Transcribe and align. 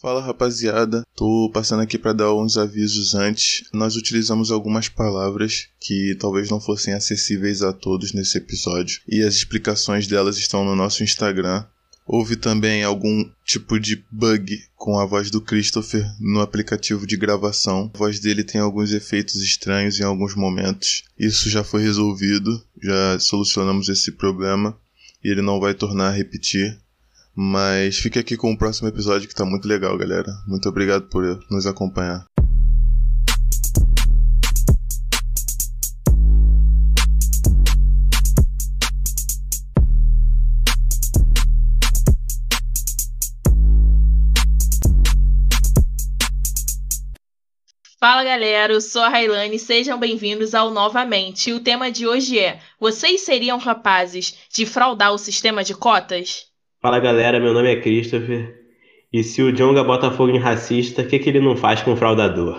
Fala 0.00 0.22
rapaziada, 0.22 1.06
tô 1.14 1.50
passando 1.52 1.82
aqui 1.82 1.98
para 1.98 2.14
dar 2.14 2.34
uns 2.34 2.56
avisos 2.56 3.14
antes. 3.14 3.64
Nós 3.70 3.96
utilizamos 3.96 4.50
algumas 4.50 4.88
palavras 4.88 5.68
que 5.78 6.16
talvez 6.18 6.48
não 6.48 6.58
fossem 6.58 6.94
acessíveis 6.94 7.60
a 7.60 7.70
todos 7.70 8.14
nesse 8.14 8.38
episódio 8.38 9.02
e 9.06 9.20
as 9.20 9.34
explicações 9.34 10.06
delas 10.06 10.38
estão 10.38 10.64
no 10.64 10.74
nosso 10.74 11.02
Instagram. 11.04 11.66
Houve 12.06 12.36
também 12.36 12.82
algum 12.82 13.30
tipo 13.44 13.78
de 13.78 14.02
bug 14.10 14.64
com 14.74 14.98
a 14.98 15.04
voz 15.04 15.30
do 15.30 15.38
Christopher 15.38 16.10
no 16.18 16.40
aplicativo 16.40 17.06
de 17.06 17.18
gravação. 17.18 17.90
A 17.92 17.98
voz 17.98 18.18
dele 18.18 18.42
tem 18.42 18.58
alguns 18.58 18.94
efeitos 18.94 19.36
estranhos 19.42 20.00
em 20.00 20.04
alguns 20.04 20.34
momentos. 20.34 21.02
Isso 21.18 21.50
já 21.50 21.62
foi 21.62 21.82
resolvido, 21.82 22.64
já 22.82 23.18
solucionamos 23.18 23.90
esse 23.90 24.12
problema 24.12 24.74
e 25.22 25.28
ele 25.28 25.42
não 25.42 25.60
vai 25.60 25.74
tornar 25.74 26.08
a 26.08 26.16
repetir. 26.16 26.78
Mas 27.42 27.96
fique 27.96 28.18
aqui 28.18 28.36
com 28.36 28.52
o 28.52 28.58
próximo 28.58 28.86
episódio 28.86 29.26
que 29.26 29.34
tá 29.34 29.46
muito 29.46 29.66
legal, 29.66 29.96
galera. 29.96 30.30
Muito 30.46 30.68
obrigado 30.68 31.08
por 31.08 31.24
nos 31.50 31.66
acompanhar. 31.66 32.26
Fala 47.98 48.22
galera, 48.22 48.74
eu 48.74 48.82
sou 48.82 49.00
a 49.00 49.08
Railane, 49.08 49.58
sejam 49.58 49.98
bem-vindos 49.98 50.54
ao 50.54 50.70
Novamente. 50.70 51.54
O 51.54 51.60
tema 51.60 51.90
de 51.90 52.06
hoje 52.06 52.38
é: 52.38 52.60
Vocês 52.78 53.22
seriam 53.22 53.58
capazes 53.58 54.36
de 54.52 54.66
fraudar 54.66 55.14
o 55.14 55.18
sistema 55.18 55.64
de 55.64 55.74
cotas? 55.74 56.49
Fala 56.82 56.98
galera, 56.98 57.38
meu 57.38 57.52
nome 57.52 57.70
é 57.70 57.78
Christopher. 57.78 58.58
E 59.12 59.22
se 59.22 59.42
o 59.42 59.52
Jonga 59.52 59.84
bota 59.84 60.10
fogo 60.10 60.32
em 60.32 60.38
racista, 60.38 61.02
o 61.02 61.06
que, 61.06 61.18
que 61.18 61.28
ele 61.28 61.38
não 61.38 61.54
faz 61.54 61.82
com 61.82 61.92
o 61.92 61.96
fraudador? 61.96 62.56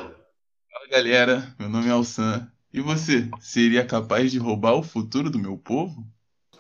Fala 0.71 0.88
galera, 0.91 1.55
meu 1.59 1.68
nome 1.68 1.87
é 1.87 1.90
Alsan. 1.91 2.48
E 2.71 2.79
você, 2.81 3.27
seria 3.40 3.84
capaz 3.84 4.31
de 4.31 4.37
roubar 4.37 4.76
o 4.76 4.84
futuro 4.84 5.27
do 5.27 5.40
meu 5.40 5.57
povo? 5.57 6.05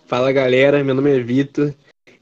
Fala 0.07 0.31
galera, 0.31 0.83
meu 0.83 0.95
nome 0.95 1.15
é 1.15 1.19
Vitor. 1.19 1.71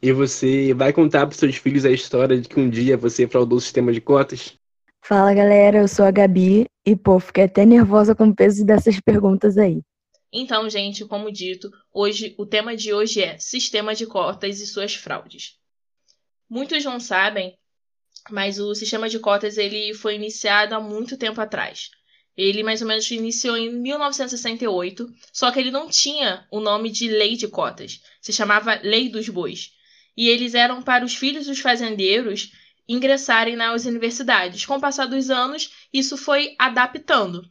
E 0.02 0.12
você 0.12 0.74
vai 0.74 0.92
contar 0.92 1.26
para 1.26 1.38
seus 1.38 1.56
filhos 1.56 1.86
a 1.86 1.92
história 1.92 2.38
de 2.38 2.50
que 2.50 2.60
um 2.60 2.70
dia 2.70 2.98
você 2.98 3.26
fraudou 3.26 3.60
o 3.60 3.62
sistema 3.62 3.94
de 3.94 4.02
cotas? 4.02 4.58
Fala 5.02 5.34
galera, 5.34 5.78
eu 5.78 5.88
sou 5.88 6.04
a 6.04 6.12
Gabi. 6.12 6.66
E 6.86 6.98
pô, 6.98 7.18
fiquei 7.18 7.46
até 7.46 7.66
nervosa 7.66 8.14
com 8.14 8.28
o 8.28 8.36
peso 8.36 8.66
dessas 8.66 9.00
perguntas 9.00 9.58
aí. 9.58 9.82
Então, 10.32 10.70
gente, 10.70 11.06
como 11.06 11.32
dito, 11.32 11.72
hoje 11.92 12.36
o 12.38 12.46
tema 12.46 12.78
de 12.78 12.94
hoje 12.94 13.22
é 13.22 13.38
sistema 13.40 13.96
de 13.96 14.06
cotas 14.06 14.60
e 14.60 14.68
suas 14.68 14.94
fraudes. 14.94 15.58
Muitos 16.48 16.84
não 16.84 17.00
sabem, 17.00 17.58
mas 18.30 18.60
o 18.60 18.76
sistema 18.76 19.10
de 19.10 19.18
cotas 19.18 19.58
ele 19.58 19.94
foi 19.94 20.16
iniciado 20.16 20.76
há 20.76 20.80
muito 20.80 21.18
tempo 21.18 21.42
atrás. 21.42 21.90
Ele 22.38 22.64
mais 22.64 22.82
ou 22.82 22.88
menos 22.88 23.10
iniciou 23.10 23.58
em 23.58 23.74
1968, 23.74 25.12
só 25.34 25.52
que 25.52 25.60
ele 25.60 25.72
não 25.72 25.90
tinha 25.90 26.48
o 26.52 26.60
nome 26.60 26.92
de 26.92 27.10
lei 27.10 27.36
de 27.36 27.48
cotas, 27.48 28.00
se 28.22 28.32
chamava 28.32 28.80
Lei 28.84 29.10
dos 29.10 29.28
Bois. 29.28 29.72
E 30.16 30.30
eles 30.30 30.54
eram 30.54 30.82
para 30.82 31.04
os 31.04 31.16
filhos 31.16 31.48
dos 31.48 31.60
fazendeiros 31.60 32.52
ingressarem 32.88 33.56
nas 33.56 33.86
universidades. 33.86 34.66
Com 34.66 34.78
o 34.78 34.82
passar 34.82 35.08
dos 35.08 35.30
anos, 35.30 35.72
isso 35.92 36.16
foi 36.16 36.56
adaptando 36.58 37.50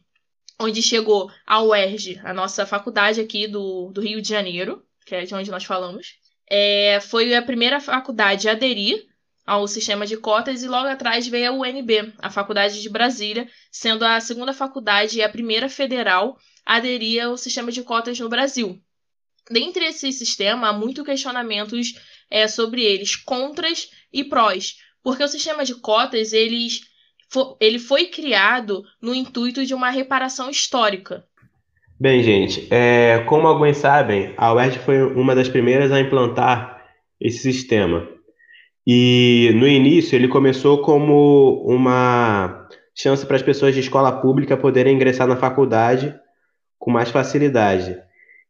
onde 0.59 0.81
chegou 0.81 1.31
a 1.45 1.61
UERJ, 1.63 2.19
a 2.23 2.33
nossa 2.33 2.65
faculdade 2.65 3.21
aqui 3.21 3.47
do, 3.47 3.91
do 3.91 4.01
Rio 4.01 4.21
de 4.21 4.27
Janeiro, 4.27 4.83
que 5.05 5.15
é 5.15 5.23
de 5.23 5.33
onde 5.33 5.49
nós 5.49 5.63
falamos. 5.63 6.15
É, 6.49 6.99
foi 6.99 7.33
a 7.33 7.41
primeira 7.41 7.79
faculdade 7.79 8.49
a 8.49 8.51
aderir 8.51 9.07
ao 9.45 9.67
sistema 9.67 10.05
de 10.05 10.17
cotas 10.17 10.61
e 10.61 10.67
logo 10.67 10.87
atrás 10.87 11.27
veio 11.27 11.49
a 11.49 11.51
UNB, 11.51 12.13
a 12.19 12.29
Faculdade 12.29 12.81
de 12.81 12.89
Brasília, 12.89 13.49
sendo 13.71 14.05
a 14.05 14.19
segunda 14.19 14.53
faculdade 14.53 15.17
e 15.17 15.23
a 15.23 15.29
primeira 15.29 15.67
federal 15.67 16.37
a 16.63 16.75
aderir 16.75 17.23
ao 17.23 17.35
sistema 17.35 17.71
de 17.71 17.81
cotas 17.81 18.19
no 18.19 18.29
Brasil. 18.29 18.79
Dentre 19.49 19.85
esse 19.85 20.11
sistema, 20.11 20.69
há 20.69 20.73
muitos 20.73 21.03
questionamentos 21.03 21.93
é, 22.29 22.47
sobre 22.47 22.83
eles, 22.83 23.15
contras 23.15 23.89
e 24.13 24.23
prós, 24.23 24.75
porque 25.01 25.23
o 25.23 25.27
sistema 25.27 25.65
de 25.65 25.73
cotas 25.75 26.31
eles 26.31 26.81
ele 27.59 27.79
foi 27.79 28.05
criado 28.05 28.83
no 29.01 29.13
intuito 29.13 29.65
de 29.65 29.73
uma 29.73 29.89
reparação 29.89 30.49
histórica. 30.49 31.23
Bem, 31.99 32.23
gente, 32.23 32.67
é, 32.71 33.19
como 33.27 33.47
alguns 33.47 33.77
sabem, 33.77 34.33
a 34.37 34.53
UERJ 34.53 34.79
foi 34.79 35.01
uma 35.01 35.35
das 35.35 35.49
primeiras 35.49 35.91
a 35.91 35.99
implantar 35.99 36.81
esse 37.19 37.39
sistema. 37.39 38.07
E 38.87 39.51
no 39.55 39.67
início 39.67 40.15
ele 40.15 40.27
começou 40.27 40.81
como 40.81 41.61
uma 41.65 42.67
chance 42.95 43.25
para 43.25 43.35
as 43.35 43.41
pessoas 43.41 43.75
de 43.75 43.81
escola 43.81 44.11
pública 44.11 44.57
poderem 44.57 44.95
ingressar 44.95 45.27
na 45.27 45.35
faculdade 45.35 46.15
com 46.77 46.89
mais 46.89 47.11
facilidade. 47.11 47.97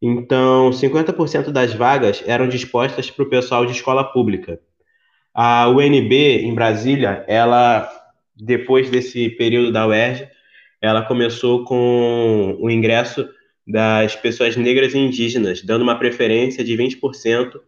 Então, 0.02 0.70
50% 0.70 1.52
das 1.52 1.74
vagas 1.74 2.24
eram 2.26 2.48
dispostas 2.48 3.12
para 3.12 3.26
o 3.26 3.30
pessoal 3.30 3.66
de 3.66 3.74
escola 3.74 4.04
pública. 4.04 4.60
A 5.34 5.68
UNB 5.70 6.46
em 6.46 6.54
Brasília, 6.54 7.26
ela 7.28 7.90
depois 8.40 8.90
desse 8.90 9.30
período 9.30 9.72
da 9.72 9.86
UERJ, 9.88 10.28
ela 10.82 11.02
começou 11.04 11.64
com 11.66 12.58
o 12.60 12.70
ingresso 12.70 13.28
das 13.68 14.16
pessoas 14.16 14.56
negras 14.56 14.94
e 14.94 14.98
indígenas, 14.98 15.62
dando 15.62 15.82
uma 15.82 16.00
preferência 16.00 16.64
de 16.64 16.76
20% 16.76 17.60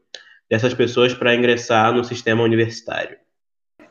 dessas 0.50 0.74
pessoas 0.74 1.14
para 1.14 1.36
ingressar 1.36 1.94
no 1.94 2.04
sistema 2.04 2.44
universitário. 2.44 3.18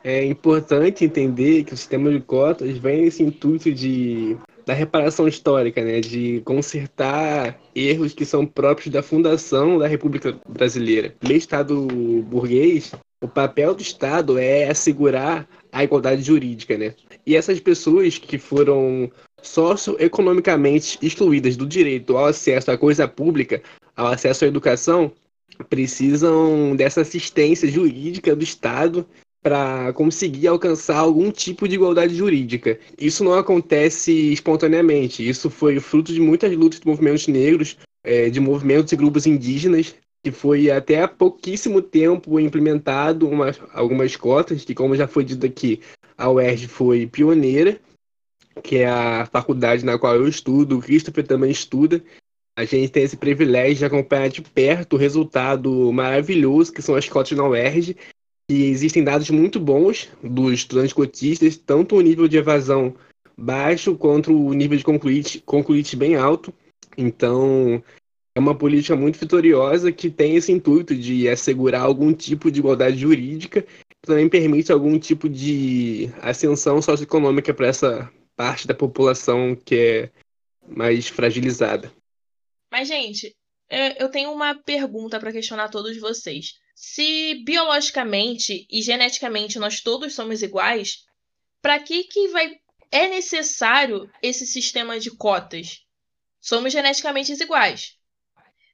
É 0.03 0.25
importante 0.25 1.05
entender 1.05 1.65
que 1.65 1.75
o 1.75 1.77
sistema 1.77 2.11
de 2.11 2.21
cotas 2.21 2.79
vem 2.79 3.03
nesse 3.03 3.23
intuito 3.23 3.73
de 3.73 4.37
da 4.67 4.75
reparação 4.75 5.27
histórica, 5.27 5.83
né, 5.83 6.01
de 6.01 6.43
consertar 6.45 7.59
erros 7.75 8.13
que 8.13 8.25
são 8.25 8.47
próprios 8.47 8.93
da 8.93 9.03
fundação 9.03 9.79
da 9.79 9.89
República 9.89 10.39
Brasileira. 10.49 11.15
No 11.23 11.33
Estado 11.33 11.87
burguês, 12.23 12.93
o 13.23 13.27
papel 13.27 13.75
do 13.75 13.83
Estado 13.83 14.39
é 14.39 14.69
assegurar 14.69 15.49
a 15.73 15.85
igualdade 15.85 16.23
jurídica, 16.23 16.77
né? 16.77 16.95
E 17.27 17.37
essas 17.37 17.61
pessoas 17.61 18.19
que 18.19 18.39
foram 18.39 19.11
socioeconomicamente 19.43 20.99
excluídas 21.03 21.57
do 21.57 21.67
direito 21.67 22.17
ao 22.17 22.27
acesso 22.27 22.71
à 22.71 22.79
coisa 22.79 23.09
pública, 23.09 23.63
ao 23.97 24.09
acesso 24.09 24.45
à 24.45 24.49
educação, 24.49 25.13
precisam 25.69 26.75
dessa 26.77 27.03
assistência 27.03 27.69
jurídica 27.69 28.35
do 28.35 28.45
Estado 28.45 29.07
para 29.43 29.93
conseguir 29.95 30.47
alcançar 30.47 30.99
algum 30.99 31.31
tipo 31.31 31.67
de 31.67 31.75
igualdade 31.75 32.15
jurídica. 32.15 32.79
Isso 32.99 33.25
não 33.25 33.35
acontece 33.35 34.33
espontaneamente. 34.33 35.27
Isso 35.27 35.49
foi 35.49 35.81
fruto 35.81 36.13
de 36.13 36.21
muitas 36.21 36.55
lutas 36.55 36.81
de 36.81 36.87
movimentos 36.87 37.27
negros, 37.27 37.79
é, 38.05 38.29
de 38.29 38.39
movimentos 38.39 38.93
e 38.93 38.97
grupos 38.97 39.27
indígenas 39.27 39.95
que 40.23 40.31
foi 40.31 40.71
até 40.71 41.03
há 41.03 41.09
pouquíssimo 41.09 41.81
tempo 41.81 42.39
implementado 42.39 43.29
uma, 43.29 43.51
algumas 43.73 44.17
cotas, 44.17 44.65
que 44.65 44.75
como 44.75 44.95
já 44.95 45.09
foi 45.09 45.25
dito 45.25 45.47
aqui, 45.47 45.81
a 46.17 46.31
UERJ 46.31 46.69
foi 46.69 47.07
pioneira, 47.07 47.81
que 48.63 48.77
é 48.77 48.89
a 48.89 49.27
faculdade 49.27 49.85
na 49.85 49.99
qual 49.99 50.15
eu 50.15 50.29
estudo, 50.29 50.79
o 50.79 50.83
Christopher 50.83 51.27
também 51.27 51.51
estuda. 51.51 52.03
A 52.57 52.65
gente 52.65 52.93
tem 52.93 53.05
esse 53.05 53.17
privilégio 53.17 53.77
de 53.77 53.85
acompanhar 53.87 54.29
de 54.29 54.43
perto 54.43 54.95
o 54.95 54.99
resultado 54.99 55.91
maravilhoso 55.93 56.73
que 56.73 56.83
são 56.83 56.95
as 56.95 57.09
cotas 57.09 57.37
na 57.37 57.49
UERJ, 57.49 57.97
e 58.51 58.65
existem 58.65 59.05
dados 59.05 59.31
muito 59.31 59.61
bons 59.61 60.11
dos 60.23 60.53
estudantes 60.53 60.93
cotistas, 60.93 61.57
tanto 61.57 61.97
o 61.97 62.01
nível 62.01 62.27
de 62.27 62.37
evasão 62.37 62.95
baixo 63.39 63.97
quanto 63.97 64.37
o 64.37 64.53
nível 64.53 64.77
de 64.77 64.85
concluíte, 64.85 65.41
concluíte 65.41 65.97
bem 65.97 66.17
alto. 66.17 66.53
Então, 66.99 67.83
uma 68.41 68.55
política 68.55 68.97
muito 68.97 69.19
vitoriosa 69.19 69.93
que 69.93 70.11
tem 70.11 70.37
esse 70.37 70.51
intuito 70.51 70.95
de 70.95 71.29
assegurar 71.29 71.83
algum 71.83 72.13
tipo 72.13 72.51
de 72.51 72.61
igualdade 72.61 72.97
jurídica, 72.99 73.65
também 74.03 74.29
permite 74.29 74.73
algum 74.73 74.99
tipo 74.99 75.29
de 75.29 76.11
ascensão 76.23 76.81
socioeconômica 76.81 77.53
para 77.53 77.69
essa 77.69 78.11
parte 78.35 78.67
da 78.67 78.75
população 78.75 79.55
que 79.55 79.75
é 79.77 80.11
mais 80.67 81.09
fragilizada. 81.09 81.93
Mas, 82.71 82.89
gente, 82.89 83.37
é, 83.69 84.03
eu 84.03 84.09
tenho 84.09 84.33
uma 84.33 84.55
pergunta 84.55 85.21
para 85.21 85.33
questionar 85.33 85.69
todos 85.69 85.99
vocês. 85.99 86.55
Se 86.75 87.43
biologicamente 87.45 88.67
e 88.71 88.81
geneticamente 88.81 89.59
nós 89.59 89.81
todos 89.81 90.15
somos 90.15 90.43
iguais, 90.43 91.05
para 91.61 91.79
que 91.79 92.05
que 92.05 92.29
vai 92.29 92.59
é 92.91 93.09
necessário 93.09 94.11
esse 94.23 94.47
sistema 94.47 94.99
de 94.99 95.11
cotas? 95.11 95.85
Somos 96.41 96.73
geneticamente 96.73 97.33
iguais. 97.33 97.97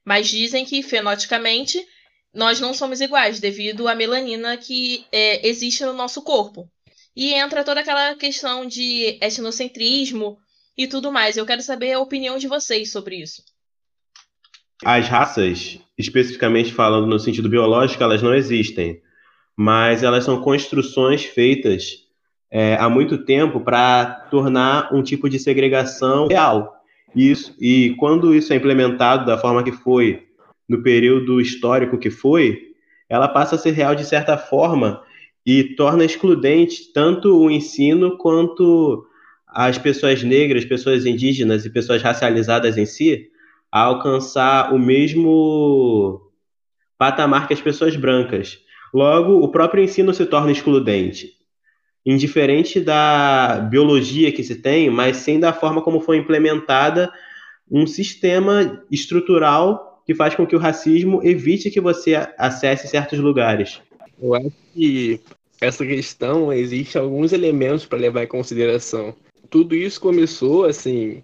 Mas 0.07 0.29
dizem 0.29 0.63
que 0.63 0.81
fenotipicamente 0.81 1.85
nós 2.33 2.61
não 2.61 2.73
somos 2.73 3.01
iguais 3.01 3.41
devido 3.41 3.89
à 3.89 3.93
melanina 3.93 4.55
que 4.55 5.05
é, 5.11 5.45
existe 5.45 5.83
no 5.83 5.91
nosso 5.91 6.21
corpo. 6.21 6.65
E 7.13 7.33
entra 7.33 7.61
toda 7.61 7.81
aquela 7.81 8.15
questão 8.15 8.65
de 8.65 9.17
etnocentrismo 9.21 10.37
e 10.77 10.87
tudo 10.87 11.11
mais. 11.11 11.35
Eu 11.35 11.45
quero 11.45 11.61
saber 11.61 11.91
a 11.91 11.99
opinião 11.99 12.37
de 12.37 12.47
vocês 12.47 12.89
sobre 12.89 13.17
isso. 13.17 13.43
As 14.85 15.09
raças, 15.09 15.77
especificamente 15.97 16.71
falando 16.71 17.05
no 17.05 17.19
sentido 17.19 17.49
biológico, 17.49 18.01
elas 18.01 18.21
não 18.21 18.33
existem, 18.33 19.01
mas 19.57 20.03
elas 20.03 20.23
são 20.23 20.41
construções 20.41 21.25
feitas 21.25 22.07
é, 22.49 22.75
há 22.75 22.89
muito 22.89 23.25
tempo 23.25 23.59
para 23.59 24.05
tornar 24.31 24.93
um 24.93 25.03
tipo 25.03 25.29
de 25.29 25.37
segregação 25.37 26.27
real. 26.27 26.76
Isso, 27.15 27.55
e 27.59 27.95
quando 27.97 28.35
isso 28.35 28.53
é 28.53 28.55
implementado 28.55 29.25
da 29.25 29.37
forma 29.37 29.63
que 29.63 29.71
foi, 29.71 30.27
no 30.67 30.83
período 30.83 31.39
histórico 31.39 31.97
que 31.97 32.09
foi, 32.09 32.73
ela 33.09 33.27
passa 33.27 33.55
a 33.55 33.57
ser 33.57 33.71
real 33.71 33.95
de 33.95 34.05
certa 34.05 34.37
forma 34.37 35.01
e 35.45 35.63
torna 35.75 36.03
excludente 36.03 36.91
tanto 36.91 37.37
o 37.37 37.49
ensino 37.49 38.17
quanto 38.17 39.07
as 39.47 39.77
pessoas 39.77 40.21
negras, 40.21 40.65
pessoas 40.65 41.05
indígenas 41.05 41.65
e 41.65 41.69
pessoas 41.69 42.01
racializadas 42.01 42.77
em 42.77 42.85
si 42.85 43.29
a 43.71 43.81
alcançar 43.81 44.73
o 44.73 44.79
mesmo 44.79 46.21
patamar 46.97 47.47
que 47.47 47.53
as 47.53 47.61
pessoas 47.61 47.95
brancas. 47.95 48.59
Logo, 48.93 49.41
o 49.41 49.49
próprio 49.49 49.83
ensino 49.83 50.13
se 50.13 50.25
torna 50.25 50.51
excludente, 50.51 51.36
indiferente 52.07 52.79
da 52.79 53.59
biologia 53.69 54.31
que 54.31 54.41
se 54.41 54.55
tem, 54.55 54.89
mas 54.89 55.17
sim 55.17 55.41
da 55.41 55.51
forma 55.51 55.81
como 55.81 55.99
foi 55.99 56.15
implementada 56.15 57.11
um 57.69 57.85
sistema 57.85 58.81
estrutural 58.89 60.01
que 60.05 60.15
faz 60.15 60.33
com 60.33 60.47
que 60.47 60.55
o 60.55 60.59
racismo 60.59 61.19
evite 61.21 61.69
que 61.69 61.81
você 61.81 62.15
acesse 62.37 62.87
certos 62.87 63.19
lugares. 63.19 63.81
Eu 64.21 64.33
acho 64.33 64.53
que 64.73 65.19
essa 65.59 65.85
questão 65.85 66.53
existe 66.53 66.97
alguns 66.97 67.33
elementos 67.33 67.85
para 67.85 67.99
levar 67.99 68.23
em 68.23 68.27
consideração. 68.27 69.13
Tudo 69.49 69.75
isso 69.75 69.99
começou 69.99 70.63
assim, 70.63 71.21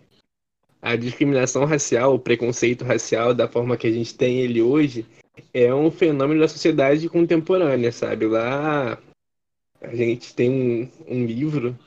a 0.82 0.98
discriminação 0.98 1.64
racial, 1.64 2.14
o 2.14 2.20
preconceito 2.20 2.84
racial 2.84 3.34
da 3.34 3.48
forma 3.48 3.78
que 3.78 3.88
a 3.88 3.92
gente 3.92 4.14
tem 4.14 4.40
ele 4.40 4.62
hoje, 4.62 5.06
é 5.54 5.74
um 5.74 5.90
fenômeno 5.90 6.42
da 6.42 6.48
sociedade 6.50 7.08
contemporânea, 7.08 7.90
sabe? 7.90 8.26
Lá 8.28 9.00
a 9.84 9.96
gente 9.96 10.34
tem 10.34 10.50
um, 10.50 10.90
um 11.08 11.26
livro 11.26 11.78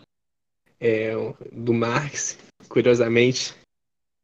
é, 0.79 1.13
do 1.51 1.73
Marx, 1.73 2.39
curiosamente, 2.69 3.55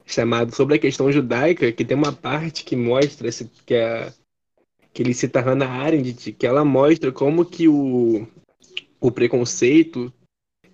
chamado 0.04 0.54
Sobre 0.54 0.76
a 0.76 0.78
Questão 0.78 1.10
Judaica, 1.10 1.72
que 1.72 1.84
tem 1.84 1.96
uma 1.96 2.12
parte 2.12 2.64
que 2.64 2.76
mostra 2.76 3.28
que, 3.64 3.74
a, 3.74 4.12
que 4.92 5.02
ele 5.02 5.14
cita 5.14 5.40
Hannah 5.40 5.68
Arendt, 5.68 6.32
que 6.32 6.46
ela 6.46 6.64
mostra 6.64 7.10
como 7.10 7.44
que 7.44 7.66
o, 7.66 8.26
o 9.00 9.10
preconceito 9.10 10.12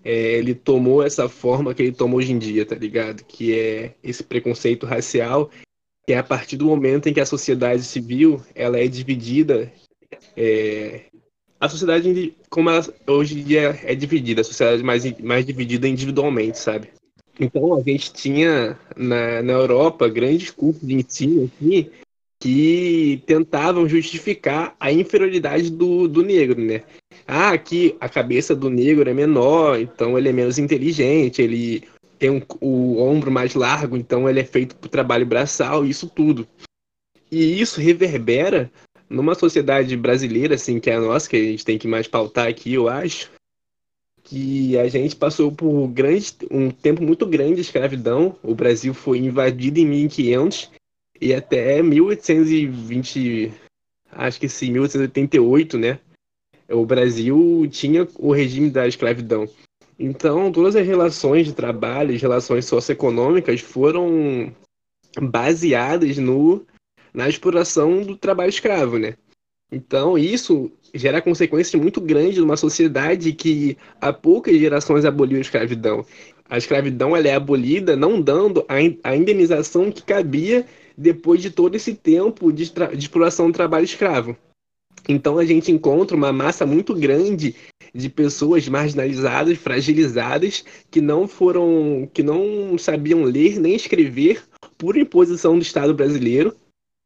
é, 0.04 0.32
ele 0.32 0.54
tomou 0.54 1.02
essa 1.02 1.28
forma 1.28 1.74
que 1.74 1.82
ele 1.82 1.92
tomou 1.92 2.18
hoje 2.18 2.32
em 2.32 2.38
dia, 2.38 2.66
tá 2.66 2.74
ligado? 2.74 3.24
Que 3.24 3.58
é 3.58 3.94
esse 4.02 4.24
preconceito 4.24 4.86
racial, 4.86 5.50
que 6.06 6.12
é 6.12 6.18
a 6.18 6.24
partir 6.24 6.56
do 6.56 6.66
momento 6.66 7.08
em 7.08 7.14
que 7.14 7.20
a 7.20 7.26
sociedade 7.26 7.82
civil 7.82 8.42
ela 8.54 8.78
é 8.78 8.88
dividida 8.88 9.72
é, 10.36 11.04
a 11.60 11.68
sociedade 11.68 12.36
como 12.48 12.70
ela 12.70 12.84
hoje 13.06 13.40
em 13.40 13.42
dia 13.42 13.78
é 13.82 13.94
dividida, 13.94 14.40
a 14.40 14.44
sociedade 14.44 14.82
mais, 14.82 15.04
mais 15.20 15.44
dividida 15.44 15.88
individualmente, 15.88 16.58
sabe? 16.58 16.88
Então 17.38 17.74
a 17.74 17.82
gente 17.82 18.12
tinha 18.12 18.78
na, 18.96 19.42
na 19.42 19.52
Europa 19.52 20.08
grandes 20.08 20.50
cursos 20.50 20.86
de 20.86 20.94
ensino 20.94 21.44
aqui 21.44 21.90
que 22.40 23.22
tentavam 23.26 23.88
justificar 23.88 24.76
a 24.78 24.92
inferioridade 24.92 25.70
do, 25.70 26.06
do 26.06 26.22
negro, 26.22 26.60
né? 26.60 26.82
Ah, 27.26 27.50
aqui 27.50 27.96
a 28.00 28.08
cabeça 28.08 28.54
do 28.54 28.70
negro 28.70 29.08
é 29.08 29.12
menor, 29.12 29.80
então 29.80 30.16
ele 30.16 30.28
é 30.28 30.32
menos 30.32 30.58
inteligente, 30.58 31.42
ele 31.42 31.82
tem 32.18 32.30
um, 32.30 32.40
o 32.60 33.02
ombro 33.02 33.30
mais 33.30 33.54
largo, 33.54 33.96
então 33.96 34.28
ele 34.28 34.40
é 34.40 34.44
feito 34.44 34.76
para 34.76 34.86
o 34.86 34.90
trabalho 34.90 35.26
braçal, 35.26 35.84
isso 35.84 36.08
tudo. 36.08 36.46
E 37.30 37.60
isso 37.60 37.80
reverbera 37.80 38.70
numa 39.08 39.34
sociedade 39.34 39.96
brasileira, 39.96 40.54
assim, 40.54 40.78
que 40.78 40.90
é 40.90 40.94
a 40.94 41.00
nossa, 41.00 41.28
que 41.28 41.36
a 41.36 41.42
gente 41.42 41.64
tem 41.64 41.78
que 41.78 41.88
mais 41.88 42.06
pautar 42.06 42.48
aqui, 42.48 42.74
eu 42.74 42.88
acho, 42.88 43.30
que 44.24 44.76
a 44.76 44.86
gente 44.88 45.16
passou 45.16 45.50
por 45.50 45.88
grande, 45.88 46.34
um 46.50 46.70
tempo 46.70 47.02
muito 47.02 47.24
grande 47.24 47.56
de 47.56 47.60
escravidão. 47.62 48.36
O 48.42 48.54
Brasil 48.54 48.92
foi 48.92 49.18
invadido 49.18 49.78
em 49.80 49.86
1500 49.86 50.70
e 51.20 51.34
até 51.34 51.82
1820, 51.82 53.52
acho 54.12 54.38
que 54.38 54.48
sim, 54.48 54.72
1888, 54.72 55.78
né? 55.78 55.98
O 56.68 56.84
Brasil 56.84 57.66
tinha 57.70 58.06
o 58.18 58.30
regime 58.30 58.68
da 58.68 58.86
escravidão. 58.86 59.48
Então, 59.98 60.52
todas 60.52 60.76
as 60.76 60.86
relações 60.86 61.46
de 61.46 61.54
trabalho, 61.54 62.14
as 62.14 62.20
relações 62.20 62.66
socioeconômicas 62.66 63.62
foram 63.62 64.54
baseadas 65.18 66.18
no 66.18 66.66
na 67.12 67.28
exploração 67.28 68.02
do 68.02 68.16
trabalho 68.16 68.50
escravo, 68.50 68.98
né? 68.98 69.14
Então, 69.70 70.16
isso 70.16 70.70
gera 70.94 71.20
consequências 71.20 71.80
muito 71.80 72.00
grandes 72.00 72.38
numa 72.38 72.56
sociedade 72.56 73.32
que 73.32 73.76
há 74.00 74.12
poucas 74.12 74.58
gerações 74.58 75.04
aboliu 75.04 75.38
a 75.38 75.42
escravidão. 75.42 76.04
A 76.48 76.56
escravidão 76.56 77.14
ela 77.14 77.28
é 77.28 77.34
abolida 77.34 77.94
não 77.94 78.20
dando 78.20 78.64
a 79.02 79.14
indenização 79.14 79.92
que 79.92 80.02
cabia 80.02 80.64
depois 80.96 81.42
de 81.42 81.50
todo 81.50 81.74
esse 81.74 81.94
tempo 81.94 82.50
de, 82.50 82.72
de 82.72 82.98
exploração 82.98 83.48
do 83.48 83.52
trabalho 83.52 83.84
escravo. 83.84 84.36
Então 85.06 85.38
a 85.38 85.44
gente 85.44 85.70
encontra 85.70 86.16
uma 86.16 86.32
massa 86.32 86.66
muito 86.66 86.94
grande 86.94 87.54
de 87.94 88.08
pessoas 88.08 88.68
marginalizadas, 88.68 89.58
fragilizadas, 89.58 90.64
que 90.90 91.00
não 91.00 91.28
foram, 91.28 92.08
que 92.12 92.22
não 92.22 92.76
sabiam 92.78 93.22
ler 93.22 93.60
nem 93.60 93.74
escrever 93.74 94.42
por 94.76 94.96
imposição 94.96 95.56
do 95.56 95.62
Estado 95.62 95.94
brasileiro, 95.94 96.54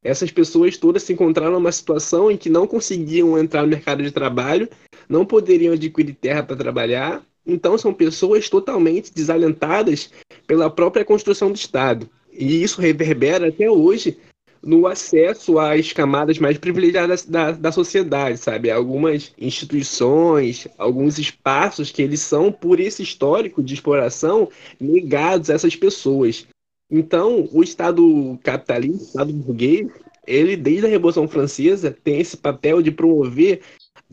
essas 0.03 0.31
pessoas 0.31 0.77
todas 0.77 1.03
se 1.03 1.13
encontraram 1.13 1.53
numa 1.53 1.73
situação 1.73 2.31
em 2.31 2.37
que 2.37 2.51
não 2.51 2.67
conseguiam 2.67 3.39
entrar 3.39 3.63
no 3.63 3.69
mercado 3.69 4.03
de 4.03 4.11
trabalho, 4.11 4.69
não 5.09 5.25
poderiam 5.25 5.75
adquirir 5.75 6.15
terra 6.15 6.43
para 6.43 6.57
trabalhar, 6.57 7.25
então 7.47 7.77
são 7.77 7.93
pessoas 7.93 8.49
totalmente 8.49 9.13
desalentadas 9.13 10.11
pela 10.47 10.71
própria 10.71 11.05
construção 11.05 11.51
do 11.51 11.57
Estado. 11.57 12.09
E 12.33 12.63
isso 12.63 12.81
reverbera 12.81 13.49
até 13.49 13.71
hoje 13.71 14.17
no 14.63 14.87
acesso 14.87 15.59
às 15.59 15.93
camadas 15.93 16.39
mais 16.39 16.57
privilegiadas 16.57 17.25
da, 17.25 17.51
da 17.51 17.73
sociedade, 17.73 18.39
sabe? 18.39 18.71
Algumas 18.71 19.33
instituições, 19.37 20.69
alguns 20.79 21.19
espaços 21.19 21.91
que 21.91 22.01
eles 22.01 22.21
são, 22.21 22.53
por 22.53 22.79
esse 22.79 23.03
histórico 23.03 23.63
de 23.63 23.75
exploração, 23.75 24.49
negados 24.81 25.51
a 25.51 25.55
essas 25.55 25.75
pessoas. 25.75 26.47
Então, 26.95 27.49
o 27.51 27.63
Estado 27.63 28.39
capitalista, 28.43 29.03
o 29.03 29.07
Estado 29.07 29.33
burguês, 29.33 29.89
ele, 30.27 30.57
desde 30.57 30.85
a 30.85 30.91
Revolução 30.91 31.27
Francesa, 31.27 31.97
tem 32.05 32.21
esse 32.21 32.37
papel 32.37 32.83
de 32.83 32.91
promover, 32.91 33.63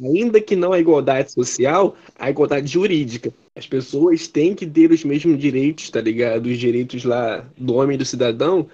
ainda 0.01 0.39
que 0.39 0.55
não 0.55 0.71
a 0.71 0.79
igualdade 0.79 1.33
social, 1.33 1.97
a 2.17 2.29
igualdade 2.29 2.67
jurídica. 2.67 3.33
As 3.53 3.67
pessoas 3.67 4.29
têm 4.29 4.55
que 4.55 4.65
ter 4.65 4.91
os 4.91 5.03
mesmos 5.03 5.37
direitos, 5.37 5.89
tá 5.89 5.99
ligado? 5.99 6.45
Os 6.45 6.57
direitos 6.57 7.03
lá 7.03 7.45
do 7.57 7.75
homem 7.75 7.95
e 7.95 7.97
do 7.97 8.05
cidadão, 8.05 8.69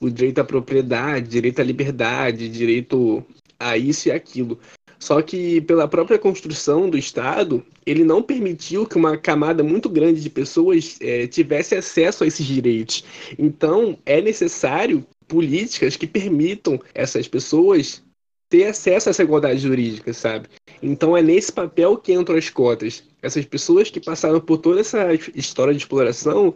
o 0.00 0.08
direito 0.08 0.40
à 0.40 0.44
propriedade, 0.44 1.28
direito 1.28 1.60
à 1.60 1.64
liberdade, 1.64 2.48
direito 2.48 3.26
a 3.58 3.76
isso 3.76 4.08
e 4.08 4.12
aquilo. 4.12 4.60
Só 5.00 5.22
que 5.22 5.62
pela 5.62 5.88
própria 5.88 6.18
construção 6.18 6.88
do 6.88 6.98
Estado, 6.98 7.64
ele 7.86 8.04
não 8.04 8.22
permitiu 8.22 8.86
que 8.86 8.96
uma 8.96 9.16
camada 9.16 9.62
muito 9.64 9.88
grande 9.88 10.20
de 10.20 10.28
pessoas 10.28 10.98
é, 11.00 11.26
tivesse 11.26 11.74
acesso 11.74 12.22
a 12.22 12.26
esses 12.26 12.44
direitos. 12.44 13.02
Então, 13.38 13.98
é 14.04 14.20
necessário 14.20 15.04
políticas 15.26 15.96
que 15.96 16.06
permitam 16.06 16.78
essas 16.94 17.26
pessoas 17.26 18.02
ter 18.50 18.66
acesso 18.66 19.08
a 19.08 19.10
essa 19.10 19.22
igualdade 19.22 19.60
jurídica, 19.60 20.12
sabe? 20.12 20.48
Então 20.82 21.16
é 21.16 21.22
nesse 21.22 21.52
papel 21.52 21.96
que 21.96 22.12
entram 22.12 22.36
as 22.36 22.50
cotas. 22.50 23.04
Essas 23.22 23.44
pessoas 23.44 23.90
que 23.90 24.00
passaram 24.00 24.40
por 24.40 24.58
toda 24.58 24.80
essa 24.80 25.14
história 25.34 25.72
de 25.72 25.78
exploração, 25.78 26.54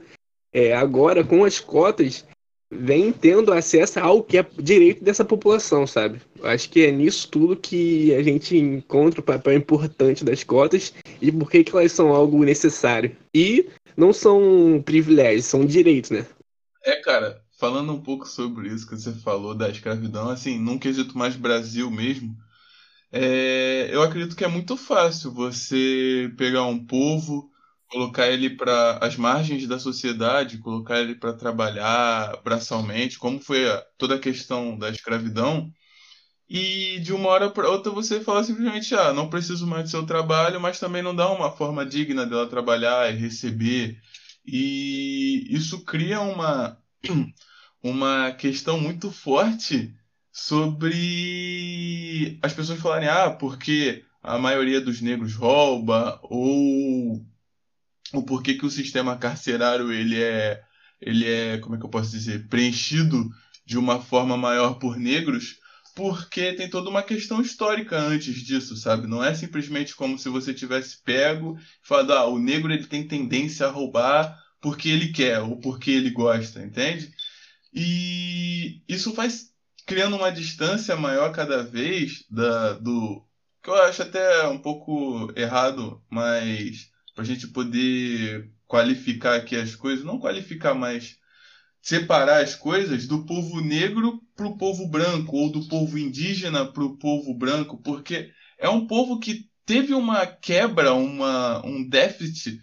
é, 0.53 0.75
agora 0.75 1.23
com 1.23 1.45
as 1.45 1.61
cotas, 1.61 2.27
vem 2.75 3.13
tendo 3.13 3.53
acesso 3.53 3.99
ao 4.01 4.23
que 4.23 4.39
é 4.39 4.47
direito 4.59 5.03
dessa 5.03 5.25
população, 5.25 5.87
sabe? 5.87 6.21
Acho 6.43 6.69
que 6.69 6.85
é 6.85 6.91
nisso 6.91 7.29
tudo 7.29 7.57
que 7.57 8.15
a 8.15 8.23
gente 8.23 8.57
encontra 8.57 9.21
o 9.21 9.25
papel 9.25 9.55
importante 9.55 10.25
das 10.25 10.45
cotas 10.45 10.93
e 11.21 11.33
por 11.33 11.51
que, 11.51 11.65
que 11.65 11.77
elas 11.77 11.93
são 11.93 12.09
algo 12.15 12.45
necessário. 12.45 13.17
E 13.35 13.69
não 13.97 14.13
são 14.13 14.83
privilégios, 14.85 15.47
são 15.47 15.65
direitos, 15.65 16.11
né? 16.11 16.27
É, 16.85 16.97
cara, 16.97 17.43
falando 17.59 17.93
um 17.93 18.01
pouco 18.01 18.29
sobre 18.29 18.69
isso 18.69 18.89
que 18.89 18.97
você 18.97 19.13
falou 19.13 19.55
da 19.55 19.71
escravidão, 19.71 20.29
assim, 20.29 20.59
num 20.59 20.79
quesito 20.79 21.17
mais 21.17 21.37
Brasil 21.37 21.91
mesmo, 21.91 22.37
é, 23.11 23.89
eu 23.93 24.03
acredito 24.03 24.37
que 24.37 24.45
é 24.45 24.49
muito 24.49 24.77
fácil 24.77 25.33
você 25.33 26.33
pegar 26.37 26.65
um 26.65 26.85
povo 26.85 27.51
colocar 27.95 28.27
ele 28.27 28.51
para 28.51 28.99
as 28.99 29.17
margens 29.17 29.69
da 29.69 29.79
sociedade, 29.79 30.59
colocar 30.59 31.01
ele 31.01 31.15
para 31.15 31.33
trabalhar 31.33 32.43
braçalmente, 32.43 33.21
como 33.21 33.39
foi 33.39 33.71
a, 33.71 33.87
toda 33.97 34.17
a 34.17 34.19
questão 34.19 34.77
da 34.77 34.91
escravidão, 34.91 35.73
e 36.49 36.99
de 37.01 37.13
uma 37.13 37.29
hora 37.29 37.49
para 37.49 37.71
outra 37.71 37.93
você 37.93 38.21
fala 38.21 38.43
simplesmente: 38.43 38.95
ah, 38.97 39.13
não 39.13 39.31
preciso 39.31 39.65
mais 39.67 39.85
do 39.85 39.91
seu 39.91 40.05
trabalho, 40.05 40.61
mas 40.61 40.81
também 40.81 41.03
não 41.03 41.15
dá 41.15 41.31
uma 41.31 41.53
forma 41.53 41.87
digna 41.87 42.27
dela 42.27 42.49
trabalhar 42.49 43.13
e 43.13 43.17
receber. 43.17 43.97
E 44.45 45.47
isso 45.49 45.85
cria 45.85 46.21
uma, 46.21 46.77
uma 47.83 48.33
questão 48.33 48.81
muito 48.81 49.11
forte 49.13 49.95
sobre 50.33 52.39
as 52.43 52.53
pessoas 52.53 52.81
falarem: 52.81 53.09
ah, 53.09 53.31
porque 53.31 54.05
a 54.23 54.39
maioria 54.39 54.81
dos 54.81 55.01
negros 55.01 55.35
rouba, 55.35 56.19
ou 56.25 57.25
o 58.21 58.27
porquê 58.27 58.55
que 58.55 58.67
o 58.67 58.71
sistema 58.71 59.17
carcerário 59.17 59.93
ele 59.93 60.23
é, 60.23 60.63
ele 61.01 61.29
é, 61.29 61.59
como 61.59 61.77
é 61.77 61.79
que 61.79 61.85
eu 61.85 61.91
posso 61.91 62.11
dizer, 62.11 62.49
preenchido 62.49 63.29
de 63.67 63.79
uma 63.79 64.01
forma 64.01 64.37
maior 64.37 64.75
por 64.79 64.97
negros, 64.97 65.59
porque 65.95 66.53
tem 66.55 66.69
toda 66.69 66.91
uma 66.91 67.03
questão 67.03 67.41
histórica 67.41 67.99
antes 67.99 68.43
disso, 68.43 68.77
sabe? 68.77 69.07
Não 69.07 69.23
é 69.23 69.35
simplesmente 69.35 69.95
como 69.95 70.19
se 70.19 70.29
você 70.29 70.53
tivesse 70.53 71.03
pego 71.03 71.57
e 71.59 71.87
falado, 71.87 72.13
ah, 72.13 72.27
o 72.27 72.39
negro 72.39 72.73
ele 72.73 72.87
tem 72.87 73.07
tendência 73.07 73.67
a 73.67 73.71
roubar 73.71 74.37
porque 74.61 74.89
ele 74.89 75.13
quer 75.13 75.41
ou 75.41 75.61
porque 75.61 75.91
ele 75.91 76.11
gosta, 76.11 76.63
entende? 76.63 77.11
E 77.73 78.83
isso 78.89 79.15
faz 79.15 79.51
criando 79.87 80.17
uma 80.17 80.33
distância 80.33 80.97
maior 80.97 81.33
cada 81.33 81.63
vez 81.63 82.25
da, 82.31 82.73
do 82.75 83.25
que 83.63 83.71
eu 83.71 83.75
acho 83.83 84.03
até 84.03 84.47
um 84.49 84.59
pouco 84.59 85.33
errado, 85.37 86.03
mas 86.11 86.91
para 87.15 87.23
a 87.23 87.27
gente 87.27 87.47
poder 87.49 88.51
qualificar 88.67 89.37
aqui 89.37 89.57
as 89.57 89.77
coisas, 89.77 90.05
não 90.05 90.19
qualificar, 90.19 90.75
mas 90.75 91.17
separar 91.81 92.43
as 92.43 92.55
coisas 92.55 93.07
do 93.07 93.25
povo 93.25 93.61
negro 93.61 94.21
para 94.35 94.47
o 94.47 94.57
povo 94.57 94.89
branco 94.89 95.37
ou 95.37 95.53
do 95.53 95.69
povo 95.69 95.99
indígena 95.99 96.65
para 96.65 96.83
o 96.83 96.97
povo 96.97 97.35
branco, 97.35 97.81
porque 97.83 98.33
é 98.59 98.69
um 98.69 98.87
povo 98.87 99.21
que 99.21 99.49
teve 99.67 99.95
uma 99.95 100.27
quebra, 100.27 100.95
uma, 100.95 101.65
um 101.65 101.89
déficit, 101.89 102.61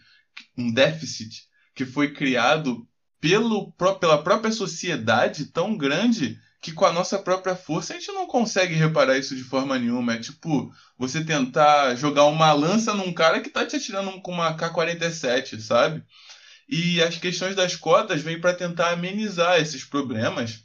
um 0.58 0.72
déficit 0.72 1.44
que 1.74 1.86
foi 1.86 2.14
criado 2.14 2.88
pelo, 3.20 3.72
pela 4.00 4.22
própria 4.22 4.52
sociedade 4.52 5.46
tão 5.46 5.78
grande 5.78 6.38
que 6.62 6.72
com 6.72 6.86
a 6.86 6.94
nossa 6.94 7.18
própria 7.18 7.56
força 7.56 7.94
a 7.94 7.98
gente 8.00 8.12
não 8.12 8.28
consegue 8.28 8.76
reparar 8.76 9.18
isso 9.18 9.36
de 9.36 9.44
forma 9.44 9.80
nenhuma. 9.80 10.14
É 10.14 10.20
tipo 10.20 10.72
você 10.98 11.24
tentar 11.26 11.96
jogar 11.96 12.26
uma 12.26 12.54
lança 12.54 12.94
num 12.94 13.12
cara 13.12 13.42
que 13.42 13.50
tá 13.50 13.66
te 13.66 13.76
atirando 13.76 14.22
com 14.22 14.32
uma 14.32 14.54
K-47, 14.54 15.60
sabe? 15.60 16.04
E 16.70 17.02
as 17.02 17.18
questões 17.18 17.56
das 17.56 17.76
cotas 17.76 18.22
vêm 18.22 18.40
para 18.40 18.54
tentar 18.54 18.92
amenizar 18.92 19.60
esses 19.60 19.84
problemas. 19.84 20.64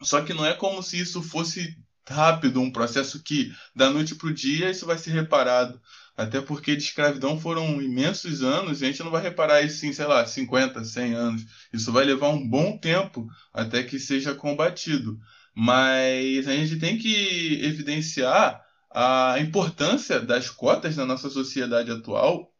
Só 0.00 0.22
que 0.22 0.32
não 0.32 0.46
é 0.46 0.54
como 0.54 0.82
se 0.82 1.00
isso 1.00 1.20
fosse 1.20 1.76
rápido, 2.08 2.60
um 2.60 2.70
processo 2.70 3.22
que 3.22 3.52
da 3.74 3.90
noite 3.90 4.14
para 4.14 4.28
o 4.28 4.34
dia 4.34 4.70
isso 4.70 4.86
vai 4.86 4.98
ser 4.98 5.10
reparado. 5.10 5.80
Até 6.16 6.40
porque 6.40 6.76
de 6.76 6.82
escravidão 6.82 7.40
foram 7.40 7.80
imensos 7.80 8.42
anos 8.42 8.80
e 8.80 8.84
a 8.84 8.88
gente 8.88 9.02
não 9.02 9.10
vai 9.10 9.22
reparar 9.22 9.62
isso 9.62 9.86
em, 9.86 9.92
sei 9.92 10.06
lá, 10.06 10.26
50, 10.26 10.84
100 10.84 11.14
anos. 11.14 11.46
Isso 11.72 11.90
vai 11.90 12.04
levar 12.04 12.28
um 12.28 12.46
bom 12.46 12.76
tempo 12.76 13.26
até 13.52 13.82
que 13.82 13.98
seja 13.98 14.34
combatido. 14.34 15.18
Mas 15.54 16.46
a 16.46 16.52
gente 16.52 16.78
tem 16.78 16.98
que 16.98 17.60
evidenciar 17.62 18.62
a 18.90 19.36
importância 19.40 20.20
das 20.20 20.50
cotas 20.50 20.96
na 20.96 21.06
nossa 21.06 21.30
sociedade 21.30 21.90
atual, 21.90 22.54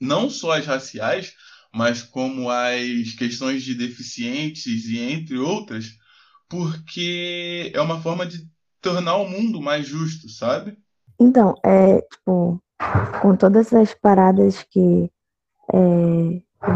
não 0.00 0.28
só 0.28 0.52
as 0.52 0.66
raciais, 0.66 1.34
mas 1.72 2.02
como 2.02 2.50
as 2.50 3.12
questões 3.16 3.62
de 3.62 3.74
deficientes 3.74 4.84
e 4.86 4.98
entre 4.98 5.38
outras, 5.38 5.96
porque 6.48 7.70
é 7.74 7.80
uma 7.80 8.00
forma 8.00 8.26
de 8.26 8.48
tornar 8.80 9.16
o 9.16 9.28
mundo 9.28 9.60
mais 9.60 9.86
justo, 9.86 10.28
sabe? 10.28 10.76
Então, 11.18 11.54
é, 11.64 12.00
tipo, 12.02 12.60
com 13.20 13.36
todas 13.36 13.72
essas 13.72 13.94
paradas 13.94 14.62
que 14.70 15.10
é, 15.72 15.78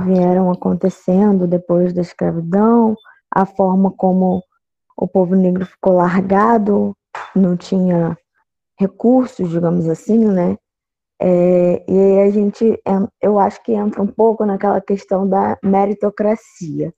vieram 0.04 0.50
acontecendo 0.50 1.46
depois 1.46 1.92
da 1.92 2.02
escravidão, 2.02 2.96
a 3.30 3.46
forma 3.46 3.90
como 3.90 4.42
o 4.96 5.08
povo 5.08 5.34
negro 5.34 5.64
ficou 5.64 5.94
largado, 5.94 6.96
não 7.34 7.56
tinha 7.56 8.16
recursos, 8.78 9.48
digamos 9.48 9.88
assim, 9.88 10.24
né? 10.24 10.56
É, 11.20 11.84
e 11.88 11.98
aí 11.98 12.28
a 12.28 12.30
gente, 12.30 12.82
eu 13.20 13.38
acho 13.38 13.62
que 13.62 13.72
entra 13.72 14.02
um 14.02 14.08
pouco 14.08 14.44
naquela 14.44 14.80
questão 14.80 15.28
da 15.28 15.56
meritocracia, 15.62 16.92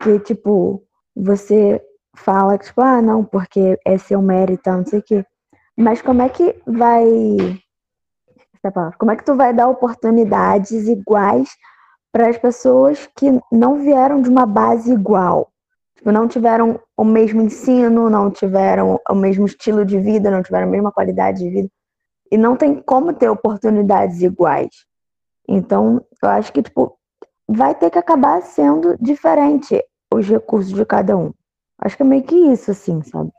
que 0.00 0.20
tipo, 0.20 0.84
você 1.14 1.82
fala 2.16 2.56
tipo, 2.56 2.80
ah, 2.80 3.02
não, 3.02 3.24
porque 3.24 3.78
é 3.84 3.98
seu 3.98 4.22
mérito, 4.22 4.70
não 4.70 4.86
sei 4.86 5.00
o 5.00 5.02
quê. 5.02 5.24
Mas 5.76 6.02
como 6.02 6.22
é 6.22 6.28
que 6.28 6.54
vai 6.66 7.04
como 8.96 9.10
é 9.10 9.16
que 9.16 9.24
tu 9.24 9.34
vai 9.34 9.52
dar 9.52 9.68
oportunidades 9.68 10.86
iguais 10.86 11.50
para 12.12 12.28
as 12.28 12.38
pessoas 12.38 13.08
que 13.16 13.26
não 13.50 13.80
vieram 13.80 14.22
de 14.22 14.28
uma 14.28 14.46
base 14.46 14.92
igual? 14.92 15.50
Tipo, 15.96 16.12
não 16.12 16.28
tiveram 16.28 16.78
o 16.96 17.04
mesmo 17.04 17.42
ensino, 17.42 18.08
não 18.08 18.30
tiveram 18.30 19.00
o 19.08 19.14
mesmo 19.14 19.46
estilo 19.46 19.84
de 19.84 19.98
vida, 19.98 20.30
não 20.30 20.42
tiveram 20.42 20.68
a 20.68 20.70
mesma 20.70 20.92
qualidade 20.92 21.38
de 21.40 21.50
vida 21.50 21.68
e 22.30 22.36
não 22.38 22.56
tem 22.56 22.80
como 22.80 23.12
ter 23.12 23.28
oportunidades 23.28 24.22
iguais. 24.22 24.86
Então, 25.46 26.04
eu 26.22 26.28
acho 26.28 26.52
que 26.52 26.62
tipo, 26.62 26.96
vai 27.46 27.74
ter 27.74 27.90
que 27.90 27.98
acabar 27.98 28.40
sendo 28.42 28.96
diferente 29.00 29.84
os 30.12 30.26
recursos 30.28 30.72
de 30.72 30.84
cada 30.86 31.16
um. 31.16 31.32
Acho 31.78 31.96
que 31.96 32.02
é 32.02 32.06
meio 32.06 32.22
que 32.22 32.36
isso, 32.36 32.70
assim, 32.70 33.02
sabe? 33.02 33.30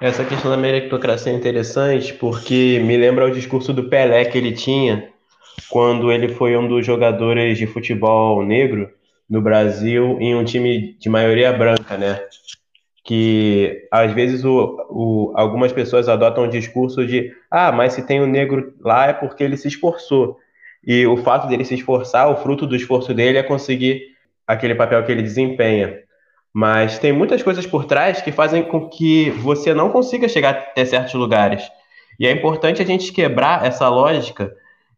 Essa 0.00 0.24
questão 0.24 0.50
da 0.50 0.56
meritocracia 0.56 1.30
é 1.30 1.34
interessante 1.36 2.14
porque 2.14 2.80
me 2.82 2.96
lembra 2.96 3.26
o 3.26 3.30
discurso 3.30 3.72
do 3.72 3.88
Pelé 3.88 4.24
que 4.24 4.38
ele 4.38 4.52
tinha 4.52 5.10
quando 5.68 6.10
ele 6.10 6.28
foi 6.28 6.56
um 6.56 6.66
dos 6.66 6.86
jogadores 6.86 7.58
de 7.58 7.66
futebol 7.66 8.44
negro 8.44 8.90
no 9.28 9.42
Brasil 9.42 10.16
em 10.18 10.34
um 10.34 10.42
time 10.42 10.96
de 10.98 11.08
maioria 11.08 11.52
branca, 11.52 11.98
né? 11.98 12.18
que 13.04 13.88
às 13.90 14.12
vezes 14.12 14.44
o, 14.44 14.86
o, 14.88 15.32
algumas 15.34 15.72
pessoas 15.72 16.08
adotam 16.08 16.44
o 16.44 16.50
discurso 16.50 17.06
de 17.06 17.32
ah, 17.50 17.72
mas 17.72 17.92
se 17.92 18.06
tem 18.06 18.20
o 18.20 18.24
um 18.24 18.26
negro 18.26 18.74
lá 18.80 19.08
é 19.08 19.12
porque 19.12 19.42
ele 19.42 19.56
se 19.56 19.68
esforçou. 19.68 20.38
E 20.86 21.06
o 21.06 21.16
fato 21.16 21.46
dele 21.46 21.64
se 21.64 21.74
esforçar, 21.74 22.30
o 22.30 22.36
fruto 22.36 22.66
do 22.66 22.76
esforço 22.76 23.12
dele 23.12 23.38
é 23.38 23.42
conseguir 23.42 24.02
aquele 24.46 24.74
papel 24.74 25.04
que 25.04 25.12
ele 25.12 25.22
desempenha. 25.22 25.98
Mas 26.52 26.98
tem 26.98 27.12
muitas 27.12 27.42
coisas 27.42 27.66
por 27.66 27.84
trás 27.84 28.20
que 28.20 28.32
fazem 28.32 28.62
com 28.62 28.88
que 28.88 29.30
você 29.30 29.72
não 29.72 29.90
consiga 29.90 30.28
chegar 30.28 30.50
até 30.50 30.84
certos 30.84 31.14
lugares. 31.14 31.62
E 32.18 32.26
é 32.26 32.30
importante 32.32 32.82
a 32.82 32.84
gente 32.84 33.12
quebrar 33.12 33.64
essa 33.64 33.88
lógica 33.88 34.52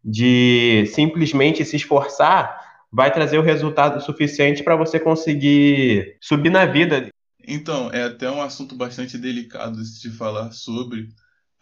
de 0.05 0.85
simplesmente 0.95 1.65
se 1.65 1.77
esforçar 1.77 2.61
vai 2.91 3.13
trazer 3.13 3.39
o 3.39 3.43
resultado 3.43 4.03
suficiente 4.03 4.63
para 4.63 4.77
você 4.77 4.99
conseguir 4.99 6.17
subir 6.21 6.51
na 6.51 6.67
vida. 6.67 7.09
Então, 7.47 7.91
é 7.93 8.05
até 8.05 8.31
um 8.31 8.43
assunto 8.43 8.75
bastante 8.75 9.17
delicado 9.17 9.79
de 9.83 10.11
falar 10.11 10.53
sobre, 10.53 11.09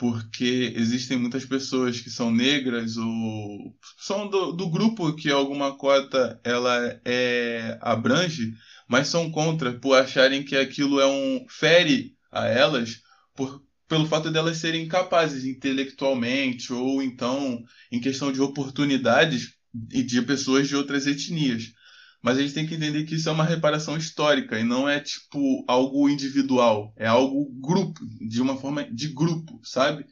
porque 0.01 0.73
existem 0.77 1.19
muitas 1.19 1.45
pessoas 1.45 2.01
que 2.01 2.09
são 2.09 2.31
negras 2.31 2.97
ou 2.97 3.77
são 3.99 4.31
do, 4.31 4.53
do 4.53 4.71
grupo 4.71 5.15
que 5.15 5.31
alguma 5.31 5.77
cota 5.77 6.41
ela 6.43 6.99
é 7.05 7.77
abrange, 7.83 8.55
mas 8.89 9.09
são 9.09 9.31
contra 9.31 9.79
por 9.79 9.95
acharem 9.95 10.43
que 10.43 10.57
aquilo 10.57 10.99
é 11.01 11.07
um 11.07 11.45
fere 11.51 12.17
a 12.33 12.47
elas 12.47 13.03
por, 13.37 13.63
pelo 13.87 14.07
fato 14.07 14.31
delas 14.31 14.57
serem 14.57 14.89
capazes 14.89 15.45
intelectualmente 15.45 16.73
ou 16.73 17.03
então 17.03 17.63
em 17.93 18.01
questão 18.01 18.33
de 18.33 18.41
oportunidades 18.41 19.51
de 19.75 20.23
pessoas 20.23 20.67
de 20.67 20.77
outras 20.77 21.07
etnias. 21.07 21.75
Mas 22.23 22.37
a 22.37 22.43
gente 22.43 22.55
tem 22.55 22.67
que 22.67 22.75
entender 22.75 23.05
que 23.05 23.15
isso 23.15 23.29
é 23.29 23.33
uma 23.33 23.45
reparação 23.45 23.97
histórica 23.97 24.59
e 24.59 24.65
não 24.65 24.89
é 24.89 25.01
tipo 25.01 25.65
algo 25.67 26.09
individual, 26.09 26.93
é 26.97 27.07
algo 27.07 27.51
grupo, 27.61 28.01
de 28.21 28.43
uma 28.43 28.57
forma 28.57 28.85
de 28.85 29.09
grupo, 29.09 29.61
sabe? 29.65 30.05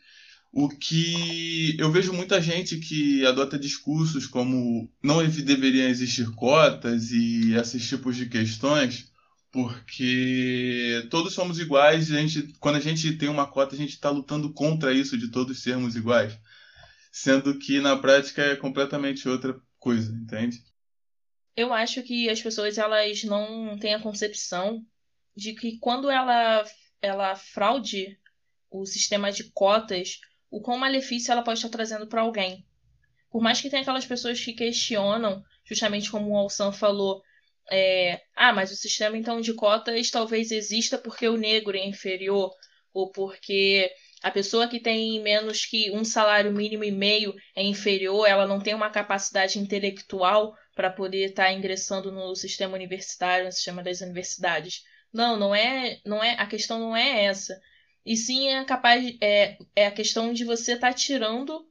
O 0.51 0.69
que 0.69 1.77
eu 1.79 1.93
vejo 1.93 2.13
muita 2.13 2.41
gente 2.41 2.79
que 2.79 3.25
adota 3.27 3.59
discursos 3.59 4.27
como 4.27 4.91
não 5.03 5.27
deveriam 5.29 5.89
existir 5.89 6.31
cotas 6.35 7.11
e 7.13 7.53
esses 7.55 7.87
tipos 7.87 8.17
de 8.17 8.27
questões, 8.27 9.13
porque 9.53 11.07
todos 11.11 11.35
somos 11.35 11.59
iguais 11.59 12.11
a 12.11 12.21
gente, 12.21 12.55
quando 12.59 12.77
a 12.77 12.81
gente 12.81 13.13
tem 13.19 13.29
uma 13.29 13.47
cota, 13.47 13.75
a 13.75 13.79
gente 13.79 13.91
está 13.91 14.11
lutando 14.11 14.53
contra 14.53 14.93
isso 14.93 15.19
de 15.19 15.31
todos 15.31 15.63
sermos 15.63 15.97
iguais, 15.97 16.39
sendo 17.13 17.59
que 17.59 17.81
na 17.81 17.97
prática 17.99 18.43
é 18.43 18.57
completamente 18.57 19.29
outra 19.29 19.61
coisa, 19.79 20.13
entende? 20.13 20.63
Eu 21.59 21.73
acho 21.73 22.05
que 22.05 22.31
as 22.31 22.41
pessoas 22.41 22.79
elas 22.79 23.25
não 23.25 23.77
têm 23.77 23.93
a 23.93 24.01
concepção 24.01 24.81
de 25.37 25.55
que 25.55 25.77
quando 25.81 26.09
ela 26.09 26.65
ela 27.03 27.35
fraude 27.35 28.17
o 28.71 28.87
sistema 28.87 29.33
de 29.33 29.51
cotas, 29.51 30.21
o 30.49 30.61
quão 30.61 30.79
malefício 30.79 31.33
ela 31.33 31.43
pode 31.43 31.59
estar 31.59 31.69
trazendo 31.69 32.07
para 32.07 32.21
alguém. 32.21 32.65
Por 33.29 33.43
mais 33.43 33.61
que 33.61 33.69
tenha 33.69 33.83
aquelas 33.83 34.07
pessoas 34.07 34.39
que 34.41 34.53
questionam, 34.53 35.43
justamente 35.65 36.09
como 36.13 36.31
o 36.31 36.37
Alsan 36.37 36.71
falou, 36.71 37.21
é, 37.73 38.23
ah, 38.37 38.53
mas 38.53 38.71
o 38.71 38.77
sistema 38.77 39.19
então 39.19 39.41
de 39.41 39.53
cotas 39.53 40.13
talvez 40.13 40.53
exista 40.53 40.97
porque 40.97 41.27
o 41.27 41.37
negro 41.37 41.77
é 41.77 41.85
inferior, 41.85 42.55
ou 42.95 43.11
porque 43.11 43.91
a 44.23 44.31
pessoa 44.31 44.69
que 44.69 44.79
tem 44.79 45.21
menos 45.21 45.67
que 45.67 45.91
um 45.91 46.05
salário 46.05 46.53
mínimo 46.53 46.85
e 46.85 46.93
meio 46.93 47.35
é 47.57 47.65
inferior, 47.65 48.27
ela 48.27 48.47
não 48.47 48.61
tem 48.61 48.75
uma 48.75 48.91
capacidade 48.91 49.59
intelectual 49.59 50.55
para 50.79 50.91
poder 50.91 51.31
estar 51.31 51.47
tá 51.47 51.53
ingressando 51.53 52.13
no 52.13 52.37
sistema 52.37 52.77
universitário, 52.77 53.47
no 53.47 53.51
sistema 53.51 53.83
das 53.83 54.01
universidades. 54.01 54.85
Não, 55.13 55.37
não 55.37 55.53
é, 55.53 56.01
não 56.07 56.23
é, 56.23 56.37
a 56.39 56.47
questão 56.47 56.79
não 56.79 56.97
é 56.97 57.25
essa. 57.25 57.61
E 58.07 58.17
sim 58.17 58.51
é 58.51 58.65
capaz 58.65 59.13
é, 59.21 59.59
é 59.75 59.87
a 59.89 59.91
questão 59.91 60.33
de 60.33 60.45
você 60.45 60.75
estar 60.75 60.91
tá 60.91 60.95
tirando 60.95 61.69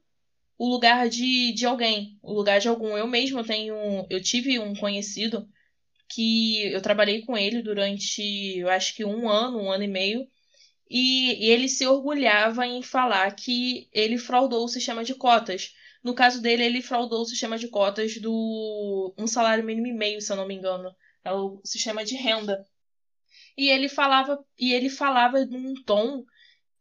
o 0.58 0.68
lugar 0.68 1.08
de, 1.08 1.54
de 1.54 1.64
alguém, 1.64 2.18
o 2.22 2.34
lugar 2.34 2.60
de 2.60 2.68
algum. 2.68 2.98
Eu 2.98 3.06
mesmo 3.06 3.42
tenho, 3.42 3.74
eu 4.10 4.22
tive 4.22 4.58
um 4.58 4.74
conhecido 4.74 5.48
que 6.06 6.64
eu 6.70 6.82
trabalhei 6.82 7.22
com 7.22 7.34
ele 7.34 7.62
durante, 7.62 8.58
eu 8.58 8.68
acho 8.68 8.94
que 8.94 9.06
um 9.06 9.26
ano, 9.26 9.58
um 9.58 9.72
ano 9.72 9.84
e 9.84 9.88
meio, 9.88 10.28
e, 10.90 11.46
e 11.46 11.50
ele 11.50 11.66
se 11.66 11.86
orgulhava 11.86 12.66
em 12.66 12.82
falar 12.82 13.34
que 13.34 13.88
ele 13.90 14.18
fraudou 14.18 14.66
o 14.66 14.68
sistema 14.68 15.02
de 15.02 15.14
cotas. 15.14 15.74
No 16.02 16.14
caso 16.14 16.40
dele, 16.40 16.64
ele 16.64 16.82
fraudou 16.82 17.22
o 17.22 17.26
sistema 17.26 17.58
de 17.58 17.68
cotas 17.68 18.20
do 18.20 19.14
um 19.18 19.26
salário 19.26 19.64
mínimo 19.64 19.88
e 19.88 19.92
meio, 19.92 20.20
se 20.20 20.32
eu 20.32 20.36
não 20.36 20.46
me 20.46 20.54
engano. 20.54 20.94
É 21.24 21.32
o 21.32 21.60
sistema 21.64 22.04
de 22.04 22.14
renda. 22.14 22.64
E 23.56 23.68
ele 23.68 23.88
falava, 23.88 24.38
e 24.58 24.72
ele 24.72 24.88
falava 24.88 25.44
num 25.44 25.74
tom 25.84 26.24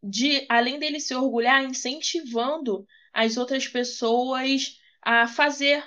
de, 0.01 0.45
além 0.47 0.79
dele 0.79 0.99
se 0.99 1.15
orgulhar, 1.15 1.63
incentivando 1.63 2.85
as 3.11 3.35
outras 3.35 3.67
pessoas 3.67 4.77
a 5.01 5.27
fazer, 5.27 5.83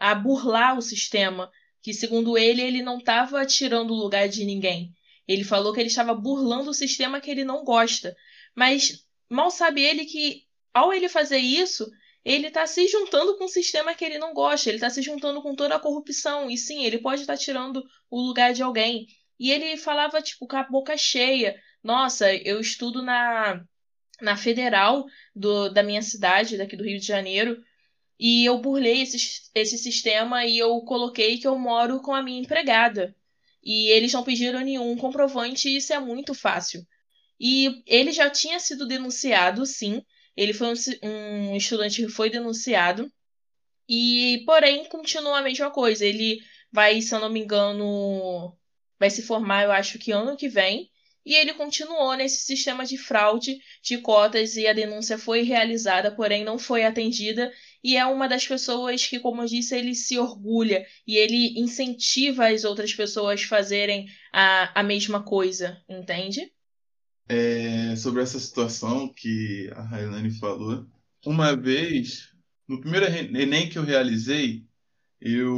a 0.00 0.14
burlar 0.14 0.78
o 0.78 0.82
sistema, 0.82 1.50
que 1.82 1.92
segundo 1.92 2.38
ele 2.38 2.62
ele 2.62 2.82
não 2.82 2.98
estava 2.98 3.44
tirando 3.44 3.90
o 3.90 3.96
lugar 3.96 4.28
de 4.28 4.44
ninguém. 4.44 4.94
Ele 5.28 5.44
falou 5.44 5.72
que 5.72 5.80
ele 5.80 5.88
estava 5.88 6.14
burlando 6.14 6.70
o 6.70 6.74
sistema 6.74 7.20
que 7.20 7.30
ele 7.30 7.44
não 7.44 7.62
gosta. 7.62 8.16
Mas 8.54 9.04
mal 9.28 9.50
sabe 9.50 9.82
ele 9.82 10.04
que 10.04 10.44
ao 10.72 10.92
ele 10.92 11.08
fazer 11.08 11.38
isso, 11.38 11.90
ele 12.24 12.48
está 12.48 12.66
se 12.66 12.86
juntando 12.86 13.36
com 13.36 13.44
um 13.44 13.48
sistema 13.48 13.94
que 13.94 14.04
ele 14.04 14.18
não 14.18 14.34
gosta, 14.34 14.68
ele 14.68 14.76
está 14.76 14.90
se 14.90 15.02
juntando 15.02 15.42
com 15.42 15.54
toda 15.54 15.76
a 15.76 15.80
corrupção. 15.80 16.50
E 16.50 16.56
sim, 16.58 16.84
ele 16.84 16.98
pode 16.98 17.22
estar 17.22 17.34
tá 17.34 17.38
tirando 17.38 17.82
o 18.10 18.20
lugar 18.20 18.52
de 18.52 18.62
alguém. 18.62 19.06
E 19.38 19.50
ele 19.50 19.76
falava, 19.76 20.20
tipo, 20.20 20.46
com 20.46 20.56
a 20.56 20.62
boca 20.62 20.96
cheia. 20.96 21.60
Nossa, 21.82 22.34
eu 22.34 22.60
estudo 22.60 23.02
na, 23.02 23.64
na 24.20 24.36
federal 24.36 25.06
do, 25.34 25.70
da 25.70 25.82
minha 25.82 26.02
cidade, 26.02 26.58
daqui 26.58 26.76
do 26.76 26.84
Rio 26.84 27.00
de 27.00 27.06
Janeiro, 27.06 27.62
e 28.18 28.44
eu 28.44 28.58
burlei 28.58 29.00
esse, 29.00 29.16
esse 29.54 29.78
sistema 29.78 30.44
e 30.44 30.58
eu 30.58 30.78
coloquei 30.82 31.38
que 31.38 31.48
eu 31.48 31.58
moro 31.58 32.02
com 32.02 32.14
a 32.14 32.22
minha 32.22 32.40
empregada. 32.40 33.16
E 33.64 33.88
eles 33.88 34.12
não 34.12 34.22
pediram 34.22 34.60
nenhum 34.60 34.94
comprovante 34.96 35.68
e 35.68 35.76
isso 35.76 35.92
é 35.92 35.98
muito 35.98 36.34
fácil. 36.34 36.86
E 37.38 37.82
ele 37.86 38.12
já 38.12 38.28
tinha 38.28 38.60
sido 38.60 38.86
denunciado, 38.86 39.64
sim. 39.64 40.02
Ele 40.36 40.52
foi 40.52 40.68
um, 40.68 41.50
um 41.52 41.56
estudante 41.56 42.04
que 42.04 42.08
foi 42.08 42.30
denunciado. 42.30 43.10
E, 43.88 44.42
porém, 44.46 44.84
continua 44.84 45.38
a 45.38 45.42
mesma 45.42 45.70
coisa. 45.70 46.04
Ele 46.06 46.40
vai, 46.72 47.00
se 47.00 47.14
eu 47.14 47.20
não 47.20 47.30
me 47.30 47.40
engano, 47.40 48.56
vai 48.98 49.10
se 49.10 49.22
formar, 49.22 49.64
eu 49.64 49.72
acho 49.72 49.98
que 49.98 50.12
ano 50.12 50.36
que 50.36 50.48
vem. 50.48 50.90
E 51.24 51.34
ele 51.34 51.52
continuou 51.54 52.14
nesse 52.14 52.44
sistema 52.44 52.84
de 52.84 52.96
fraude 52.96 53.58
de 53.82 53.98
cotas 53.98 54.56
e 54.56 54.66
a 54.66 54.72
denúncia 54.72 55.18
foi 55.18 55.42
realizada, 55.42 56.14
porém 56.14 56.44
não 56.44 56.58
foi 56.58 56.82
atendida 56.82 57.52
e 57.82 57.96
é 57.96 58.04
uma 58.06 58.28
das 58.28 58.46
pessoas 58.46 59.06
que, 59.06 59.18
como 59.18 59.42
eu 59.42 59.46
disse, 59.46 59.76
ele 59.76 59.94
se 59.94 60.18
orgulha 60.18 60.86
e 61.06 61.16
ele 61.16 61.58
incentiva 61.58 62.48
as 62.48 62.64
outras 62.64 62.94
pessoas 62.94 63.42
a 63.42 63.46
fazerem 63.46 64.06
a, 64.32 64.80
a 64.80 64.82
mesma 64.82 65.22
coisa, 65.22 65.82
entende? 65.88 66.52
É, 67.32 67.94
sobre 67.94 68.20
essa 68.22 68.40
situação 68.40 69.08
que 69.08 69.70
a 69.76 69.82
Railane 69.82 70.32
falou, 70.32 70.84
uma 71.24 71.54
vez, 71.54 72.28
no 72.66 72.80
primeiro 72.80 73.06
Enem 73.06 73.68
que 73.68 73.78
eu 73.78 73.84
realizei, 73.84 74.66
eu 75.20 75.56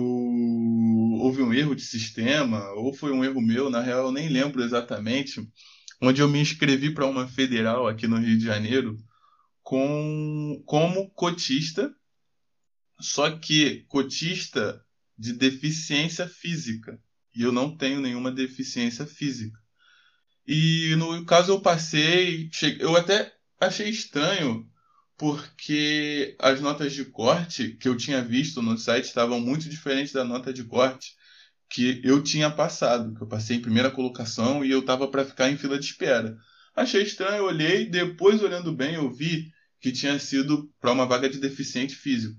houve 1.20 1.40
um 1.40 1.54
erro 1.54 1.74
de 1.74 1.80
sistema, 1.80 2.62
ou 2.72 2.92
foi 2.92 3.10
um 3.10 3.24
erro 3.24 3.40
meu, 3.40 3.70
na 3.70 3.80
real 3.80 4.06
eu 4.06 4.12
nem 4.12 4.28
lembro 4.28 4.62
exatamente, 4.62 5.48
onde 5.98 6.20
eu 6.20 6.28
me 6.28 6.40
inscrevi 6.40 6.92
para 6.92 7.06
uma 7.06 7.26
federal 7.26 7.88
aqui 7.88 8.06
no 8.06 8.18
Rio 8.18 8.36
de 8.36 8.44
Janeiro 8.44 8.98
com, 9.62 10.62
como 10.66 11.08
cotista 11.12 11.90
só 13.00 13.30
que 13.36 13.84
cotista 13.88 14.84
de 15.18 15.32
deficiência 15.32 16.28
física. 16.28 17.00
E 17.34 17.42
eu 17.42 17.50
não 17.50 17.76
tenho 17.76 18.00
nenhuma 18.00 18.30
deficiência 18.30 19.06
física. 19.06 19.58
E 20.46 20.94
no 20.96 21.24
caso 21.24 21.52
eu 21.52 21.60
passei, 21.60 22.50
eu 22.80 22.96
até 22.96 23.32
achei 23.60 23.88
estranho 23.88 24.68
porque 25.16 26.34
as 26.38 26.60
notas 26.60 26.92
de 26.92 27.04
corte 27.04 27.76
que 27.76 27.88
eu 27.88 27.96
tinha 27.96 28.22
visto 28.22 28.60
no 28.60 28.76
site 28.76 29.04
estavam 29.04 29.40
muito 29.40 29.68
diferentes 29.68 30.12
da 30.12 30.24
nota 30.24 30.52
de 30.52 30.64
corte 30.64 31.14
que 31.70 32.00
eu 32.04 32.22
tinha 32.22 32.50
passado, 32.50 33.14
que 33.14 33.22
eu 33.22 33.26
passei 33.28 33.56
em 33.56 33.62
primeira 33.62 33.90
colocação 33.90 34.64
e 34.64 34.70
eu 34.70 34.80
estava 34.80 35.08
para 35.08 35.24
ficar 35.24 35.48
em 35.48 35.56
fila 35.56 35.78
de 35.78 35.86
espera. 35.86 36.36
Achei 36.74 37.02
estranho, 37.02 37.44
olhei, 37.44 37.88
depois 37.88 38.42
olhando 38.42 38.74
bem 38.74 38.94
eu 38.94 39.10
vi 39.10 39.52
que 39.80 39.92
tinha 39.92 40.18
sido 40.18 40.70
para 40.80 40.92
uma 40.92 41.06
vaga 41.06 41.28
de 41.28 41.38
deficiente 41.38 41.94
físico. 41.94 42.36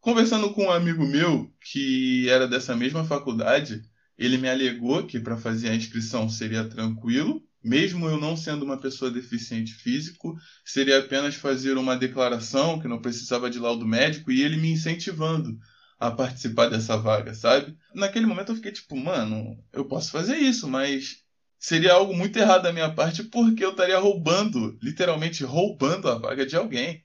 Conversando 0.00 0.52
com 0.54 0.66
um 0.66 0.70
amigo 0.70 1.04
meu 1.04 1.52
que 1.60 2.28
era 2.28 2.48
dessa 2.48 2.74
mesma 2.74 3.04
faculdade, 3.04 3.82
ele 4.20 4.36
me 4.36 4.50
alegou 4.50 5.06
que 5.06 5.18
para 5.18 5.38
fazer 5.38 5.70
a 5.70 5.74
inscrição 5.74 6.28
seria 6.28 6.68
tranquilo, 6.68 7.42
mesmo 7.64 8.06
eu 8.06 8.20
não 8.20 8.36
sendo 8.36 8.66
uma 8.66 8.78
pessoa 8.78 9.10
deficiente 9.10 9.72
físico, 9.72 10.36
seria 10.62 10.98
apenas 10.98 11.34
fazer 11.34 11.78
uma 11.78 11.96
declaração 11.96 12.78
que 12.78 12.86
não 12.86 13.00
precisava 13.00 13.48
de 13.48 13.58
laudo 13.58 13.86
médico 13.86 14.30
e 14.30 14.42
ele 14.42 14.58
me 14.58 14.70
incentivando 14.70 15.58
a 15.98 16.10
participar 16.10 16.68
dessa 16.68 16.98
vaga, 16.98 17.32
sabe? 17.34 17.74
Naquele 17.94 18.26
momento 18.26 18.52
eu 18.52 18.56
fiquei 18.56 18.72
tipo, 18.72 18.94
mano, 18.94 19.58
eu 19.72 19.86
posso 19.86 20.10
fazer 20.10 20.36
isso, 20.36 20.68
mas 20.68 21.22
seria 21.58 21.94
algo 21.94 22.14
muito 22.14 22.38
errado 22.38 22.62
da 22.64 22.72
minha 22.72 22.94
parte 22.94 23.24
porque 23.24 23.64
eu 23.64 23.70
estaria 23.70 23.98
roubando, 23.98 24.78
literalmente 24.82 25.44
roubando 25.44 26.08
a 26.08 26.18
vaga 26.18 26.44
de 26.44 26.56
alguém 26.56 27.02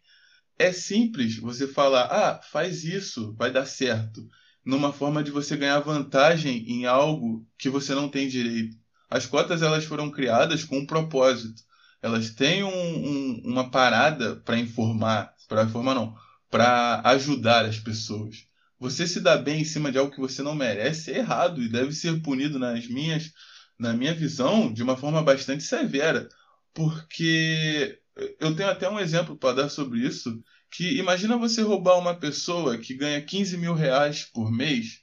é 0.57 0.71
simples 0.71 1.37
você 1.37 1.67
falar, 1.67 2.05
ah, 2.05 2.41
faz 2.41 2.83
isso, 2.83 3.33
vai 3.33 3.51
dar 3.51 3.65
certo, 3.65 4.27
numa 4.65 4.91
forma 4.91 5.23
de 5.23 5.31
você 5.31 5.55
ganhar 5.55 5.79
vantagem 5.79 6.65
em 6.67 6.85
algo 6.85 7.45
que 7.57 7.69
você 7.69 7.93
não 7.93 8.09
tem 8.09 8.27
direito. 8.27 8.75
As 9.09 9.25
cotas 9.25 9.61
elas 9.61 9.85
foram 9.85 10.09
criadas 10.09 10.63
com 10.63 10.79
um 10.79 10.85
propósito. 10.85 11.61
Elas 12.01 12.31
têm 12.31 12.63
um, 12.63 12.69
um, 12.69 13.41
uma 13.45 13.69
parada 13.69 14.37
para 14.37 14.57
informar, 14.57 15.33
para 15.47 15.63
informar 15.63 15.93
não, 15.93 16.15
para 16.49 17.01
ajudar 17.05 17.65
as 17.65 17.79
pessoas. 17.79 18.47
Você 18.79 19.07
se 19.07 19.19
dá 19.19 19.37
bem 19.37 19.61
em 19.61 19.65
cima 19.65 19.91
de 19.91 19.97
algo 19.97 20.11
que 20.11 20.19
você 20.19 20.41
não 20.41 20.55
merece 20.55 21.11
é 21.11 21.19
errado 21.19 21.61
e 21.61 21.69
deve 21.69 21.91
ser 21.93 22.21
punido 22.21 22.59
nas 22.59 22.87
minhas, 22.87 23.31
na 23.79 23.93
minha 23.93 24.13
visão, 24.13 24.71
de 24.73 24.83
uma 24.83 24.97
forma 24.97 25.23
bastante 25.23 25.63
severa, 25.63 26.27
porque 26.73 27.99
eu 28.39 28.55
tenho 28.55 28.69
até 28.69 28.89
um 28.89 28.99
exemplo 28.99 29.37
para 29.37 29.63
dar 29.63 29.69
sobre 29.69 29.99
isso, 29.99 30.43
que 30.75 30.97
imagina 30.97 31.37
você 31.37 31.61
roubar 31.61 31.97
uma 31.97 32.13
pessoa 32.13 32.77
que 32.77 32.93
ganha 32.93 33.21
15 33.21 33.57
mil 33.57 33.73
reais 33.73 34.23
por 34.23 34.51
mês, 34.51 34.99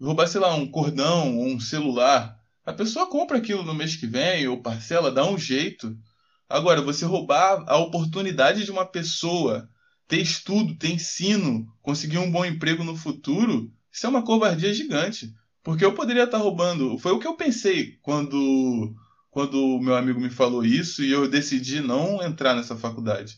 roubar, 0.00 0.26
sei 0.26 0.40
lá, 0.40 0.54
um 0.54 0.66
cordão 0.66 1.38
ou 1.38 1.46
um 1.46 1.60
celular. 1.60 2.38
A 2.64 2.72
pessoa 2.72 3.08
compra 3.08 3.38
aquilo 3.38 3.62
no 3.62 3.74
mês 3.74 3.96
que 3.96 4.06
vem, 4.06 4.48
ou 4.48 4.62
parcela, 4.62 5.12
dá 5.12 5.28
um 5.28 5.36
jeito. 5.36 5.96
Agora, 6.48 6.80
você 6.80 7.04
roubar 7.04 7.64
a 7.68 7.76
oportunidade 7.76 8.64
de 8.64 8.70
uma 8.70 8.86
pessoa 8.86 9.68
ter 10.08 10.20
estudo, 10.20 10.74
ter 10.76 10.90
ensino, 10.90 11.66
conseguir 11.82 12.18
um 12.18 12.30
bom 12.30 12.44
emprego 12.44 12.82
no 12.82 12.96
futuro, 12.96 13.70
isso 13.92 14.06
é 14.06 14.08
uma 14.08 14.24
covardia 14.24 14.72
gigante. 14.72 15.32
Porque 15.62 15.84
eu 15.84 15.94
poderia 15.94 16.24
estar 16.24 16.38
roubando. 16.38 16.98
Foi 16.98 17.12
o 17.12 17.18
que 17.18 17.26
eu 17.26 17.36
pensei 17.36 17.98
quando 18.02 18.94
quando 19.30 19.58
o 19.58 19.80
meu 19.80 19.96
amigo 19.96 20.20
me 20.20 20.30
falou 20.30 20.64
isso 20.64 21.02
e 21.02 21.10
eu 21.10 21.28
decidi 21.28 21.80
não 21.80 22.22
entrar 22.22 22.54
nessa 22.54 22.76
faculdade. 22.76 23.36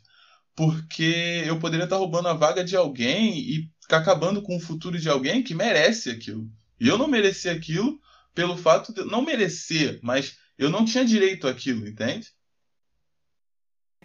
Porque 0.57 1.45
eu 1.47 1.59
poderia 1.59 1.85
estar 1.85 1.97
roubando 1.97 2.29
a 2.29 2.35
vaga 2.35 2.65
de 2.65 2.75
alguém 2.75 3.39
e 3.39 3.71
acabando 3.91 4.43
com 4.43 4.57
o 4.57 4.61
futuro 4.61 4.99
de 4.99 5.09
alguém 5.09 5.43
que 5.43 5.55
merece 5.55 6.11
aquilo. 6.11 6.51
E 6.81 6.89
eu 6.89 6.99
não 6.99 7.07
mereci 7.07 7.49
aquilo 7.49 8.01
pelo 8.35 8.57
fato 8.57 8.93
de 8.93 9.05
não 9.05 9.23
merecer, 9.23 10.01
mas 10.03 10.39
eu 10.59 10.71
não 10.71 10.85
tinha 10.85 11.05
direito 11.05 11.47
àquilo, 11.47 11.87
entende? 11.87 12.29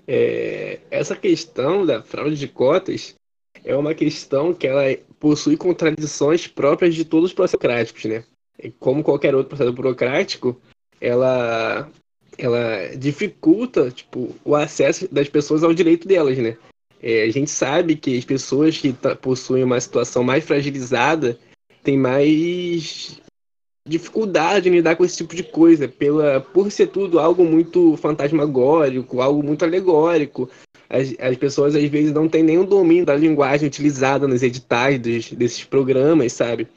É, 0.08 0.80
essa 0.90 1.16
questão 1.16 1.86
da 1.86 2.02
fraude 2.04 2.36
de 2.36 2.48
cotas 2.48 3.16
é 3.64 3.76
uma 3.76 3.94
questão 3.94 4.54
que 4.54 4.68
ela 4.68 4.84
possui 5.20 5.56
contradições 5.56 6.48
próprias 6.48 6.96
de 6.96 7.06
todos 7.06 7.30
os 7.30 7.34
processos 7.34 7.60
burocráticos, 7.60 8.06
né? 8.06 8.24
Como 8.80 9.04
qualquer 9.04 9.36
outro 9.36 9.50
processo 9.50 9.74
burocrático, 9.74 10.62
ela 11.00 11.90
ela 12.46 12.96
dificulta 12.98 13.92
tipo 13.92 14.36
o 14.44 14.56
acesso 14.56 15.08
das 15.12 15.30
pessoas 15.30 15.64
ao 15.64 15.74
direito 15.74 16.08
delas, 16.08 16.38
né? 16.38 16.58
É, 17.02 17.24
a 17.24 17.32
gente 17.32 17.50
sabe 17.50 17.96
que 17.96 18.18
as 18.18 18.26
pessoas 18.26 18.78
que 18.78 18.94
possuem 19.22 19.64
uma 19.64 19.80
situação 19.80 20.24
mais 20.24 20.44
fragilizada 20.44 21.38
têm 21.84 21.98
mais 21.98 23.20
dificuldade 23.88 24.70
em 24.70 24.74
lidar 24.74 24.96
com 24.96 25.04
esse 25.04 25.18
tipo 25.18 25.36
de 25.36 25.44
coisa, 25.44 25.88
pela 25.88 26.40
por 26.40 26.72
ser 26.72 26.88
tudo 26.88 27.20
algo 27.20 27.44
muito 27.44 27.98
fantasmagórico, 27.98 29.22
algo 29.22 29.44
muito 29.44 29.66
alegórico. 29.66 30.50
As, 30.90 31.16
as 31.20 31.38
pessoas 31.38 31.76
às 31.76 31.90
vezes 31.90 32.14
não 32.14 32.28
têm 32.28 32.44
nenhum 32.44 32.66
domínio 32.66 33.06
da 33.06 33.16
linguagem 33.16 33.68
utilizada 33.68 34.28
nos 34.28 34.44
editais 34.44 35.00
dos, 35.00 35.32
desses 35.32 35.64
programas, 35.64 36.34
sabe? 36.34 36.68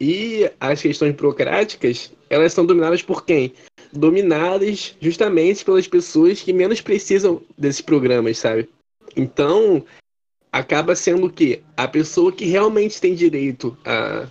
E 0.00 0.50
as 0.60 0.82
questões 0.82 1.14
burocráticas, 1.14 2.12
elas 2.28 2.52
são 2.52 2.66
dominadas 2.66 3.02
por 3.02 3.24
quem? 3.24 3.52
Dominadas 3.92 4.96
justamente 5.00 5.64
pelas 5.64 5.86
pessoas 5.86 6.40
que 6.40 6.52
menos 6.52 6.80
precisam 6.80 7.42
desses 7.56 7.80
programas, 7.80 8.38
sabe? 8.38 8.68
Então, 9.16 9.84
acaba 10.50 10.96
sendo 10.96 11.30
que 11.30 11.62
a 11.76 11.86
pessoa 11.86 12.32
que 12.32 12.44
realmente 12.44 13.00
tem 13.00 13.14
direito 13.14 13.76
a, 13.84 14.26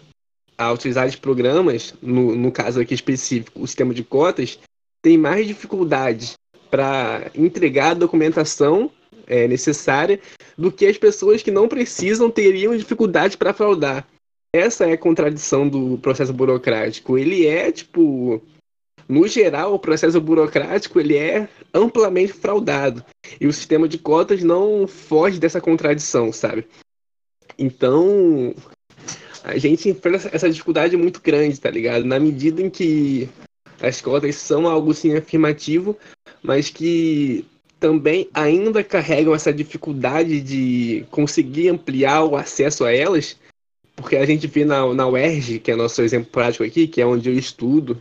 a 0.57 0.71
utilizar 0.71 1.07
os 1.07 1.15
programas, 1.15 1.93
no, 2.01 2.35
no 2.35 2.51
caso 2.51 2.79
aqui 2.79 2.93
específico, 2.93 3.61
o 3.61 3.67
sistema 3.67 3.93
de 3.93 4.03
cotas, 4.03 4.59
tem 5.01 5.17
mais 5.17 5.47
dificuldades 5.47 6.33
para 6.69 7.31
entregar 7.35 7.91
a 7.91 7.95
documentação 7.95 8.91
é, 9.27 9.47
necessária 9.47 10.19
do 10.57 10.71
que 10.71 10.85
as 10.85 10.97
pessoas 10.97 11.41
que 11.41 11.51
não 11.51 11.67
precisam 11.67 12.29
teriam 12.29 12.75
dificuldade 12.75 13.37
para 13.37 13.53
fraudar. 13.53 14.07
Essa 14.53 14.85
é 14.85 14.93
a 14.93 14.97
contradição 14.97 15.67
do 15.67 15.97
processo 15.97 16.33
burocrático. 16.33 17.17
Ele 17.17 17.47
é, 17.47 17.71
tipo, 17.71 18.41
no 19.11 19.27
geral, 19.27 19.73
o 19.73 19.79
processo 19.79 20.21
burocrático 20.21 20.97
ele 20.97 21.17
é 21.17 21.49
amplamente 21.73 22.31
fraudado. 22.31 23.03
E 23.41 23.45
o 23.45 23.51
sistema 23.51 23.85
de 23.85 23.97
cotas 23.97 24.41
não 24.41 24.87
foge 24.87 25.37
dessa 25.37 25.59
contradição, 25.59 26.31
sabe? 26.31 26.65
Então, 27.59 28.55
a 29.43 29.57
gente 29.57 29.89
enfrenta 29.89 30.29
essa 30.31 30.49
dificuldade 30.49 30.95
muito 30.95 31.21
grande, 31.21 31.59
tá 31.59 31.69
ligado? 31.69 32.05
Na 32.05 32.21
medida 32.21 32.61
em 32.61 32.69
que 32.69 33.27
as 33.81 33.99
cotas 33.99 34.37
são 34.37 34.65
algo 34.65 34.93
sim 34.93 35.13
afirmativo, 35.13 35.97
mas 36.41 36.69
que 36.69 37.45
também 37.81 38.29
ainda 38.33 38.81
carregam 38.81 39.35
essa 39.35 39.51
dificuldade 39.51 40.39
de 40.39 41.05
conseguir 41.11 41.67
ampliar 41.67 42.23
o 42.23 42.37
acesso 42.37 42.85
a 42.85 42.93
elas, 42.93 43.37
porque 43.93 44.15
a 44.15 44.25
gente 44.25 44.47
vê 44.47 44.63
na, 44.63 44.93
na 44.93 45.05
UERJ, 45.05 45.59
que 45.59 45.69
é 45.69 45.75
nosso 45.75 46.01
exemplo 46.01 46.31
prático 46.31 46.63
aqui, 46.63 46.87
que 46.87 47.01
é 47.01 47.05
onde 47.05 47.29
eu 47.29 47.35
estudo, 47.35 47.99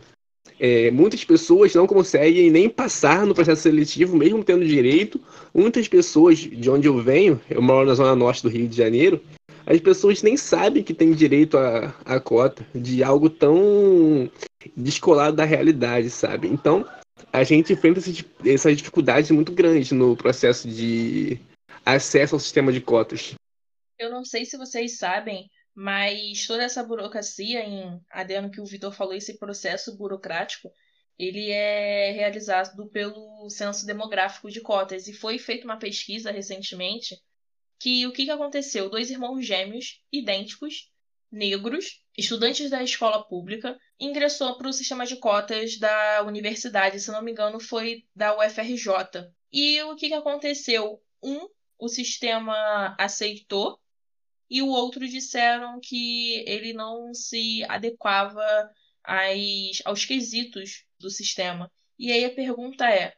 é, 0.63 0.91
muitas 0.91 1.25
pessoas 1.25 1.73
não 1.73 1.87
conseguem 1.87 2.51
nem 2.51 2.69
passar 2.69 3.25
no 3.25 3.33
processo 3.33 3.63
seletivo, 3.63 4.15
mesmo 4.15 4.43
tendo 4.43 4.63
direito. 4.63 5.19
Muitas 5.51 5.87
pessoas, 5.87 6.37
de 6.37 6.69
onde 6.69 6.87
eu 6.87 7.01
venho, 7.01 7.41
eu 7.49 7.63
moro 7.63 7.87
na 7.87 7.95
zona 7.95 8.15
norte 8.15 8.43
do 8.43 8.49
Rio 8.49 8.67
de 8.67 8.77
Janeiro, 8.77 9.19
as 9.65 9.79
pessoas 9.79 10.21
nem 10.21 10.37
sabem 10.37 10.83
que 10.83 10.93
têm 10.93 11.13
direito 11.13 11.57
à, 11.57 11.95
à 12.05 12.19
cota 12.19 12.63
de 12.75 13.03
algo 13.03 13.27
tão 13.27 14.29
descolado 14.77 15.35
da 15.35 15.45
realidade, 15.45 16.11
sabe? 16.11 16.47
Então, 16.47 16.87
a 17.33 17.43
gente 17.43 17.73
enfrenta 17.73 17.99
essas 18.45 18.77
dificuldades 18.77 19.31
muito 19.31 19.51
grandes 19.51 19.91
no 19.91 20.15
processo 20.15 20.67
de 20.67 21.39
acesso 21.83 22.35
ao 22.35 22.39
sistema 22.39 22.71
de 22.71 22.81
cotas. 22.81 23.33
Eu 23.97 24.11
não 24.11 24.23
sei 24.23 24.45
se 24.45 24.57
vocês 24.57 24.99
sabem, 24.99 25.49
mas 25.81 26.45
toda 26.45 26.61
essa 26.61 26.83
burocracia, 26.83 27.65
em 27.65 27.99
adendo 28.11 28.51
que 28.51 28.61
o 28.61 28.65
Vitor 28.65 28.93
falou, 28.93 29.15
esse 29.15 29.39
processo 29.39 29.97
burocrático, 29.97 30.71
ele 31.17 31.49
é 31.49 32.11
realizado 32.11 32.87
pelo 32.91 33.49
Censo 33.49 33.83
Demográfico 33.87 34.51
de 34.51 34.61
Cotas. 34.61 35.07
E 35.07 35.13
foi 35.13 35.39
feita 35.39 35.65
uma 35.65 35.79
pesquisa 35.79 36.29
recentemente 36.29 37.19
que 37.79 38.05
o 38.05 38.13
que, 38.13 38.25
que 38.25 38.29
aconteceu? 38.29 38.91
Dois 38.91 39.09
irmãos 39.09 39.43
gêmeos 39.43 40.03
idênticos 40.11 40.91
negros, 41.31 42.03
estudantes 42.15 42.69
da 42.69 42.83
escola 42.83 43.23
pública, 43.27 43.75
ingressou 43.99 44.59
para 44.59 44.67
o 44.67 44.73
sistema 44.73 45.03
de 45.03 45.15
cotas 45.15 45.79
da 45.79 46.23
universidade, 46.27 46.99
se 46.99 47.11
não 47.11 47.23
me 47.23 47.31
engano, 47.31 47.59
foi 47.59 48.05
da 48.15 48.37
UFRJ. 48.37 49.31
E 49.51 49.81
o 49.81 49.95
que, 49.95 50.09
que 50.09 50.13
aconteceu? 50.13 51.01
Um, 51.23 51.47
o 51.79 51.89
sistema 51.89 52.95
aceitou, 52.99 53.80
e 54.51 54.61
o 54.61 54.67
outro 54.67 55.07
disseram 55.07 55.79
que 55.79 56.43
ele 56.45 56.73
não 56.73 57.13
se 57.13 57.63
adequava 57.69 58.43
às, 59.01 59.81
aos 59.85 60.03
quesitos 60.03 60.83
do 60.99 61.09
sistema. 61.09 61.71
E 61.97 62.11
aí 62.11 62.25
a 62.25 62.35
pergunta 62.35 62.85
é: 62.89 63.13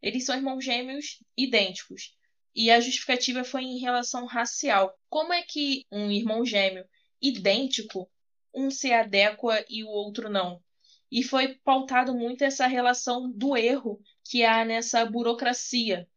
eles 0.00 0.24
são 0.24 0.34
irmãos 0.34 0.64
gêmeos 0.64 1.22
idênticos. 1.36 2.16
E 2.54 2.70
a 2.70 2.80
justificativa 2.80 3.44
foi 3.44 3.62
em 3.62 3.78
relação 3.78 4.24
racial. 4.24 4.98
Como 5.10 5.34
é 5.34 5.42
que 5.42 5.84
um 5.92 6.10
irmão 6.10 6.46
gêmeo 6.46 6.86
idêntico, 7.20 8.10
um 8.54 8.70
se 8.70 8.90
adequa 8.90 9.62
e 9.68 9.84
o 9.84 9.88
outro 9.88 10.30
não. 10.30 10.62
E 11.12 11.22
foi 11.22 11.56
pautado 11.56 12.14
muito 12.14 12.42
essa 12.42 12.66
relação 12.66 13.30
do 13.30 13.54
erro 13.54 14.00
que 14.24 14.44
há 14.44 14.64
nessa 14.64 15.04
burocracia, 15.04 16.08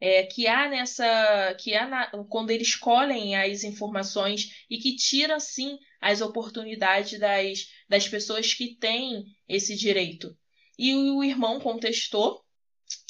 é, 0.00 0.24
que 0.24 0.46
há 0.46 0.68
nessa, 0.68 1.54
que 1.58 1.74
há 1.74 1.86
na, 1.86 2.06
quando 2.28 2.50
eles 2.50 2.68
escolhem 2.68 3.36
as 3.36 3.64
informações 3.64 4.64
e 4.70 4.78
que 4.78 4.96
tira 4.96 5.40
sim 5.40 5.78
as 6.00 6.20
oportunidades 6.20 7.18
das, 7.18 7.68
das 7.88 8.08
pessoas 8.08 8.54
que 8.54 8.76
têm 8.76 9.24
esse 9.48 9.74
direito. 9.74 10.36
E 10.78 10.94
o 10.94 11.24
irmão 11.24 11.58
contestou, 11.58 12.44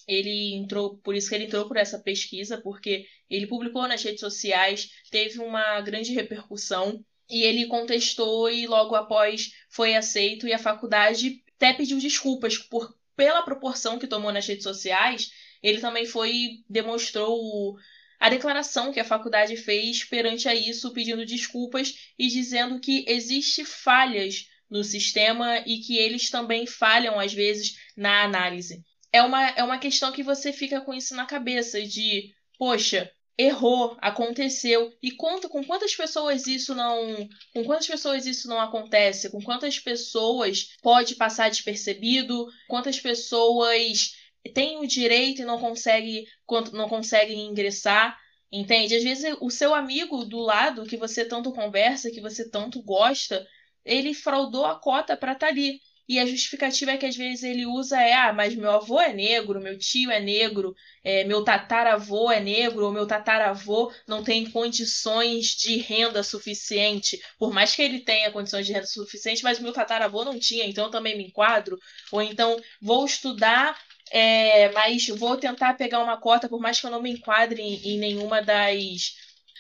ele 0.07 0.55
entrou, 0.55 0.97
por 0.99 1.15
isso 1.15 1.29
que 1.29 1.35
ele 1.35 1.45
entrou 1.45 1.69
por 1.69 1.77
essa 1.77 1.99
pesquisa, 1.99 2.59
porque 2.63 3.07
ele 3.29 3.47
publicou 3.47 3.87
nas 3.87 4.03
redes 4.03 4.21
sociais, 4.21 4.89
teve 5.11 5.39
uma 5.39 5.81
grande 5.83 6.15
repercussão 6.15 7.05
e 7.29 7.43
ele 7.43 7.67
contestou 7.67 8.51
e 8.51 8.67
logo 8.67 8.95
após 8.95 9.51
foi 9.69 9.95
aceito 9.95 10.49
e 10.49 10.53
a 10.55 10.59
faculdade 10.59 11.43
até 11.57 11.75
pediu 11.75 11.99
desculpas 11.99 12.57
por 12.57 12.97
pela 13.19 13.43
proporção 13.43 13.99
que 13.99 14.07
tomou 14.07 14.31
nas 14.31 14.47
redes 14.47 14.63
sociais. 14.63 15.29
Ele 15.63 15.81
também 15.81 16.07
foi 16.07 16.63
demonstrou 16.69 17.77
a 18.19 18.29
declaração 18.29 18.93
que 18.93 19.01
a 19.01 19.05
faculdade 19.05 19.57
fez 19.57 20.05
perante 20.05 20.49
a 20.49 20.55
isso, 20.55 20.93
pedindo 20.93 21.25
desculpas 21.25 21.95
e 22.19 22.29
dizendo 22.29 22.81
que 22.81 23.05
existe 23.07 23.65
falhas 23.65 24.49
no 24.69 24.83
sistema 24.83 25.59
e 25.67 25.79
que 25.79 25.97
eles 25.97 26.29
também 26.29 26.67
falham 26.67 27.19
às 27.19 27.33
vezes 27.33 27.77
na 27.97 28.25
análise. 28.25 28.83
É 29.13 29.23
uma, 29.23 29.49
é 29.51 29.63
uma 29.63 29.79
questão 29.79 30.13
que 30.13 30.23
você 30.23 30.53
fica 30.53 30.81
com 30.81 30.93
isso 30.93 31.15
na 31.15 31.25
cabeça 31.25 31.81
de, 31.83 32.35
poxa, 32.59 33.11
errou, 33.39 33.97
aconteceu. 34.01 34.93
E 35.01 35.13
conta 35.13 35.49
com 35.49 35.63
quantas 35.65 35.95
pessoas 35.95 36.47
isso 36.47 36.75
não, 36.75 37.29
com 37.55 37.65
quantas 37.65 37.87
pessoas 37.87 38.27
isso 38.27 38.49
não 38.49 38.61
acontece, 38.61 39.31
com 39.31 39.41
quantas 39.41 39.79
pessoas 39.79 40.75
pode 40.83 41.15
passar 41.15 41.49
despercebido, 41.49 42.47
quantas 42.67 42.99
pessoas 42.99 44.18
têm 44.53 44.79
o 44.79 44.87
direito 44.87 45.43
e 45.43 45.45
não 45.45 45.59
conseguem 45.59 46.25
não 46.73 46.89
conseguem 46.89 47.47
ingressar. 47.47 48.19
Entende? 48.51 48.97
Às 48.97 49.05
vezes 49.05 49.37
o 49.41 49.51
seu 49.51 49.75
amigo 49.75 50.25
do 50.25 50.39
lado 50.39 50.87
que 50.87 50.97
você 50.97 51.25
tanto 51.25 51.53
conversa, 51.53 52.11
que 52.11 52.21
você 52.21 52.49
tanto 52.49 52.83
gosta, 52.83 53.47
ele 53.85 54.15
fraudou 54.15 54.65
a 54.65 54.81
cota 54.81 55.17
para 55.17 55.33
estar 55.33 55.47
tá 55.47 55.53
ali. 55.53 55.81
E 56.09 56.19
a 56.19 56.25
justificativa 56.25 56.93
é 56.93 56.97
que 56.97 57.05
às 57.05 57.15
vezes 57.15 57.43
ele 57.43 57.67
usa 57.67 58.01
é, 58.01 58.15
ah, 58.15 58.33
mas 58.33 58.55
meu 58.55 58.71
avô 58.71 58.99
é 58.99 59.13
negro, 59.13 59.61
meu 59.61 59.79
tio 59.79 60.11
é 60.11 60.19
negro, 60.19 60.75
é, 61.05 61.23
meu 61.25 61.45
tataravô 61.45 62.33
é 62.33 62.41
negro, 62.41 62.87
ou 62.87 62.93
meu 62.93 63.07
tataravô 63.07 63.93
não 64.07 64.25
tem 64.25 64.51
condições 64.51 65.49
de 65.49 65.77
renda 65.77 66.23
suficiente. 66.23 67.21
Por 67.39 67.53
mais 67.53 67.75
que 67.75 67.83
ele 67.83 68.01
tenha 68.01 68.31
condições 68.31 68.67
de 68.67 68.73
renda 68.73 68.87
suficiente, 68.87 69.45
mas 69.45 69.59
meu 69.61 69.71
tataravô 69.71 70.25
não 70.25 70.39
tinha, 70.39 70.65
então 70.65 70.87
eu 70.87 70.91
também 70.91 71.15
me 71.15 71.27
enquadro. 71.27 71.79
Ou 72.11 72.23
então 72.23 72.59
vou 72.81 73.05
estudar 73.05 73.79
é, 74.11 74.71
mas 74.73 75.07
vou 75.09 75.37
tentar 75.37 75.75
pegar 75.75 76.03
uma 76.03 76.17
cota, 76.21 76.49
por 76.49 76.61
mais 76.61 76.81
que 76.81 76.87
eu 76.87 76.91
não 76.91 77.03
me 77.03 77.13
enquadre 77.13 77.63
em, 77.63 77.95
em 77.95 77.99
nenhuma 77.99 78.43
das 78.43 79.15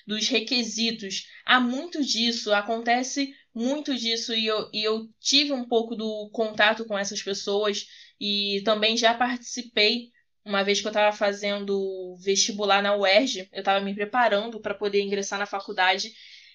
dos 0.06 0.26
requisitos. 0.26 1.28
Há 1.44 1.61
muito 1.61 2.02
disso, 2.02 2.52
acontece 2.54 3.34
muito 3.54 3.94
disso 3.94 4.32
e 4.34 4.46
eu, 4.46 4.70
e 4.72 4.82
eu 4.82 5.06
tive 5.20 5.52
um 5.52 5.68
pouco 5.68 5.94
do 5.94 6.30
contato 6.32 6.87
com 6.87 6.98
essas 6.98 7.22
pessoas 7.22 7.87
e 8.18 8.62
também 8.64 8.96
já 8.96 9.12
participei 9.12 10.11
uma 10.44 10.64
vez 10.64 10.80
que 10.80 10.87
eu 10.87 10.90
estava 10.90 11.14
fazendo 11.14 12.16
vestibular 12.22 12.82
na 12.82 12.96
UERJ, 12.96 13.50
eu 13.52 13.58
estava 13.58 13.84
me 13.84 13.94
preparando 13.94 14.58
para 14.61 14.74
poder 14.74 15.02
ingressar 15.02 15.38
na 15.38 15.44
faculdade. 15.44 16.11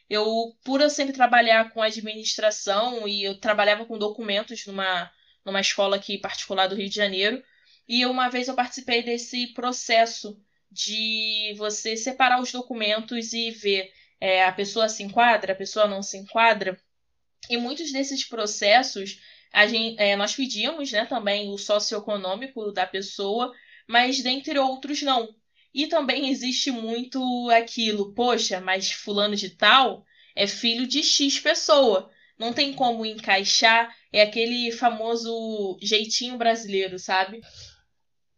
Eu, 0.09 0.25
por 0.63 0.81
eu 0.81 0.89
sempre 0.89 1.13
trabalhar 1.13 1.69
com 1.71 1.81
administração 1.81 3.07
e 3.07 3.23
eu 3.23 3.39
trabalhava 3.39 3.85
com 3.85 3.99
documentos 3.99 4.65
numa, 4.65 5.11
numa 5.45 5.61
escola 5.61 5.97
aqui 5.97 6.17
particular 6.17 6.65
do 6.67 6.75
Rio 6.75 6.89
de 6.89 6.95
Janeiro, 6.95 7.43
e 7.87 8.05
uma 8.05 8.29
vez 8.29 8.47
eu 8.47 8.55
participei 8.55 9.03
desse 9.03 9.47
processo 9.53 10.39
de 10.71 11.53
você 11.57 11.95
separar 11.95 12.41
os 12.41 12.51
documentos 12.51 13.33
e 13.33 13.51
ver 13.51 13.91
é, 14.19 14.43
a 14.45 14.51
pessoa 14.51 14.89
se 14.89 15.03
enquadra, 15.03 15.53
a 15.53 15.55
pessoa 15.55 15.87
não 15.87 16.01
se 16.01 16.17
enquadra. 16.17 16.79
E 17.49 17.57
muitos 17.57 17.91
desses 17.91 18.23
processos, 18.23 19.19
gente, 19.67 20.01
é, 20.01 20.15
nós 20.15 20.35
pedimos 20.35 20.91
né, 20.91 21.05
também 21.05 21.49
o 21.49 21.57
socioeconômico 21.57 22.71
da 22.71 22.87
pessoa, 22.87 23.53
mas 23.87 24.21
dentre 24.21 24.57
outros 24.57 25.01
não. 25.01 25.35
E 25.73 25.87
também 25.87 26.29
existe 26.29 26.71
muito 26.71 27.49
aquilo, 27.49 28.13
poxa, 28.13 28.61
mas 28.61 28.91
fulano 28.91 29.35
de 29.35 29.49
tal 29.49 30.05
é 30.35 30.47
filho 30.47 30.87
de 30.87 31.03
X 31.03 31.39
pessoa. 31.39 32.09
Não 32.37 32.53
tem 32.53 32.73
como 32.73 33.05
encaixar, 33.05 33.93
é 34.11 34.21
aquele 34.21 34.71
famoso 34.71 35.77
jeitinho 35.81 36.37
brasileiro, 36.37 36.97
sabe? 36.97 37.41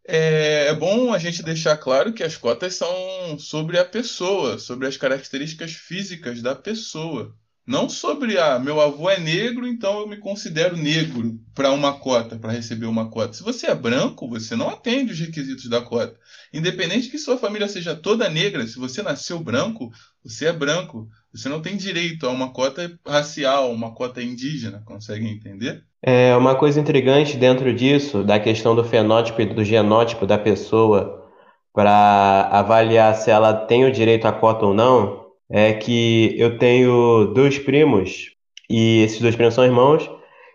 É, 0.08 0.68
é, 0.68 0.74
bom 0.76 1.14
a 1.14 1.18
gente 1.18 1.42
deixar 1.42 1.78
claro 1.78 2.14
que 2.14 2.24
as 2.24 2.38
cotas 2.38 2.76
são 2.76 3.40
sobre 3.40 3.80
a 3.80 3.86
pessoa, 3.86 4.60
sobre 4.60 4.88
as 4.88 4.98
características 4.98 5.72
físicas 5.74 6.42
da 6.42 6.56
pessoa. 6.56 7.36
Não 7.66 7.90
sobre 7.90 8.38
a 8.38 8.56
ah, 8.56 8.60
meu 8.60 8.80
avô 8.80 9.10
é 9.10 9.20
negro, 9.20 9.68
então 9.68 10.00
eu 10.00 10.08
me 10.08 10.18
considero 10.18 10.78
negro 10.78 11.40
para 11.56 11.72
uma 11.72 11.98
cota, 12.00 12.38
para 12.38 12.52
receber 12.52 12.86
uma 12.86 13.10
cota. 13.10 13.34
Se 13.34 13.42
você 13.42 13.66
é 13.66 13.74
branco, 13.74 14.30
você 14.30 14.56
não 14.56 14.70
atende 14.70 15.12
os 15.14 15.20
requisitos 15.20 15.68
da 15.68 15.82
cota. 15.82 16.16
Independente 16.54 17.10
que 17.10 17.18
sua 17.18 17.38
família 17.40 17.68
seja 17.68 17.96
toda 17.96 18.30
negra, 18.30 18.68
se 18.68 18.78
você 18.78 19.02
nasceu 19.02 19.40
branco, 19.40 19.92
Você 20.24 20.46
é 20.46 20.54
branco, 20.54 21.10
você 21.32 21.50
não 21.50 21.62
tem 21.62 21.78
direito 21.78 22.26
a 22.26 22.32
uma 22.32 22.52
cota 22.52 23.00
racial, 23.06 23.72
uma 23.72 23.94
cota 23.94 24.22
indígena, 24.24 24.82
conseguem 24.86 25.32
entender? 25.34 25.86
É 26.08 26.38
uma 26.38 26.54
coisa 26.54 26.80
intrigante 26.80 27.36
dentro 27.36 27.74
disso, 27.74 28.24
da 28.24 28.40
questão 28.40 28.76
do 28.76 28.84
fenótipo 28.84 29.42
e 29.42 29.46
do 29.48 29.64
genótipo 29.64 30.28
da 30.28 30.38
pessoa, 30.38 31.26
para 31.74 32.48
avaliar 32.52 33.16
se 33.16 33.32
ela 33.32 33.52
tem 33.52 33.86
o 33.86 33.92
direito 33.92 34.28
à 34.28 34.32
cota 34.32 34.68
ou 34.68 34.74
não, 34.76 35.26
é 35.50 35.74
que 35.74 36.36
eu 36.38 36.60
tenho 36.60 37.34
dois 37.34 37.58
primos, 37.58 38.36
e 38.70 39.02
esses 39.02 39.20
dois 39.20 39.36
primos 39.36 39.56
são 39.56 39.66
irmãos, 39.66 40.08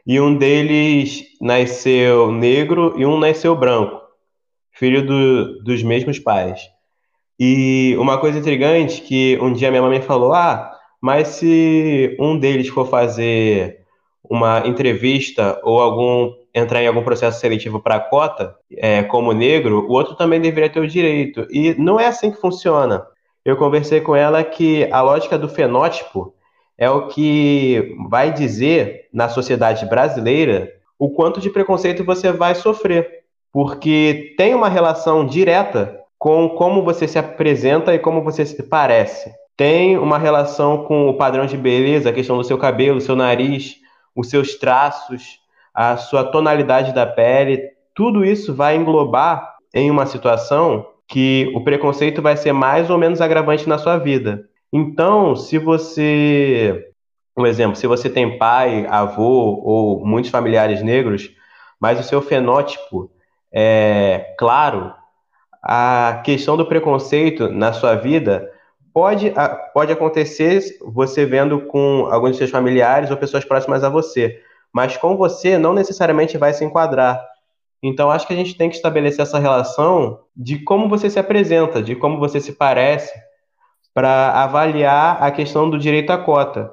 e 0.07 0.21
um 0.21 0.37
deles 0.37 1.25
nasceu 1.41 2.31
negro 2.31 2.95
e 2.97 3.05
um 3.05 3.19
nasceu 3.19 3.57
branco, 3.57 4.01
filho 4.71 5.05
do, 5.05 5.65
dos 5.65 5.83
mesmos 5.83 6.21
pais. 6.21 6.61
E 7.41 7.97
uma 7.99 8.19
coisa 8.19 8.39
intrigante 8.39 9.01
que 9.01 9.37
um 9.43 9.53
dia 9.53 9.71
minha 9.73 9.83
mãe 9.83 10.01
falou: 10.01 10.33
ah, 10.33 10.71
mas 11.03 11.27
se 11.27 12.17
um 12.21 12.39
deles 12.39 12.69
for 12.69 12.87
fazer 12.87 13.80
uma 14.31 14.65
entrevista 14.65 15.61
ou 15.65 15.81
algum 15.81 16.33
entrar 16.55 16.81
em 16.81 16.87
algum 16.87 17.03
processo 17.03 17.41
seletivo 17.41 17.81
para 17.81 17.99
cota, 17.99 18.55
é, 18.77 19.03
como 19.03 19.33
negro, 19.33 19.87
o 19.89 19.93
outro 19.93 20.15
também 20.15 20.41
deveria 20.41 20.71
ter 20.71 20.79
o 20.79 20.87
direito. 20.87 21.49
E 21.51 21.75
não 21.75 21.99
é 21.99 22.07
assim 22.07 22.31
que 22.31 22.41
funciona. 22.41 23.05
Eu 23.45 23.57
conversei 23.57 24.01
com 24.01 24.15
ela 24.15 24.45
que 24.45 24.89
a 24.93 25.01
lógica 25.03 25.37
do 25.37 25.49
fenótipo 25.49 26.33
é 26.79 26.89
o 26.89 27.09
que 27.09 27.97
vai 28.09 28.33
dizer 28.33 29.09
na 29.13 29.29
sociedade 29.29 29.85
brasileira 29.87 30.73
o 30.99 31.11
quanto 31.11 31.41
de 31.41 31.51
preconceito 31.51 32.05
você 32.05 32.31
vai 32.31 32.55
sofrer, 32.55 33.23
porque 33.53 34.35
tem 34.37 34.55
uma 34.55 34.69
relação 34.69 35.27
direta 35.27 35.99
com 36.19 36.51
como 36.51 36.85
você 36.85 37.09
se 37.09 37.19
apresenta 37.19 37.95
e 37.95 37.99
como 37.99 38.23
você 38.23 38.45
se 38.45 38.63
parece. 38.63 39.33
Tem 39.57 39.99
uma 39.99 40.19
relação 40.19 40.85
com 40.85 41.09
o 41.09 41.15
padrão 41.15 41.47
de 41.47 41.57
beleza, 41.57 42.11
a 42.11 42.13
questão 42.13 42.37
do 42.37 42.45
seu 42.45 42.59
cabelo, 42.59 43.01
seu 43.01 43.17
nariz, 43.17 43.80
os 44.15 44.29
seus 44.29 44.55
traços, 44.55 45.41
a 45.75 45.97
sua 45.97 46.25
tonalidade 46.25 46.93
da 46.93 47.07
pele. 47.07 47.63
Tudo 47.95 48.25
isso 48.25 48.55
vai 48.55 48.77
englobar 48.77 49.57
em 49.75 49.91
uma 49.91 50.07
situação 50.07 50.87
que 51.07 51.51
o 51.55 51.63
preconceito 51.63 52.23
vai 52.23 52.37
ser 52.37 52.53
mais 52.53 52.89
ou 52.89 52.99
menos 52.99 53.21
agravante 53.21 53.69
na 53.69 53.79
sua 53.79 53.99
vida. 53.99 54.45
Então, 54.73 55.35
se 55.35 55.59
você, 55.59 56.89
um 57.37 57.45
exemplo, 57.45 57.77
se 57.77 57.87
você 57.87 58.09
tem 58.09 58.39
pai, 58.39 58.87
avô 58.89 59.61
ou 59.65 60.07
muitos 60.07 60.31
familiares 60.31 60.83
negros, 60.83 61.31
mas 61.81 61.99
o 61.99 62.05
seu 62.05 62.23
fenótipo 62.23 63.11
é 63.53 64.35
claro, 64.39 64.95
a 65.63 66.23
questão 66.25 66.57
do 66.57 66.65
preconceito 66.65 67.49
na 67.49 67.73
sua 67.73 67.97
vida 67.97 68.49
pode, 68.93 69.33
pode 69.73 69.93
acontecer 69.93 70.61
você 70.81 71.25
vendo 71.25 71.67
com 71.67 72.07
alguns 72.07 72.33
de 72.33 72.39
seus 72.39 72.51
familiares 72.51 73.11
ou 73.11 73.17
pessoas 73.17 73.45
próximas 73.45 73.85
a 73.85 73.89
você, 73.89 74.43
mas 74.73 74.97
com 74.97 75.17
você 75.17 75.59
não 75.59 75.73
necessariamente 75.73 76.39
vai 76.39 76.53
se 76.53 76.65
enquadrar. 76.65 77.21
Então, 77.83 78.11
acho 78.11 78.27
que 78.27 78.33
a 78.33 78.37
gente 78.37 78.57
tem 78.57 78.69
que 78.69 78.77
estabelecer 78.77 79.23
essa 79.23 79.39
relação 79.39 80.23
de 80.37 80.59
como 80.59 80.89
você 80.89 81.09
se 81.09 81.19
apresenta, 81.19 81.83
de 81.83 81.97
como 81.97 82.19
você 82.19 82.41
se 82.41 82.53
parece, 82.53 83.13
para 83.95 84.43
avaliar 84.43 85.23
a 85.23 85.31
questão 85.31 85.69
do 85.69 85.79
direito 85.79 86.11
à 86.11 86.19
cota. 86.19 86.73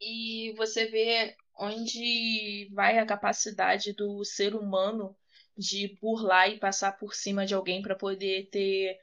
E 0.00 0.54
você 0.56 0.86
vê 0.86 1.34
onde 1.58 2.68
vai 2.72 2.98
a 2.98 3.06
capacidade 3.06 3.92
do 3.94 4.24
ser 4.24 4.54
humano 4.54 5.16
de 5.56 5.96
burlar 6.00 6.50
e 6.50 6.58
passar 6.58 6.92
por 6.98 7.14
cima 7.14 7.46
de 7.46 7.54
alguém 7.54 7.82
para 7.82 7.94
poder 7.94 8.48
ter 8.50 8.96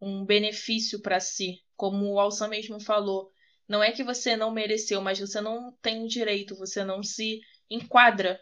um 0.00 0.24
benefício 0.24 1.00
para 1.00 1.20
si. 1.20 1.63
Como 1.76 2.12
o 2.12 2.20
Alçan 2.20 2.48
mesmo 2.48 2.80
falou, 2.80 3.30
não 3.68 3.82
é 3.82 3.92
que 3.92 4.04
você 4.04 4.36
não 4.36 4.50
mereceu, 4.50 5.00
mas 5.00 5.18
você 5.18 5.40
não 5.40 5.72
tem 5.80 6.04
o 6.04 6.08
direito, 6.08 6.56
você 6.56 6.84
não 6.84 7.02
se 7.02 7.40
enquadra. 7.70 8.38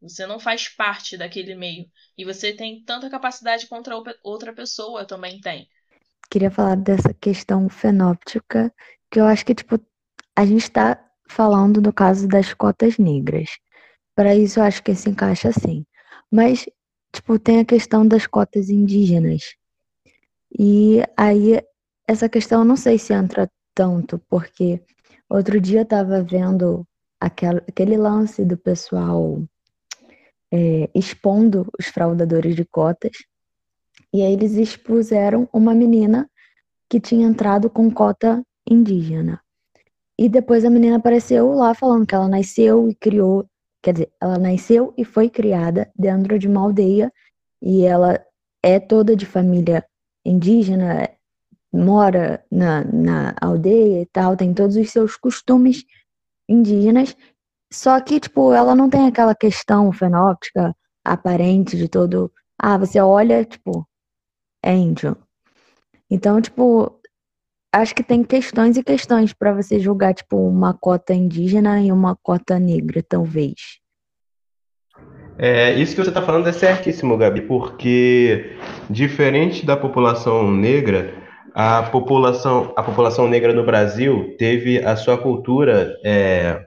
Você 0.00 0.26
não 0.26 0.40
faz 0.40 0.68
parte 0.68 1.16
daquele 1.16 1.54
meio. 1.54 1.86
E 2.18 2.24
você 2.24 2.52
tem 2.52 2.82
tanta 2.84 3.08
capacidade 3.08 3.68
contra 3.68 3.94
outra 4.24 4.52
pessoa 4.52 5.06
também 5.06 5.40
tem. 5.40 5.68
Queria 6.28 6.50
falar 6.50 6.76
dessa 6.76 7.14
questão 7.14 7.68
fenóptica, 7.68 8.74
que 9.10 9.20
eu 9.20 9.26
acho 9.26 9.46
que, 9.46 9.54
tipo, 9.54 9.78
a 10.34 10.44
gente 10.44 10.62
está 10.62 10.98
falando 11.28 11.80
no 11.80 11.92
caso 11.92 12.26
das 12.26 12.52
cotas 12.52 12.98
negras. 12.98 13.48
Para 14.14 14.34
isso, 14.34 14.58
eu 14.58 14.64
acho 14.64 14.82
que 14.82 14.94
se 14.94 15.08
encaixa 15.08 15.50
assim. 15.50 15.86
Mas, 16.30 16.66
tipo, 17.12 17.38
tem 17.38 17.60
a 17.60 17.64
questão 17.64 18.06
das 18.06 18.26
cotas 18.26 18.70
indígenas. 18.70 19.54
E 20.58 21.00
aí, 21.16 21.62
essa 22.06 22.28
questão 22.28 22.64
não 22.64 22.76
sei 22.76 22.98
se 22.98 23.12
entra 23.12 23.50
tanto, 23.74 24.20
porque 24.28 24.82
outro 25.28 25.60
dia 25.60 25.80
eu 25.80 25.84
estava 25.84 26.22
vendo 26.22 26.86
aquele 27.20 27.96
lance 27.96 28.44
do 28.44 28.56
pessoal 28.56 29.42
é, 30.52 30.90
expondo 30.94 31.70
os 31.78 31.86
fraudadores 31.86 32.56
de 32.56 32.64
cotas, 32.64 33.12
e 34.12 34.22
aí 34.22 34.32
eles 34.32 34.52
expuseram 34.54 35.48
uma 35.52 35.74
menina 35.74 36.28
que 36.88 37.00
tinha 37.00 37.26
entrado 37.26 37.70
com 37.70 37.90
cota 37.90 38.44
indígena. 38.68 39.40
E 40.18 40.28
depois 40.28 40.64
a 40.64 40.70
menina 40.70 40.96
apareceu 40.96 41.52
lá 41.52 41.74
falando 41.74 42.06
que 42.06 42.14
ela 42.14 42.28
nasceu 42.28 42.88
e 42.88 42.94
criou 42.94 43.46
Quer 43.82 43.94
dizer, 43.94 44.12
ela 44.20 44.38
nasceu 44.38 44.94
e 44.96 45.04
foi 45.04 45.28
criada 45.28 45.90
dentro 45.96 46.38
de 46.38 46.46
uma 46.46 46.60
aldeia 46.60 47.12
e 47.60 47.84
ela 47.84 48.24
é 48.62 48.78
toda 48.78 49.16
de 49.16 49.26
família 49.26 49.84
indígena, 50.24 51.08
mora 51.72 52.44
na, 52.50 52.84
na 52.84 53.34
aldeia 53.40 54.02
e 54.02 54.06
tal, 54.06 54.36
tem 54.36 54.52
todos 54.52 54.76
os 54.76 54.90
seus 54.90 55.16
costumes 55.16 55.84
indígenas, 56.48 57.16
só 57.72 57.98
que, 58.00 58.20
tipo, 58.20 58.52
ela 58.52 58.74
não 58.74 58.90
tem 58.90 59.06
aquela 59.06 59.34
questão 59.34 59.90
fenóptica 59.92 60.76
aparente 61.02 61.76
de 61.76 61.88
todo. 61.88 62.30
Ah, 62.58 62.76
você 62.76 63.00
olha, 63.00 63.44
tipo, 63.44 63.88
é 64.62 64.74
índio. 64.74 65.16
Então, 66.10 66.40
tipo, 66.40 67.00
acho 67.74 67.94
que 67.94 68.02
tem 68.02 68.22
questões 68.22 68.76
e 68.76 68.82
questões 68.82 69.32
para 69.32 69.54
você 69.54 69.80
julgar, 69.80 70.12
tipo, 70.12 70.36
uma 70.36 70.74
cota 70.74 71.14
indígena 71.14 71.80
e 71.80 71.90
uma 71.90 72.14
cota 72.22 72.58
negra, 72.58 73.02
talvez. 73.02 73.80
É, 75.38 75.72
isso 75.72 75.94
que 75.94 76.02
você 76.02 76.10
está 76.10 76.20
falando 76.20 76.46
é 76.48 76.52
certíssimo, 76.52 77.16
Gabi, 77.16 77.40
porque 77.40 78.54
diferente 78.90 79.64
da 79.64 79.76
população 79.76 80.50
negra, 80.50 81.21
a 81.54 81.82
população, 81.84 82.72
a 82.76 82.82
população 82.82 83.28
negra 83.28 83.52
no 83.52 83.64
Brasil 83.64 84.34
teve 84.38 84.78
a 84.84 84.96
sua 84.96 85.18
cultura 85.18 85.98
é, 86.04 86.66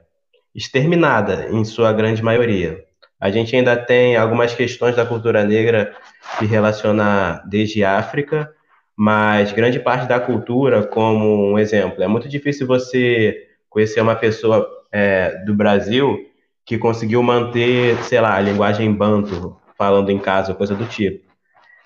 exterminada, 0.54 1.48
em 1.52 1.63
sua 1.65 1.91
grande 1.93 2.24
maioria. 2.24 2.84
A 3.19 3.32
gente 3.32 3.56
ainda 3.56 3.76
tem 3.76 4.15
algumas 4.15 4.54
questões 4.54 4.95
da 4.95 5.06
cultura 5.06 5.43
negra 5.43 5.95
que 6.38 6.45
relaciona 6.45 7.41
desde 7.48 7.84
África 7.84 8.54
mas 8.95 9.52
grande 9.52 9.80
parte 9.80 10.08
da 10.08 10.19
cultura, 10.19 10.84
como 10.84 11.52
um 11.52 11.60
exemplo, 11.60 12.02
é 12.02 12.08
muito 12.08 12.30
difícil 12.30 12.65
você 12.65 13.48
conhecer 13.69 14.00
uma 14.00 14.15
pessoa 14.15 14.65
é, 14.91 15.43
do 15.43 15.54
Brasil 15.54 16.17
que 16.65 16.78
conseguiu 16.78 17.21
manter, 17.21 17.98
sei 18.04 18.21
lá, 18.21 18.36
a 18.36 18.41
linguagem 18.41 18.91
banto, 18.91 19.58
falando 19.78 20.10
em 20.10 20.17
casa, 20.17 20.56
coisa 20.56 20.74
do 20.74 20.86
tipo. 20.86 21.26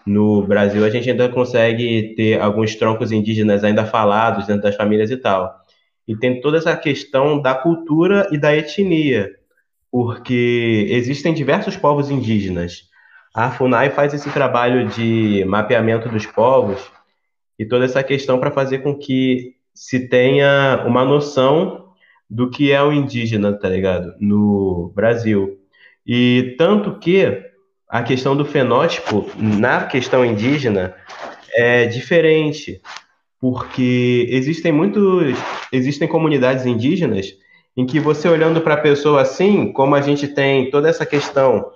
No 0.10 0.42
Brasil, 0.42 0.84
a 0.84 0.90
gente 0.90 1.08
ainda 1.08 1.30
consegue 1.30 2.16
ter 2.16 2.42
alguns 2.42 2.74
troncos 2.74 3.12
indígenas 3.12 3.64
ainda 3.64 3.86
falados 3.86 4.48
dentro 4.48 4.64
das 4.64 4.76
famílias 4.76 5.12
e 5.12 5.18
tal. 5.18 5.56
E 6.08 6.16
tem 6.18 6.42
toda 6.42 6.58
essa 6.58 6.76
questão 6.76 7.40
da 7.40 7.54
cultura 7.54 8.28
e 8.32 8.38
da 8.40 8.56
etnia, 8.56 9.30
porque 9.92 10.88
existem 10.90 11.32
diversos 11.32 11.78
povos 11.78 12.10
indígenas. 12.10 12.90
A 13.36 13.52
FUNAI 13.52 13.92
faz 13.92 14.12
esse 14.12 14.32
trabalho 14.32 14.88
de 14.88 15.46
mapeamento 15.48 16.10
dos 16.10 16.26
povos 16.26 16.92
e 17.60 17.64
toda 17.64 17.86
essa 17.86 18.02
questão 18.02 18.40
para 18.40 18.50
fazer 18.50 18.80
com 18.80 18.98
que 18.98 19.54
se 19.76 20.08
tenha 20.08 20.84
uma 20.88 21.06
noção 21.06 21.94
do 22.28 22.50
que 22.50 22.72
é 22.72 22.82
o 22.82 22.92
indígena, 22.92 23.54
tá 23.54 23.70
ligado? 23.70 24.16
No 24.20 24.92
Brasil. 24.96 25.60
E 26.04 26.56
tanto 26.58 26.98
que 26.98 27.49
a 27.90 28.04
questão 28.04 28.36
do 28.36 28.46
fenótipo 28.46 29.30
na 29.36 29.86
questão 29.86 30.24
indígena 30.24 30.96
é 31.54 31.86
diferente, 31.88 32.82
porque 33.40 34.28
existem 34.30 34.72
muitos, 34.72 35.36
existem 35.72 36.08
comunidades 36.08 36.66
indígenas 36.66 37.34
em 37.76 37.86
que 37.86 38.00
você 38.00 38.30
olhando 38.30 38.62
para 38.62 38.76
a 38.76 38.82
pessoa 38.82 39.22
assim, 39.22 39.74
como 39.74 39.96
a 39.96 40.02
gente 40.02 40.28
tem 40.28 40.70
toda 40.70 40.88
essa 40.88 41.06
questão 41.06 41.72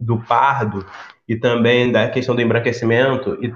do 0.00 0.18
pardo 0.18 0.84
e 1.28 1.36
também 1.36 1.92
da 1.92 2.08
questão 2.08 2.34
do 2.34 2.42
embranquecimento 2.42 3.38
e 3.42 3.54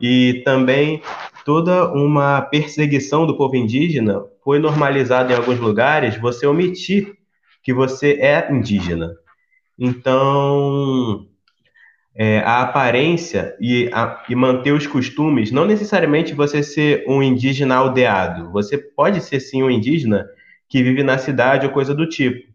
e 0.00 0.42
também 0.44 1.02
toda 1.44 1.90
uma 1.92 2.42
perseguição 2.42 3.26
do 3.26 3.36
povo 3.36 3.56
indígena 3.56 4.22
foi 4.44 4.58
normalizada 4.58 5.32
em 5.32 5.36
alguns 5.36 5.58
lugares 5.58 6.18
você 6.18 6.46
omitir 6.46 7.14
que 7.62 7.72
você 7.72 8.18
é 8.20 8.46
indígena. 8.52 9.16
Então, 9.78 11.26
é, 12.14 12.38
a 12.40 12.62
aparência 12.62 13.54
e, 13.60 13.90
a, 13.92 14.24
e 14.28 14.34
manter 14.34 14.72
os 14.72 14.86
costumes, 14.86 15.50
não 15.52 15.66
necessariamente 15.66 16.34
você 16.34 16.62
ser 16.62 17.04
um 17.06 17.22
indígena 17.22 17.76
aldeado. 17.76 18.50
Você 18.52 18.78
pode 18.78 19.20
ser 19.20 19.38
sim 19.40 19.62
um 19.62 19.70
indígena 19.70 20.26
que 20.68 20.82
vive 20.82 21.02
na 21.02 21.18
cidade 21.18 21.66
ou 21.66 21.72
coisa 21.72 21.94
do 21.94 22.08
tipo. 22.08 22.50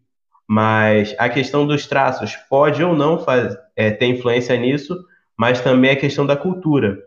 Mas 0.48 1.16
a 1.18 1.30
questão 1.30 1.66
dos 1.66 1.86
traços 1.86 2.36
pode 2.50 2.84
ou 2.84 2.96
não 2.96 3.20
faz, 3.20 3.56
é, 3.76 3.92
ter 3.92 4.08
influência 4.08 4.58
nisso, 4.58 4.98
mas 5.38 5.62
também 5.62 5.92
a 5.92 5.96
questão 5.96 6.26
da 6.26 6.36
cultura. 6.36 6.98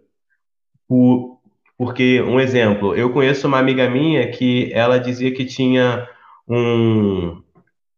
O, 0.89 1.37
porque, 1.77 2.23
um 2.23 2.39
exemplo, 2.39 2.95
eu 2.95 3.11
conheço 3.11 3.49
uma 3.49 3.59
amiga 3.59 3.91
minha 3.91 4.31
que 4.31 4.73
ela 4.73 4.99
dizia 4.99 5.33
que 5.35 5.45
tinha 5.45 6.09
um. 6.49 7.43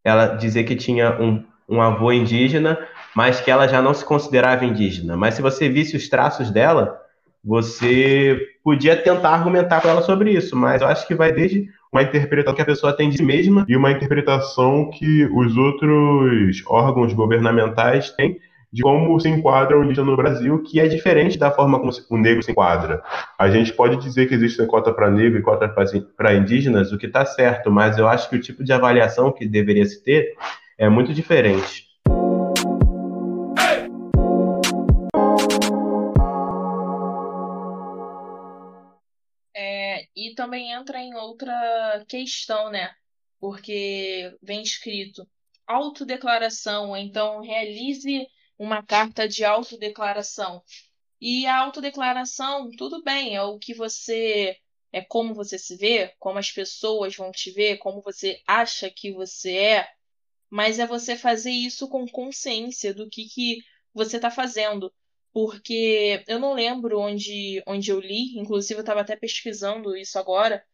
Ela 0.02 0.28
dizia 0.28 0.64
que 0.64 0.74
tinha 0.74 1.20
um, 1.20 1.44
um 1.68 1.80
avô 1.80 2.12
indígena, 2.12 2.78
mas 3.14 3.40
que 3.40 3.50
ela 3.50 3.66
já 3.66 3.82
não 3.82 3.94
se 3.94 4.04
considerava 4.04 4.64
indígena. 4.64 5.16
Mas 5.16 5.34
se 5.34 5.42
você 5.42 5.68
visse 5.68 5.96
os 5.96 6.08
traços 6.08 6.50
dela, 6.50 7.00
você 7.44 8.40
podia 8.62 8.96
tentar 8.96 9.30
argumentar 9.30 9.80
com 9.80 9.88
ela 9.88 10.02
sobre 10.02 10.32
isso, 10.32 10.56
mas 10.56 10.82
eu 10.82 10.88
acho 10.88 11.06
que 11.06 11.14
vai 11.14 11.32
desde 11.32 11.68
uma 11.92 12.02
interpretação 12.02 12.54
que 12.54 12.62
a 12.62 12.66
pessoa 12.66 12.92
tem 12.92 13.08
de 13.08 13.18
si 13.18 13.22
mesma 13.22 13.64
e 13.68 13.76
uma 13.76 13.90
interpretação 13.90 14.90
que 14.90 15.24
os 15.26 15.56
outros 15.56 16.62
órgãos 16.66 17.12
governamentais 17.12 18.10
têm 18.10 18.38
de 18.72 18.82
como 18.82 19.18
se 19.20 19.28
enquadra 19.28 19.78
o 19.78 19.84
indígena 19.84 20.10
no 20.10 20.16
Brasil, 20.16 20.62
que 20.62 20.80
é 20.80 20.88
diferente 20.88 21.38
da 21.38 21.50
forma 21.50 21.78
como 21.78 21.92
o 22.10 22.18
negro 22.18 22.42
se 22.42 22.50
enquadra. 22.50 23.00
A 23.38 23.48
gente 23.48 23.72
pode 23.72 23.96
dizer 23.96 24.26
que 24.26 24.34
existe 24.34 24.64
cota 24.66 24.92
para 24.92 25.10
negro 25.10 25.38
e 25.38 25.42
cota 25.42 25.68
para 25.68 26.34
indígenas, 26.34 26.92
o 26.92 26.98
que 26.98 27.06
está 27.06 27.24
certo, 27.24 27.70
mas 27.70 27.96
eu 27.96 28.06
acho 28.06 28.28
que 28.28 28.36
o 28.36 28.40
tipo 28.40 28.64
de 28.64 28.72
avaliação 28.72 29.32
que 29.32 29.46
deveria 29.46 29.86
se 29.86 30.02
ter 30.02 30.34
é 30.78 30.88
muito 30.88 31.12
diferente. 31.14 31.86
E 40.16 40.34
também 40.34 40.72
entra 40.72 40.98
em 40.98 41.14
outra 41.14 42.04
questão, 42.08 42.70
né? 42.70 42.94
Porque 43.38 44.34
vem 44.42 44.62
escrito 44.62 45.28
autodeclaração, 45.66 46.96
então 46.96 47.42
realize 47.42 48.26
uma 48.58 48.82
carta 48.82 49.28
de 49.28 49.44
autodeclaração. 49.44 50.62
E 51.20 51.46
a 51.46 51.58
autodeclaração, 51.58 52.70
tudo 52.78 53.02
bem, 53.02 53.36
é 53.36 53.42
o 53.42 53.58
que 53.58 53.74
você 53.74 54.56
é 54.92 55.02
como 55.02 55.34
você 55.34 55.58
se 55.58 55.76
vê, 55.76 56.14
como 56.18 56.38
as 56.38 56.50
pessoas 56.50 57.14
vão 57.14 57.30
te 57.30 57.50
ver, 57.50 57.76
como 57.78 58.00
você 58.00 58.40
acha 58.46 58.90
que 58.90 59.12
você 59.12 59.54
é, 59.56 59.88
mas 60.50 60.78
é 60.78 60.86
você 60.86 61.16
fazer 61.16 61.50
isso 61.50 61.88
com 61.88 62.06
consciência 62.06 62.94
do 62.94 63.08
que, 63.10 63.26
que 63.28 63.58
você 63.94 64.16
está 64.16 64.30
fazendo 64.30 64.92
porque 65.32 66.24
eu 66.28 66.38
não 66.38 66.54
lembro 66.54 66.98
onde, 67.00 67.62
onde 67.66 67.90
eu 67.90 68.00
li, 68.00 68.38
inclusive 68.38 68.78
eu 68.80 68.82
estava 68.82 69.02
até 69.02 69.14
pesquisando 69.16 69.94
isso 69.96 70.18
agora. 70.18 70.64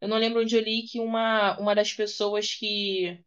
Eu 0.00 0.08
não 0.08 0.18
lembro 0.18 0.42
onde 0.42 0.56
eu 0.56 0.62
li 0.62 0.84
que 0.84 1.00
uma, 1.00 1.58
uma 1.58 1.74
das 1.74 1.92
pessoas 1.94 2.54
que 2.54 3.22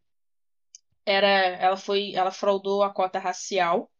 era 1.04 1.26
ela 1.28 1.76
foi 1.76 2.12
ela 2.14 2.30
fraudou 2.30 2.82
a 2.82 2.92
cota 2.92 3.18
racial 3.18 3.90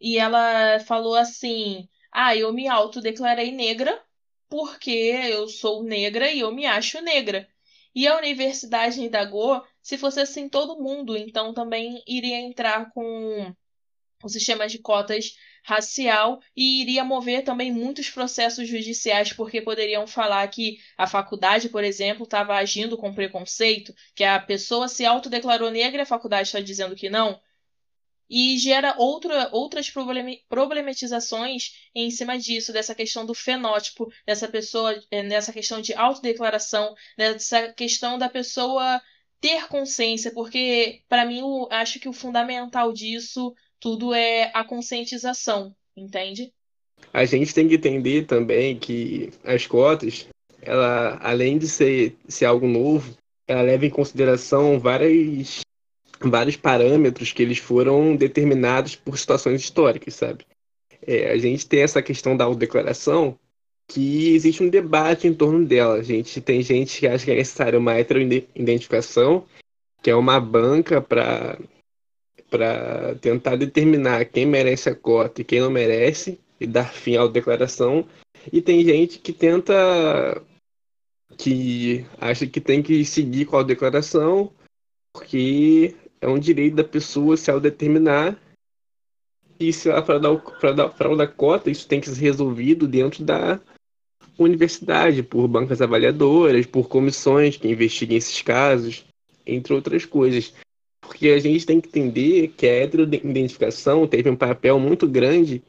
e 0.00 0.18
ela 0.18 0.80
falou 0.80 1.16
assim: 1.16 1.88
"Ah, 2.12 2.36
eu 2.36 2.52
me 2.52 2.68
autodeclarei 2.68 3.52
negra 3.52 4.02
porque 4.48 4.90
eu 4.90 5.48
sou 5.48 5.84
negra 5.84 6.30
e 6.32 6.40
eu 6.40 6.52
me 6.52 6.66
acho 6.66 7.00
negra". 7.02 7.48
E 7.96 8.06
a 8.06 8.18
universidade 8.18 9.00
indagou 9.00 9.64
se 9.80 9.96
fosse 9.96 10.20
assim 10.20 10.50
todo 10.50 10.78
mundo, 10.82 11.16
então 11.16 11.54
também 11.54 12.02
iria 12.06 12.36
entrar 12.36 12.90
com 12.90 13.54
o 14.22 14.28
sistema 14.28 14.68
de 14.68 14.78
cotas 14.78 15.34
racial 15.64 16.38
e 16.54 16.82
iria 16.82 17.02
mover 17.02 17.42
também 17.42 17.72
muitos 17.72 18.10
processos 18.10 18.68
judiciais, 18.68 19.32
porque 19.32 19.62
poderiam 19.62 20.06
falar 20.06 20.46
que 20.48 20.78
a 20.96 21.06
faculdade, 21.06 21.70
por 21.70 21.82
exemplo, 21.82 22.24
estava 22.24 22.54
agindo 22.56 22.98
com 22.98 23.14
preconceito, 23.14 23.94
que 24.14 24.24
a 24.24 24.38
pessoa 24.38 24.88
se 24.88 25.06
autodeclarou 25.06 25.70
negra 25.70 26.00
e 26.00 26.04
a 26.04 26.06
faculdade 26.06 26.48
está 26.48 26.60
dizendo 26.60 26.94
que 26.94 27.08
não. 27.08 27.40
E 28.28 28.58
gera 28.58 28.94
outra, 28.98 29.48
outras 29.52 29.92
problematizações 30.48 31.72
em 31.94 32.10
cima 32.10 32.38
disso, 32.38 32.72
dessa 32.72 32.94
questão 32.94 33.24
do 33.24 33.34
fenótipo, 33.34 34.10
dessa 34.26 34.48
pessoa, 34.48 35.00
eh, 35.10 35.22
nessa 35.22 35.52
questão 35.52 35.80
de 35.80 35.94
autodeclaração, 35.94 36.94
dessa 37.16 37.72
questão 37.72 38.18
da 38.18 38.28
pessoa 38.28 39.00
ter 39.40 39.68
consciência, 39.68 40.32
porque 40.32 41.02
para 41.08 41.24
mim 41.24 41.40
eu 41.40 41.68
acho 41.70 42.00
que 42.00 42.08
o 42.08 42.12
fundamental 42.12 42.92
disso 42.92 43.54
tudo 43.78 44.12
é 44.14 44.50
a 44.54 44.64
conscientização, 44.64 45.74
entende? 45.96 46.52
A 47.12 47.24
gente 47.24 47.54
tem 47.54 47.68
que 47.68 47.74
entender 47.74 48.26
também 48.26 48.78
que 48.78 49.30
as 49.44 49.66
cotas, 49.66 50.26
ela, 50.62 51.18
além 51.22 51.58
de 51.58 51.68
ser, 51.68 52.16
ser 52.26 52.46
algo 52.46 52.66
novo, 52.66 53.16
ela 53.46 53.62
leva 53.62 53.86
em 53.86 53.90
consideração 53.90 54.80
várias, 54.80 55.60
vários 56.20 56.56
parâmetros 56.56 57.32
que 57.32 57.42
eles 57.42 57.58
foram 57.58 58.16
determinados 58.16 58.96
por 58.96 59.18
situações 59.18 59.60
históricas, 59.60 60.14
sabe? 60.14 60.46
É, 61.06 61.30
a 61.30 61.36
gente 61.36 61.66
tem 61.66 61.82
essa 61.82 62.02
questão 62.02 62.36
da 62.36 62.44
autodeclaração, 62.44 63.38
que 63.88 64.34
existe 64.34 64.62
um 64.62 64.68
debate 64.68 65.28
em 65.28 65.34
torno 65.34 65.64
dela. 65.64 65.94
A 65.94 66.02
gente 66.02 66.40
tem 66.40 66.60
gente 66.62 66.98
que 66.98 67.06
acha 67.06 67.24
que 67.24 67.30
é 67.30 67.36
necessária 67.36 67.78
uma 67.78 67.94
heteroidentificação, 67.94 69.46
que 70.02 70.10
é 70.10 70.16
uma 70.16 70.40
banca 70.40 71.00
para 71.00 71.58
para 72.48 73.16
tentar 73.16 73.56
determinar 73.56 74.24
quem 74.26 74.46
merece 74.46 74.88
a 74.88 74.94
cota 74.94 75.40
e 75.40 75.44
quem 75.44 75.60
não 75.60 75.68
merece 75.68 76.38
e 76.60 76.66
dar 76.66 76.92
fim 76.92 77.16
à 77.16 77.26
declaração. 77.26 78.06
E 78.52 78.62
tem 78.62 78.84
gente 78.84 79.18
que 79.18 79.32
tenta 79.32 80.40
que 81.36 82.06
acha 82.20 82.46
que 82.46 82.60
tem 82.60 82.82
que 82.82 83.04
seguir 83.04 83.46
com 83.46 83.58
a 83.58 83.64
declaração 83.64 84.52
porque 85.12 85.96
é 86.20 86.28
um 86.28 86.38
direito 86.38 86.76
da 86.76 86.84
pessoa 86.84 87.36
se 87.36 87.50
autodeterminar 87.50 88.38
e 89.58 89.72
se 89.72 89.88
ela 89.88 90.02
para 90.02 90.18
dar 90.18 90.36
para 90.36 90.72
dar 90.72 90.88
para 90.88 91.26
cota 91.26 91.70
isso 91.70 91.88
tem 91.88 92.00
que 92.00 92.08
ser 92.08 92.20
resolvido 92.20 92.86
dentro 92.86 93.24
da 93.24 93.60
universidade 94.38 95.22
por 95.22 95.48
bancas 95.48 95.80
avaliadoras 95.80 96.66
por 96.66 96.88
comissões 96.88 97.56
que 97.56 97.68
investiguem 97.68 98.18
esses 98.18 98.42
casos 98.42 99.04
entre 99.46 99.72
outras 99.72 100.04
coisas 100.04 100.52
porque 101.00 101.28
a 101.28 101.38
gente 101.38 101.64
tem 101.64 101.80
que 101.80 101.88
entender 101.88 102.48
que 102.56 102.66
a 102.66 102.82
heteroidentificação 102.82 104.06
teve 104.06 104.28
um 104.28 104.36
papel 104.36 104.78
muito 104.78 105.06
grande 105.06 105.62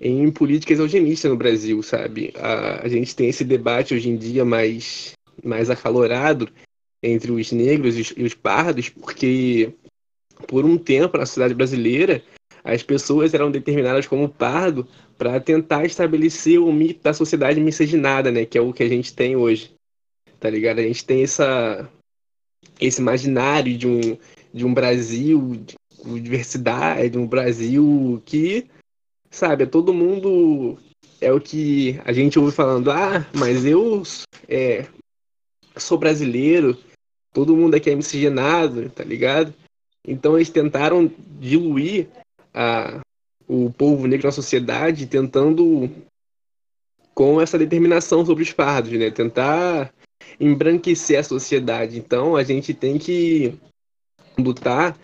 em 0.00 0.30
políticas 0.30 0.78
eugenistas 0.78 1.30
no 1.30 1.36
Brasil, 1.36 1.82
sabe? 1.82 2.32
A, 2.36 2.84
a 2.84 2.88
gente 2.88 3.14
tem 3.14 3.28
esse 3.28 3.44
debate 3.44 3.94
hoje 3.94 4.08
em 4.08 4.16
dia 4.16 4.44
mais, 4.44 5.12
mais 5.42 5.70
acalorado 5.70 6.48
entre 7.02 7.32
os 7.32 7.52
negros 7.52 7.96
e 7.96 8.00
os, 8.00 8.14
e 8.16 8.22
os 8.24 8.34
pardos, 8.34 8.88
porque 8.88 9.72
por 10.46 10.64
um 10.64 10.76
tempo 10.76 11.16
na 11.18 11.26
sociedade 11.26 11.54
brasileira 11.54 12.22
as 12.66 12.82
pessoas 12.82 13.32
eram 13.32 13.48
determinadas 13.48 14.08
como 14.08 14.28
pardo 14.28 14.88
para 15.16 15.38
tentar 15.38 15.84
estabelecer 15.86 16.58
o 16.58 16.72
mito 16.72 17.00
da 17.00 17.14
sociedade 17.14 17.60
miscigenada, 17.60 18.32
né? 18.32 18.44
Que 18.44 18.58
é 18.58 18.60
o 18.60 18.72
que 18.72 18.82
a 18.82 18.88
gente 18.88 19.14
tem 19.14 19.36
hoje, 19.36 19.72
tá 20.40 20.50
ligado? 20.50 20.80
A 20.80 20.82
gente 20.82 21.04
tem 21.04 21.22
essa 21.22 21.88
esse 22.80 23.00
imaginário 23.00 23.78
de 23.78 23.86
um 23.86 24.18
de 24.52 24.66
um 24.66 24.74
Brasil 24.74 25.64
com 25.98 26.18
diversidade, 26.20 27.16
um 27.16 27.26
Brasil 27.26 28.20
que, 28.24 28.66
sabe, 29.30 29.62
é 29.62 29.66
todo 29.66 29.94
mundo 29.94 30.76
é 31.20 31.32
o 31.32 31.40
que 31.40 32.00
a 32.04 32.12
gente 32.12 32.36
ouve 32.36 32.50
falando, 32.50 32.90
ah, 32.90 33.24
mas 33.32 33.64
eu 33.64 34.02
é, 34.48 34.86
sou 35.76 35.96
brasileiro, 35.98 36.76
todo 37.32 37.56
mundo 37.56 37.74
aqui 37.74 37.90
é 37.90 37.94
miscigenado, 37.94 38.90
tá 38.90 39.04
ligado? 39.04 39.54
Então 40.06 40.36
eles 40.36 40.50
tentaram 40.50 41.10
diluir 41.40 42.08
a, 42.54 43.00
o 43.48 43.70
povo 43.70 44.06
negro 44.06 44.26
na 44.26 44.32
sociedade, 44.32 45.06
tentando 45.06 45.90
com 47.14 47.40
essa 47.40 47.58
determinação 47.58 48.24
sobre 48.24 48.44
os 48.44 48.50
fardos, 48.50 48.92
né? 48.92 49.10
Tentar 49.10 49.92
embranquecer 50.38 51.18
a 51.18 51.24
sociedade. 51.24 51.98
Então 51.98 52.36
a 52.36 52.44
gente 52.44 52.72
tem 52.72 52.98
que 52.98 53.54
lutar 54.38 54.96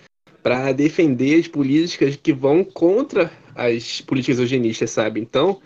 para 0.42 0.72
defender 0.72 1.40
as 1.40 1.48
políticas 1.48 2.16
que 2.16 2.32
vão 2.32 2.64
contra 2.64 3.32
as 3.54 4.00
políticas 4.00 4.38
eugenistas, 4.38 4.90
sabe? 4.90 5.20
Então, 5.20 5.60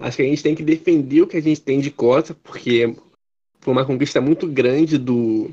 acho 0.00 0.16
que 0.16 0.22
a 0.22 0.26
gente 0.26 0.42
tem 0.42 0.54
que 0.54 0.62
defender 0.62 1.22
o 1.22 1.26
que 1.26 1.36
a 1.36 1.42
gente 1.42 1.60
tem 1.60 1.80
de 1.80 1.90
cota, 1.90 2.34
porque 2.34 2.96
foi 3.60 3.72
uma 3.72 3.84
conquista 3.84 4.20
muito 4.20 4.46
grande 4.46 4.98
do, 4.98 5.50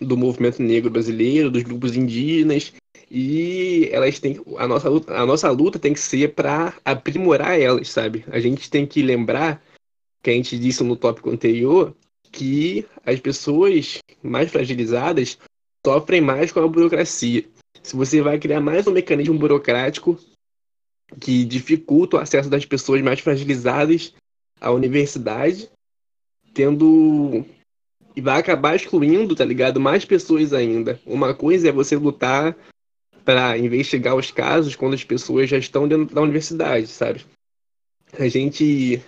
do 0.00 0.16
movimento 0.16 0.62
negro 0.62 0.90
brasileiro, 0.90 1.50
dos 1.50 1.62
grupos 1.62 1.96
indígenas, 1.96 2.72
e 3.10 3.88
elas 3.92 4.18
têm 4.18 4.40
a 4.58 4.66
nossa 4.66 4.88
luta, 4.88 5.14
a 5.14 5.24
nossa 5.24 5.50
luta 5.50 5.78
tem 5.78 5.92
que 5.92 6.00
ser 6.00 6.34
para 6.34 6.74
aprimorar 6.84 7.58
elas, 7.58 7.88
sabe? 7.88 8.24
A 8.30 8.40
gente 8.40 8.68
tem 8.68 8.86
que 8.86 9.02
lembrar 9.02 9.62
que 10.22 10.30
a 10.30 10.32
gente 10.32 10.58
disse 10.58 10.82
no 10.82 10.96
tópico 10.96 11.30
anterior 11.30 11.94
que 12.32 12.84
as 13.04 13.20
pessoas 13.20 13.98
mais 14.22 14.50
fragilizadas 14.50 15.38
sofrem 15.84 16.20
mais 16.20 16.50
com 16.50 16.60
a 16.60 16.68
burocracia. 16.68 17.44
Se 17.82 17.94
você 17.94 18.20
vai 18.20 18.38
criar 18.38 18.60
mais 18.60 18.86
um 18.86 18.92
mecanismo 18.92 19.38
burocrático, 19.38 20.18
que 21.20 21.44
dificulta 21.44 22.16
o 22.16 22.20
acesso 22.20 22.50
das 22.50 22.64
pessoas 22.64 23.00
mais 23.00 23.20
fragilizadas 23.20 24.12
à 24.60 24.72
universidade, 24.72 25.70
tendo 26.52 27.46
e 28.16 28.20
vai 28.22 28.40
acabar 28.40 28.74
excluindo, 28.74 29.36
tá 29.36 29.44
ligado? 29.44 29.78
Mais 29.78 30.04
pessoas 30.04 30.54
ainda. 30.54 30.98
Uma 31.04 31.34
coisa 31.34 31.68
é 31.68 31.72
você 31.72 31.96
lutar 31.96 32.56
para 33.24 33.58
investigar 33.58 34.16
os 34.16 34.30
casos 34.30 34.74
quando 34.74 34.94
as 34.94 35.04
pessoas 35.04 35.50
já 35.50 35.58
estão 35.58 35.86
dentro 35.86 36.14
da 36.14 36.22
universidade, 36.22 36.86
sabe? 36.86 37.26
A 38.18 38.26
gente 38.28 39.02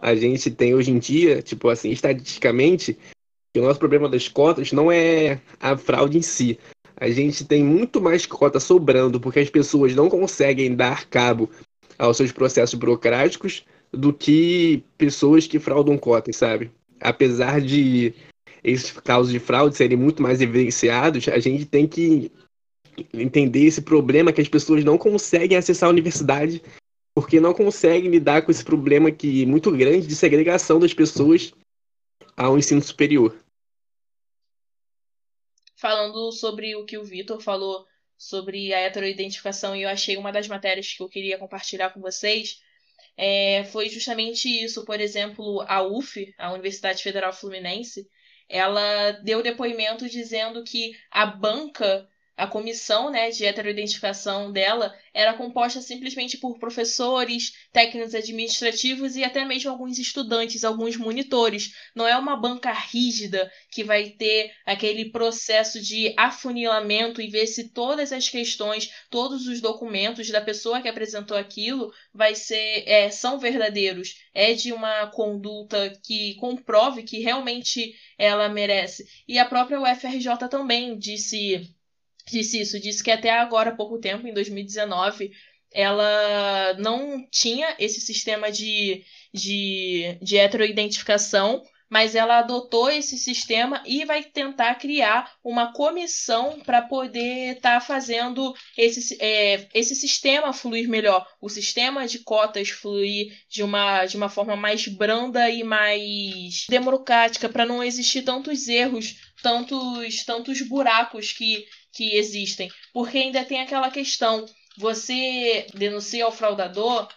a 0.00 0.14
gente 0.14 0.50
tem 0.50 0.74
hoje 0.74 0.92
em 0.92 0.98
dia, 0.98 1.42
tipo 1.42 1.68
assim, 1.68 1.90
estatisticamente, 1.90 2.96
que 3.52 3.60
o 3.60 3.64
nosso 3.64 3.80
problema 3.80 4.08
das 4.08 4.28
cotas 4.28 4.70
não 4.70 4.92
é 4.92 5.40
a 5.58 5.76
fraude 5.76 6.18
em 6.18 6.22
si. 6.22 6.56
A 6.96 7.10
gente 7.10 7.44
tem 7.44 7.64
muito 7.64 8.00
mais 8.00 8.24
cota 8.26 8.60
sobrando 8.60 9.18
porque 9.18 9.40
as 9.40 9.50
pessoas 9.50 9.94
não 9.94 10.08
conseguem 10.08 10.76
dar 10.76 11.06
cabo 11.06 11.50
aos 11.98 12.16
seus 12.16 12.30
processos 12.30 12.78
burocráticos 12.78 13.64
do 13.92 14.12
que 14.12 14.84
pessoas 14.96 15.46
que 15.46 15.58
fraudam 15.58 15.98
cotas, 15.98 16.36
sabe? 16.36 16.70
Apesar 17.00 17.60
de 17.60 18.14
esses 18.70 18.90
casos 18.92 19.30
de 19.30 19.38
fraude 19.38 19.76
serem 19.76 19.96
muito 19.96 20.22
mais 20.22 20.40
evidenciados, 20.40 21.28
a 21.28 21.38
gente 21.38 21.64
tem 21.64 21.86
que 21.86 22.30
entender 23.12 23.64
esse 23.64 23.82
problema 23.82 24.32
que 24.32 24.40
as 24.40 24.48
pessoas 24.48 24.84
não 24.84 24.98
conseguem 24.98 25.56
acessar 25.56 25.88
a 25.88 25.92
universidade 25.92 26.62
porque 27.14 27.40
não 27.40 27.52
conseguem 27.52 28.10
lidar 28.10 28.42
com 28.42 28.50
esse 28.50 28.64
problema 28.64 29.10
que 29.10 29.44
muito 29.44 29.72
grande 29.72 30.06
de 30.06 30.14
segregação 30.14 30.78
das 30.78 30.94
pessoas 30.94 31.52
ao 32.36 32.56
ensino 32.56 32.80
superior. 32.80 33.36
Falando 35.76 36.30
sobre 36.32 36.76
o 36.76 36.84
que 36.84 36.96
o 36.96 37.04
Vitor 37.04 37.40
falou 37.40 37.84
sobre 38.16 38.72
a 38.72 38.80
heteroidentificação, 38.80 39.74
e 39.74 39.82
eu 39.82 39.88
achei 39.88 40.16
uma 40.16 40.32
das 40.32 40.48
matérias 40.48 40.92
que 40.92 41.02
eu 41.02 41.08
queria 41.08 41.38
compartilhar 41.38 41.90
com 41.90 42.00
vocês, 42.00 42.60
é, 43.16 43.64
foi 43.64 43.88
justamente 43.88 44.48
isso. 44.48 44.84
Por 44.84 45.00
exemplo, 45.00 45.60
a 45.62 45.82
UF, 45.82 46.32
a 46.38 46.52
Universidade 46.52 47.02
Federal 47.02 47.32
Fluminense, 47.32 48.08
ela 48.48 49.12
deu 49.22 49.42
depoimento 49.42 50.08
dizendo 50.08 50.64
que 50.64 50.96
a 51.10 51.26
banca 51.26 52.08
a 52.38 52.46
comissão 52.46 53.10
né, 53.10 53.30
de 53.30 53.44
heteroidentificação 53.44 54.52
dela 54.52 54.94
era 55.12 55.34
composta 55.34 55.82
simplesmente 55.82 56.38
por 56.38 56.56
professores, 56.56 57.52
técnicos 57.72 58.14
administrativos 58.14 59.16
e 59.16 59.24
até 59.24 59.44
mesmo 59.44 59.72
alguns 59.72 59.98
estudantes, 59.98 60.62
alguns 60.62 60.96
monitores. 60.96 61.74
Não 61.96 62.06
é 62.06 62.16
uma 62.16 62.36
banca 62.36 62.72
rígida 62.72 63.50
que 63.72 63.82
vai 63.82 64.10
ter 64.10 64.52
aquele 64.64 65.10
processo 65.10 65.82
de 65.82 66.14
afunilamento 66.16 67.20
e 67.20 67.26
ver 67.26 67.48
se 67.48 67.70
todas 67.70 68.12
as 68.12 68.28
questões, 68.28 68.88
todos 69.10 69.48
os 69.48 69.60
documentos 69.60 70.30
da 70.30 70.40
pessoa 70.40 70.80
que 70.80 70.86
apresentou 70.86 71.36
aquilo 71.36 71.92
vai 72.14 72.36
ser 72.36 72.84
é, 72.86 73.10
são 73.10 73.40
verdadeiros. 73.40 74.14
É 74.32 74.54
de 74.54 74.72
uma 74.72 75.08
conduta 75.08 75.92
que 76.04 76.36
comprove 76.36 77.02
que 77.02 77.18
realmente 77.18 77.96
ela 78.16 78.48
merece. 78.48 79.04
E 79.26 79.40
a 79.40 79.44
própria 79.44 79.80
UFRJ 79.80 80.48
também 80.48 80.96
disse 80.96 81.76
disse 82.30 82.60
isso, 82.60 82.80
disse 82.80 83.02
que 83.02 83.10
até 83.10 83.30
agora, 83.30 83.70
há 83.70 83.76
pouco 83.76 83.98
tempo, 83.98 84.26
em 84.26 84.32
2019, 84.32 85.30
ela 85.72 86.74
não 86.78 87.26
tinha 87.30 87.74
esse 87.78 88.00
sistema 88.00 88.50
de, 88.50 89.04
de, 89.32 90.18
de 90.22 90.36
heteroidentificação, 90.38 91.62
mas 91.88 92.14
ela 92.14 92.38
adotou 92.38 92.90
esse 92.90 93.16
sistema 93.16 93.82
e 93.86 94.04
vai 94.04 94.22
tentar 94.22 94.74
criar 94.74 95.32
uma 95.42 95.72
comissão 95.72 96.60
para 96.60 96.82
poder 96.82 97.56
estar 97.56 97.80
tá 97.80 97.80
fazendo 97.80 98.54
esse, 98.76 99.16
é, 99.20 99.68
esse 99.72 99.94
sistema 99.94 100.52
fluir 100.52 100.88
melhor, 100.88 101.26
o 101.40 101.48
sistema 101.48 102.06
de 102.06 102.18
cotas 102.20 102.68
fluir 102.68 103.34
de 103.48 103.62
uma, 103.62 104.04
de 104.04 104.16
uma 104.16 104.28
forma 104.28 104.54
mais 104.54 104.86
branda 104.86 105.48
e 105.48 105.64
mais 105.64 106.66
democrática, 106.68 107.48
para 107.48 107.64
não 107.64 107.82
existir 107.82 108.22
tantos 108.22 108.68
erros, 108.68 109.16
tantos, 109.42 110.24
tantos 110.24 110.60
buracos 110.60 111.32
que 111.32 111.66
que 111.92 112.16
existem. 112.16 112.70
Porque 112.92 113.18
ainda 113.18 113.44
tem 113.44 113.60
aquela 113.60 113.90
questão: 113.90 114.44
você 114.76 115.66
denuncia 115.74 116.24
ao 116.24 116.32
fraudador, 116.32 117.08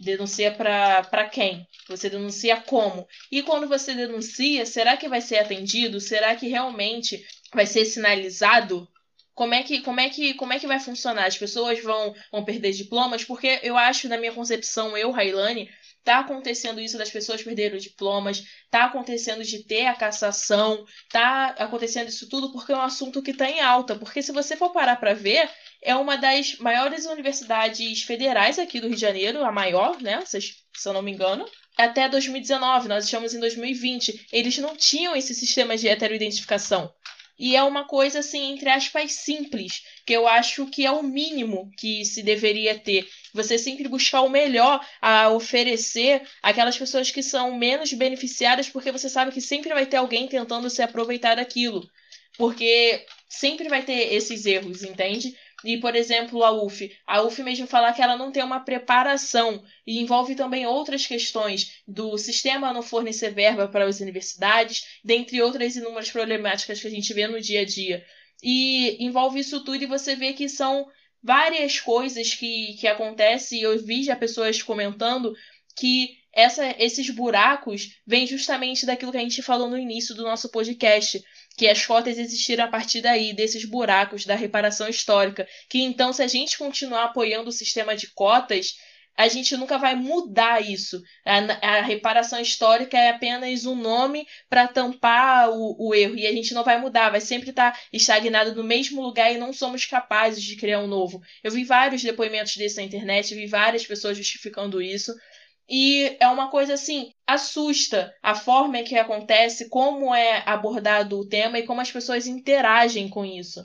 denuncia 0.00 0.52
para 0.52 1.28
quem? 1.28 1.66
Você 1.88 2.10
denuncia 2.10 2.56
como? 2.56 3.06
E 3.30 3.42
quando 3.42 3.68
você 3.68 3.94
denuncia, 3.94 4.66
será 4.66 4.96
que 4.96 5.08
vai 5.08 5.20
ser 5.20 5.38
atendido? 5.38 6.00
Será 6.00 6.34
que 6.34 6.48
realmente 6.48 7.24
vai 7.52 7.66
ser 7.66 7.84
sinalizado? 7.84 8.88
Como 9.34 9.54
é 9.54 9.62
que, 9.62 9.82
como 9.82 10.00
é 10.00 10.08
que, 10.08 10.34
como 10.34 10.52
é 10.52 10.58
que 10.58 10.66
vai 10.66 10.80
funcionar? 10.80 11.26
As 11.26 11.36
pessoas 11.36 11.82
vão, 11.82 12.14
vão 12.32 12.44
perder 12.44 12.72
diplomas? 12.72 13.22
Porque 13.22 13.60
eu 13.62 13.76
acho, 13.76 14.08
na 14.08 14.16
minha 14.16 14.32
concepção, 14.32 14.96
eu, 14.96 15.10
Railane, 15.10 15.68
Tá 16.06 16.20
acontecendo 16.20 16.80
isso 16.80 16.96
das 16.96 17.10
pessoas 17.10 17.42
perderem 17.42 17.80
diplomas, 17.80 18.44
tá 18.70 18.84
acontecendo 18.84 19.42
de 19.42 19.64
ter 19.64 19.86
a 19.86 19.94
cassação, 19.96 20.84
tá 21.10 21.48
acontecendo 21.58 22.06
isso 22.06 22.28
tudo 22.28 22.52
porque 22.52 22.70
é 22.70 22.76
um 22.76 22.80
assunto 22.80 23.20
que 23.20 23.32
está 23.32 23.50
em 23.50 23.60
alta. 23.60 23.96
Porque 23.96 24.22
se 24.22 24.30
você 24.30 24.56
for 24.56 24.72
parar 24.72 24.94
para 25.00 25.14
ver, 25.14 25.50
é 25.82 25.96
uma 25.96 26.16
das 26.16 26.58
maiores 26.58 27.06
universidades 27.06 28.02
federais 28.04 28.56
aqui 28.56 28.78
do 28.78 28.86
Rio 28.86 28.94
de 28.94 29.00
Janeiro, 29.00 29.44
a 29.44 29.50
maior, 29.50 30.00
né? 30.00 30.24
Se, 30.24 30.40
se 30.40 30.88
eu 30.88 30.92
não 30.92 31.02
me 31.02 31.10
engano. 31.10 31.44
Até 31.76 32.08
2019, 32.08 32.86
nós 32.86 33.04
estamos 33.06 33.34
em 33.34 33.40
2020. 33.40 34.28
Eles 34.30 34.56
não 34.58 34.76
tinham 34.76 35.16
esse 35.16 35.34
sistema 35.34 35.76
de 35.76 35.88
heteroidentificação. 35.88 36.88
E 37.38 37.54
é 37.54 37.62
uma 37.62 37.84
coisa, 37.84 38.20
assim, 38.20 38.52
entre 38.52 38.68
aspas, 38.70 39.12
simples, 39.12 39.82
que 40.06 40.12
eu 40.12 40.26
acho 40.26 40.66
que 40.66 40.86
é 40.86 40.90
o 40.90 41.02
mínimo 41.02 41.70
que 41.76 42.04
se 42.04 42.22
deveria 42.22 42.78
ter. 42.78 43.06
Você 43.36 43.58
sempre 43.58 43.86
buscar 43.88 44.22
o 44.22 44.30
melhor 44.30 44.84
a 45.00 45.28
oferecer 45.28 46.22
aquelas 46.42 46.76
pessoas 46.76 47.10
que 47.10 47.22
são 47.22 47.56
menos 47.56 47.92
beneficiadas, 47.92 48.68
porque 48.68 48.90
você 48.90 49.08
sabe 49.08 49.30
que 49.30 49.40
sempre 49.40 49.72
vai 49.72 49.86
ter 49.86 49.98
alguém 49.98 50.26
tentando 50.26 50.68
se 50.70 50.82
aproveitar 50.82 51.36
daquilo. 51.36 51.88
Porque 52.38 53.04
sempre 53.28 53.68
vai 53.68 53.82
ter 53.82 54.12
esses 54.14 54.46
erros, 54.46 54.82
entende? 54.82 55.34
E, 55.64 55.78
por 55.78 55.94
exemplo, 55.94 56.42
a 56.42 56.50
UF. 56.50 56.90
A 57.06 57.22
UF 57.22 57.42
mesmo 57.42 57.66
falar 57.66 57.92
que 57.92 58.02
ela 58.02 58.16
não 58.16 58.30
tem 58.30 58.42
uma 58.42 58.60
preparação 58.60 59.62
e 59.86 60.00
envolve 60.00 60.34
também 60.34 60.66
outras 60.66 61.06
questões 61.06 61.82
do 61.86 62.16
sistema 62.18 62.72
não 62.72 62.82
fornecer 62.82 63.30
verba 63.30 63.68
para 63.68 63.86
as 63.86 64.00
universidades, 64.00 64.84
dentre 65.04 65.40
outras 65.42 65.76
inúmeras 65.76 66.10
problemáticas 66.10 66.80
que 66.80 66.86
a 66.86 66.90
gente 66.90 67.12
vê 67.12 67.26
no 67.26 67.40
dia 67.40 67.62
a 67.62 67.64
dia. 67.64 68.04
E 68.42 69.02
envolve 69.04 69.40
isso 69.40 69.64
tudo 69.64 69.82
e 69.82 69.86
você 69.86 70.14
vê 70.14 70.32
que 70.34 70.48
são 70.48 70.86
várias 71.26 71.80
coisas 71.80 72.34
que, 72.34 72.76
que 72.78 72.86
acontecem, 72.86 73.58
e 73.58 73.62
eu 73.62 73.76
vi 73.84 74.04
já 74.04 74.14
pessoas 74.14 74.62
comentando 74.62 75.34
que 75.76 76.16
essa, 76.32 76.74
esses 76.78 77.10
buracos 77.10 77.98
vêm 78.06 78.26
justamente 78.26 78.86
daquilo 78.86 79.10
que 79.10 79.18
a 79.18 79.22
gente 79.22 79.42
falou 79.42 79.68
no 79.68 79.76
início 79.76 80.14
do 80.14 80.22
nosso 80.22 80.48
podcast, 80.50 81.20
que 81.56 81.66
as 81.66 81.84
cotas 81.84 82.16
existiram 82.16 82.64
a 82.64 82.68
partir 82.68 83.00
daí, 83.00 83.32
desses 83.32 83.64
buracos 83.64 84.24
da 84.24 84.36
reparação 84.36 84.88
histórica. 84.88 85.48
Que 85.68 85.80
então, 85.80 86.12
se 86.12 86.22
a 86.22 86.28
gente 86.28 86.56
continuar 86.56 87.04
apoiando 87.04 87.48
o 87.48 87.52
sistema 87.52 87.96
de 87.96 88.06
cotas, 88.14 88.76
a 89.16 89.28
gente 89.28 89.56
nunca 89.56 89.78
vai 89.78 89.94
mudar 89.94 90.60
isso. 90.60 91.02
A, 91.24 91.78
a 91.78 91.82
reparação 91.82 92.38
histórica 92.40 92.98
é 92.98 93.10
apenas 93.10 93.64
um 93.64 93.74
nome 93.74 94.26
para 94.48 94.68
tampar 94.68 95.50
o, 95.50 95.76
o, 95.78 95.94
erro 95.94 96.16
e 96.16 96.26
a 96.26 96.32
gente 96.32 96.52
não 96.52 96.62
vai 96.62 96.78
mudar, 96.78 97.10
vai 97.10 97.20
sempre 97.20 97.50
estar 97.50 97.72
tá 97.72 97.80
estagnado 97.92 98.54
no 98.54 98.62
mesmo 98.62 99.00
lugar 99.00 99.32
e 99.32 99.38
não 99.38 99.52
somos 99.52 99.86
capazes 99.86 100.42
de 100.42 100.56
criar 100.56 100.80
um 100.80 100.86
novo. 100.86 101.20
Eu 101.42 101.50
vi 101.50 101.64
vários 101.64 102.02
depoimentos 102.02 102.56
desse 102.56 102.76
na 102.76 102.82
internet, 102.82 103.34
vi 103.34 103.46
várias 103.46 103.86
pessoas 103.86 104.16
justificando 104.16 104.82
isso. 104.82 105.14
E 105.68 106.16
é 106.20 106.28
uma 106.28 106.50
coisa 106.50 106.74
assim, 106.74 107.10
assusta 107.26 108.14
a 108.22 108.34
forma 108.34 108.82
que 108.84 108.96
acontece, 108.96 109.68
como 109.68 110.14
é 110.14 110.42
abordado 110.46 111.18
o 111.18 111.28
tema 111.28 111.58
e 111.58 111.66
como 111.66 111.80
as 111.80 111.90
pessoas 111.90 112.26
interagem 112.26 113.08
com 113.08 113.24
isso. 113.24 113.60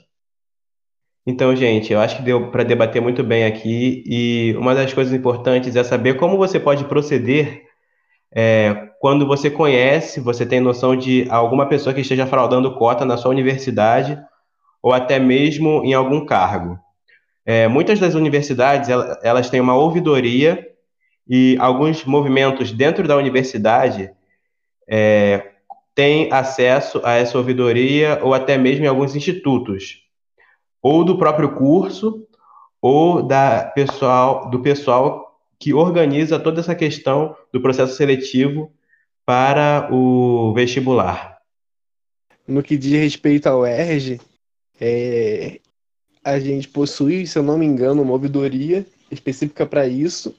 Então, 1.26 1.54
gente, 1.54 1.92
eu 1.92 2.00
acho 2.00 2.16
que 2.16 2.22
deu 2.22 2.50
para 2.50 2.64
debater 2.64 3.00
muito 3.00 3.22
bem 3.22 3.44
aqui 3.44 4.02
e 4.06 4.56
uma 4.56 4.74
das 4.74 4.92
coisas 4.92 5.12
importantes 5.12 5.76
é 5.76 5.84
saber 5.84 6.14
como 6.14 6.36
você 6.36 6.58
pode 6.58 6.84
proceder 6.84 7.62
é, 8.34 8.88
quando 9.00 9.26
você 9.26 9.50
conhece, 9.50 10.20
você 10.20 10.44
tem 10.44 10.60
noção 10.60 10.96
de 10.96 11.26
alguma 11.30 11.66
pessoa 11.68 11.94
que 11.94 12.00
esteja 12.00 12.26
fraudando 12.26 12.74
cota 12.74 13.04
na 13.04 13.16
sua 13.16 13.30
universidade 13.30 14.18
ou 14.82 14.92
até 14.92 15.18
mesmo 15.20 15.84
em 15.84 15.94
algum 15.94 16.26
cargo. 16.26 16.78
É, 17.46 17.68
muitas 17.68 18.00
das 18.00 18.14
universidades 18.14 18.88
elas 19.22 19.48
têm 19.48 19.60
uma 19.60 19.76
ouvidoria 19.76 20.66
e 21.28 21.56
alguns 21.60 22.04
movimentos 22.04 22.72
dentro 22.72 23.06
da 23.06 23.16
universidade 23.16 24.10
é, 24.88 25.50
têm 25.94 26.32
acesso 26.32 27.00
a 27.04 27.12
essa 27.12 27.38
ouvidoria 27.38 28.18
ou 28.22 28.34
até 28.34 28.58
mesmo 28.58 28.84
em 28.84 28.88
alguns 28.88 29.14
institutos, 29.14 30.01
ou 30.82 31.04
do 31.04 31.16
próprio 31.16 31.54
curso, 31.54 32.26
ou 32.80 33.22
da 33.22 33.64
pessoal, 33.74 34.50
do 34.50 34.60
pessoal 34.60 35.38
que 35.58 35.72
organiza 35.72 36.40
toda 36.40 36.60
essa 36.60 36.74
questão 36.74 37.36
do 37.52 37.60
processo 37.60 37.94
seletivo 37.94 38.72
para 39.24 39.88
o 39.92 40.52
vestibular. 40.52 41.38
No 42.46 42.62
que 42.62 42.76
diz 42.76 43.00
respeito 43.00 43.46
ao 43.46 43.64
ERG, 43.64 44.20
é, 44.80 45.60
a 46.24 46.40
gente 46.40 46.66
possui, 46.66 47.24
se 47.26 47.38
eu 47.38 47.42
não 47.44 47.56
me 47.56 47.64
engano, 47.64 48.02
uma 48.02 48.12
ouvidoria 48.12 48.84
específica 49.08 49.64
para 49.64 49.86
isso. 49.86 50.34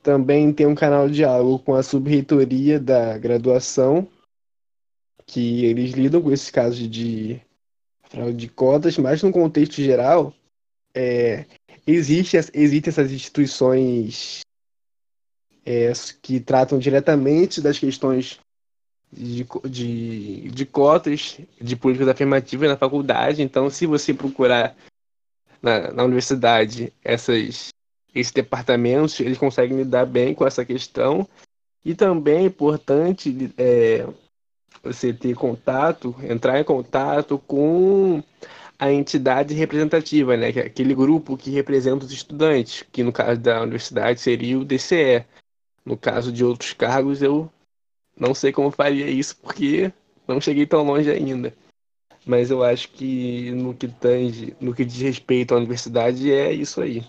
Também 0.00 0.52
tem 0.52 0.66
um 0.66 0.74
canal 0.74 1.08
de 1.08 1.16
diálogo 1.16 1.58
com 1.58 1.74
a 1.74 1.82
subreitoria 1.82 2.78
da 2.78 3.18
graduação, 3.18 4.06
que 5.26 5.64
eles 5.64 5.92
lidam 5.92 6.22
com 6.22 6.30
esses 6.30 6.50
casos 6.50 6.88
de 6.88 7.40
de 8.34 8.48
cotas, 8.48 8.98
mas 8.98 9.22
no 9.22 9.30
contexto 9.30 9.80
geral, 9.80 10.34
é, 10.94 11.46
existe, 11.86 12.36
existem 12.52 12.90
essas 12.90 13.12
instituições 13.12 14.40
é, 15.64 15.92
que 16.20 16.40
tratam 16.40 16.78
diretamente 16.78 17.60
das 17.60 17.78
questões 17.78 18.40
de, 19.12 19.46
de, 19.68 20.50
de 20.50 20.66
cotas 20.66 21.38
de 21.60 21.76
políticas 21.76 22.08
afirmativas 22.08 22.68
na 22.68 22.76
faculdade. 22.76 23.42
Então, 23.42 23.68
se 23.70 23.86
você 23.86 24.14
procurar 24.14 24.76
na, 25.62 25.92
na 25.92 26.04
universidade 26.04 26.92
essas, 27.02 27.68
esses 28.14 28.32
departamentos, 28.32 29.18
eles 29.20 29.38
conseguem 29.38 29.76
lidar 29.76 30.06
bem 30.06 30.34
com 30.34 30.46
essa 30.46 30.64
questão. 30.64 31.28
E 31.84 31.94
também 31.94 32.38
é 32.38 32.46
importante 32.46 33.52
é, 33.56 34.06
você 34.82 35.12
ter 35.12 35.34
contato, 35.34 36.14
entrar 36.22 36.58
em 36.60 36.64
contato 36.64 37.38
com 37.38 38.22
a 38.78 38.90
entidade 38.90 39.54
representativa, 39.54 40.36
né? 40.36 40.52
Que 40.52 40.60
é 40.60 40.66
aquele 40.66 40.94
grupo 40.94 41.36
que 41.36 41.50
representa 41.50 42.04
os 42.04 42.12
estudantes, 42.12 42.82
que 42.90 43.02
no 43.02 43.12
caso 43.12 43.40
da 43.40 43.62
universidade 43.62 44.20
seria 44.20 44.58
o 44.58 44.64
DCE. 44.64 45.24
No 45.84 45.96
caso 45.96 46.32
de 46.32 46.44
outros 46.44 46.72
cargos, 46.72 47.22
eu 47.22 47.50
não 48.16 48.34
sei 48.34 48.52
como 48.52 48.70
faria 48.70 49.08
isso 49.08 49.36
porque 49.36 49.92
não 50.26 50.40
cheguei 50.40 50.66
tão 50.66 50.82
longe 50.82 51.10
ainda. 51.10 51.54
Mas 52.24 52.50
eu 52.50 52.62
acho 52.62 52.90
que 52.90 53.50
no 53.52 53.74
que 53.74 53.88
tange, 53.88 54.54
no 54.60 54.74
que 54.74 54.84
diz 54.84 55.00
respeito 55.00 55.54
à 55.54 55.56
universidade 55.56 56.30
é 56.30 56.52
isso 56.52 56.80
aí. 56.80 57.04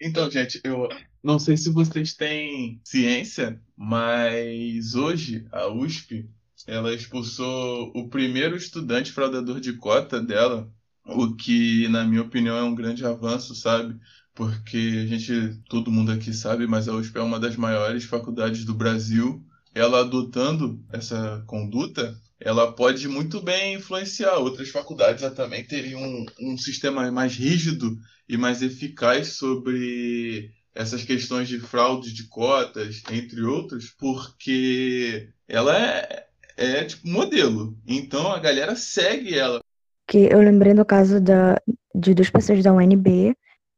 Então, 0.00 0.30
gente, 0.30 0.60
eu 0.64 0.88
não 1.22 1.38
sei 1.38 1.56
se 1.56 1.70
vocês 1.70 2.14
têm 2.14 2.80
ciência, 2.84 3.60
mas 3.76 4.94
hoje 4.94 5.46
a 5.52 5.68
USP 5.68 6.28
ela 6.66 6.94
expulsou 6.94 7.92
o 7.94 8.08
primeiro 8.08 8.56
estudante 8.56 9.12
fraudador 9.12 9.60
de 9.60 9.72
cota 9.74 10.20
dela, 10.20 10.70
o 11.04 11.34
que, 11.34 11.88
na 11.88 12.04
minha 12.04 12.22
opinião, 12.22 12.56
é 12.56 12.62
um 12.62 12.74
grande 12.74 13.04
avanço, 13.04 13.54
sabe? 13.54 13.98
porque 14.34 15.02
a 15.02 15.06
gente, 15.06 15.60
todo 15.68 15.90
mundo 15.90 16.12
aqui 16.12 16.32
sabe, 16.32 16.66
mas 16.66 16.88
a 16.88 16.94
USP 16.94 17.18
é 17.18 17.22
uma 17.22 17.38
das 17.38 17.56
maiores 17.56 18.04
faculdades 18.04 18.64
do 18.64 18.74
Brasil. 18.74 19.44
Ela 19.74 20.00
adotando 20.00 20.82
essa 20.90 21.42
conduta, 21.46 22.18
ela 22.40 22.72
pode 22.72 23.08
muito 23.08 23.40
bem 23.40 23.74
influenciar 23.74 24.36
outras 24.36 24.68
faculdades 24.70 25.22
a 25.24 25.30
também 25.30 25.64
terem 25.64 25.94
um, 25.94 26.26
um 26.40 26.58
sistema 26.58 27.10
mais 27.10 27.34
rígido 27.34 27.96
e 28.28 28.36
mais 28.36 28.62
eficaz 28.62 29.34
sobre 29.34 30.50
essas 30.74 31.04
questões 31.04 31.48
de 31.48 31.60
fraude 31.60 32.12
de 32.12 32.28
cotas, 32.28 33.02
entre 33.10 33.42
outros, 33.42 33.94
porque 33.98 35.28
ela 35.46 35.78
é, 35.78 36.26
é 36.56 36.84
tipo 36.84 37.08
modelo. 37.08 37.76
Então 37.86 38.32
a 38.32 38.38
galera 38.38 38.74
segue 38.74 39.38
ela. 39.38 39.60
Que 40.06 40.28
eu 40.30 40.40
lembrei 40.40 40.74
do 40.74 40.84
caso 40.84 41.20
da, 41.20 41.60
de 41.94 42.14
duas 42.14 42.30
pessoas 42.30 42.62
da 42.62 42.72
UNB 42.72 43.36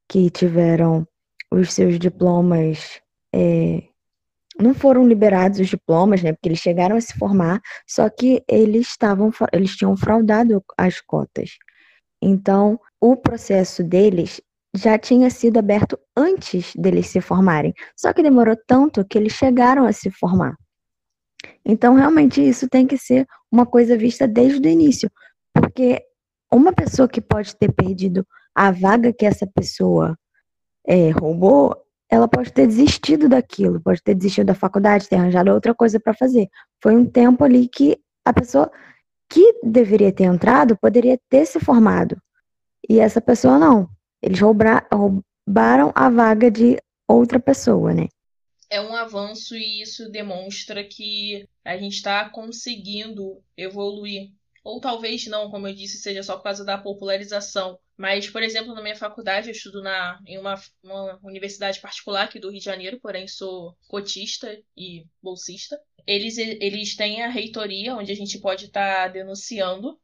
que 0.09 0.31
tiveram 0.31 1.07
os 1.51 1.73
seus 1.73 1.99
diplomas. 1.99 3.01
É, 3.35 3.83
não 4.59 4.73
foram 4.73 5.07
liberados 5.07 5.59
os 5.59 5.69
diplomas, 5.69 6.23
né? 6.23 6.33
Porque 6.33 6.49
eles 6.49 6.61
chegaram 6.61 6.97
a 6.97 7.01
se 7.01 7.17
formar, 7.19 7.61
só 7.87 8.09
que 8.09 8.43
eles 8.49 8.89
estavam, 8.89 9.33
eles 9.53 9.77
tinham 9.77 9.97
fraudado 9.97 10.65
as 10.79 11.01
cotas. 11.01 11.59
Então, 12.23 12.79
o 13.01 13.17
processo 13.17 13.83
deles 13.83 14.41
já 14.75 14.99
tinha 14.99 15.31
sido 15.31 15.59
aberto 15.59 15.99
antes 16.16 16.72
deles 16.75 17.07
se 17.07 17.20
formarem. 17.20 17.72
Só 17.97 18.12
que 18.12 18.22
demorou 18.22 18.57
tanto 18.66 19.05
que 19.05 19.16
eles 19.16 19.33
chegaram 19.33 19.87
a 19.87 19.93
se 19.93 20.11
formar. 20.11 20.57
Então, 21.64 21.95
realmente, 21.95 22.47
isso 22.47 22.68
tem 22.68 22.87
que 22.87 22.99
ser 22.99 23.27
uma 23.51 23.64
coisa 23.64 23.97
vista 23.97 24.27
desde 24.27 24.66
o 24.66 24.70
início. 24.70 25.11
Porque 25.53 26.03
uma 26.53 26.72
pessoa 26.72 27.09
que 27.09 27.20
pode 27.20 27.57
ter 27.57 27.72
perdido 27.72 28.27
a 28.55 28.70
vaga 28.70 29.12
que 29.12 29.25
essa 29.25 29.47
pessoa 29.47 30.18
é, 30.87 31.11
roubou, 31.11 31.77
ela 32.11 32.29
pode 32.29 32.53
ter 32.53 32.66
desistido 32.66 33.29
daquilo, 33.29 33.81
pode 33.81 34.03
ter 34.03 34.14
desistido 34.14 34.47
da 34.47 34.55
faculdade, 34.55 35.09
ter 35.09 35.16
arranjado 35.16 35.53
outra 35.53 35.75
coisa 35.75 35.99
para 36.01 36.14
fazer. 36.14 36.49
Foi 36.83 36.97
um 36.97 37.07
tempo 37.07 37.45
ali 37.45 37.68
que 37.68 37.99
a 38.25 38.33
pessoa 38.33 38.70
que 39.29 39.61
deveria 39.62 40.12
ter 40.12 40.25
entrado 40.25 40.77
poderia 40.77 41.18
ter 41.29 41.47
se 41.47 41.59
formado. 41.61 42.16
E 42.89 43.01
essa 43.01 43.20
pessoa 43.20 43.59
não. 43.59 43.89
Eles 44.25 44.41
roubaram 44.41 45.93
a 45.95 46.09
vaga 46.09 46.51
de 46.51 46.79
outra 47.07 47.39
pessoa, 47.39 47.93
né? 47.93 48.09
É 48.70 48.81
um 48.81 48.97
avanço 48.97 49.55
e 49.55 49.83
isso 49.83 50.11
demonstra 50.11 50.83
que 50.83 51.47
a 51.62 51.77
gente 51.77 51.97
está 51.97 52.29
conseguindo 52.31 53.43
evoluir 53.57 54.33
ou 54.64 54.81
talvez 54.81 55.27
não, 55.27 55.51
como 55.51 55.68
eu 55.68 55.75
disse, 55.75 55.99
seja 55.99 56.22
só 56.22 56.39
por 56.39 56.45
causa 56.45 56.64
da 56.64 56.79
popularização. 56.79 57.79
Mas, 57.99 58.29
por 58.31 58.43
exemplo, 58.43 58.75
na 58.75 58.83
minha 58.83 58.97
faculdade, 58.97 59.49
eu 59.49 59.53
estudo 59.53 59.83
na, 59.83 60.18
em 60.27 60.39
uma, 60.39 60.59
uma 60.83 61.20
universidade 61.22 61.79
particular 61.81 62.25
aqui 62.25 62.41
do 62.41 62.49
Rio 62.49 62.59
de 62.59 62.64
Janeiro, 62.64 62.99
porém 62.99 63.29
sou 63.29 63.77
cotista 63.87 64.59
e 64.75 65.07
bolsista. 65.22 65.79
Eles, 66.07 66.39
eles 66.39 66.97
têm 66.97 67.22
a 67.22 67.29
reitoria, 67.29 67.95
onde 67.95 68.11
a 68.11 68.16
gente 68.16 68.39
pode 68.39 68.64
estar 68.66 69.03
tá 69.03 69.09
denunciando. 69.09 70.01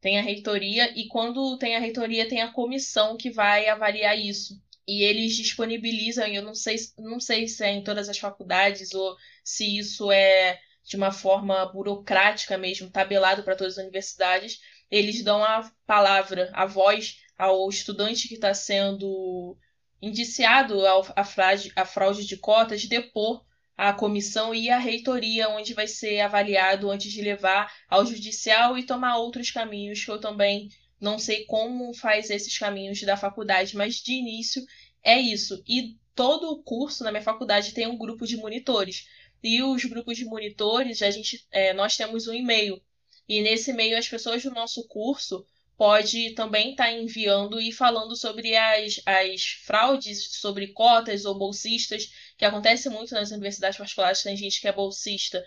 Tem 0.00 0.18
a 0.18 0.22
reitoria, 0.22 0.92
e 0.96 1.08
quando 1.08 1.58
tem 1.58 1.76
a 1.76 1.80
reitoria, 1.80 2.28
tem 2.28 2.40
a 2.40 2.52
comissão 2.52 3.16
que 3.16 3.30
vai 3.30 3.68
avaliar 3.68 4.18
isso. 4.18 4.60
E 4.86 5.02
eles 5.02 5.36
disponibilizam, 5.36 6.26
eu 6.28 6.42
não 6.42 6.54
sei, 6.54 6.76
não 6.98 7.20
sei 7.20 7.46
se 7.48 7.64
é 7.64 7.70
em 7.70 7.84
todas 7.84 8.08
as 8.08 8.18
faculdades 8.18 8.94
ou 8.94 9.16
se 9.44 9.78
isso 9.78 10.10
é 10.10 10.58
de 10.84 10.96
uma 10.96 11.12
forma 11.12 11.66
burocrática 11.66 12.56
mesmo, 12.56 12.90
tabelado 12.90 13.42
para 13.42 13.54
todas 13.54 13.76
as 13.76 13.82
universidades, 13.84 14.58
eles 14.90 15.22
dão 15.22 15.44
a 15.44 15.70
palavra, 15.86 16.50
a 16.54 16.64
voz 16.64 17.18
ao 17.36 17.68
estudante 17.68 18.26
que 18.26 18.34
está 18.34 18.54
sendo 18.54 19.56
indiciado 20.00 20.80
a 21.14 21.24
fraude, 21.24 21.72
a 21.76 21.84
fraude 21.84 22.24
de 22.24 22.36
cotas 22.36 22.86
depor 22.86 23.44
à 23.78 23.92
comissão 23.92 24.52
e 24.52 24.68
à 24.68 24.76
reitoria, 24.76 25.48
onde 25.50 25.72
vai 25.72 25.86
ser 25.86 26.18
avaliado 26.18 26.90
antes 26.90 27.12
de 27.12 27.22
levar 27.22 27.72
ao 27.88 28.04
judicial 28.04 28.76
e 28.76 28.84
tomar 28.84 29.18
outros 29.18 29.52
caminhos, 29.52 30.04
que 30.04 30.10
eu 30.10 30.20
também 30.20 30.68
não 31.00 31.16
sei 31.16 31.44
como 31.44 31.94
faz 31.94 32.28
esses 32.28 32.58
caminhos 32.58 33.00
da 33.02 33.16
faculdade, 33.16 33.76
mas 33.76 33.94
de 33.94 34.14
início 34.14 34.66
é 35.00 35.16
isso. 35.16 35.62
E 35.64 35.96
todo 36.12 36.50
o 36.50 36.60
curso 36.60 37.04
na 37.04 37.12
minha 37.12 37.22
faculdade 37.22 37.72
tem 37.72 37.86
um 37.86 37.96
grupo 37.96 38.26
de 38.26 38.36
monitores. 38.36 39.06
E 39.40 39.62
os 39.62 39.84
grupos 39.84 40.16
de 40.16 40.24
monitores, 40.24 41.00
a 41.00 41.10
gente, 41.12 41.46
é, 41.52 41.72
nós 41.72 41.96
temos 41.96 42.26
um 42.26 42.34
e-mail. 42.34 42.82
E 43.28 43.40
nesse 43.40 43.70
e-mail 43.70 43.96
as 43.96 44.08
pessoas 44.08 44.42
do 44.42 44.50
nosso 44.50 44.88
curso 44.88 45.46
pode 45.76 46.30
também 46.30 46.72
estar 46.72 46.86
tá 46.86 46.92
enviando 46.92 47.60
e 47.60 47.70
falando 47.70 48.16
sobre 48.16 48.56
as, 48.56 49.00
as 49.06 49.44
fraudes, 49.64 50.32
sobre 50.32 50.66
cotas 50.72 51.24
ou 51.24 51.38
bolsistas, 51.38 52.10
que 52.38 52.44
acontece 52.44 52.88
muito 52.88 53.12
nas 53.12 53.32
universidades 53.32 53.76
particulares, 53.76 54.22
tem 54.22 54.36
gente 54.36 54.60
que 54.60 54.68
é 54.68 54.72
bolsista 54.72 55.44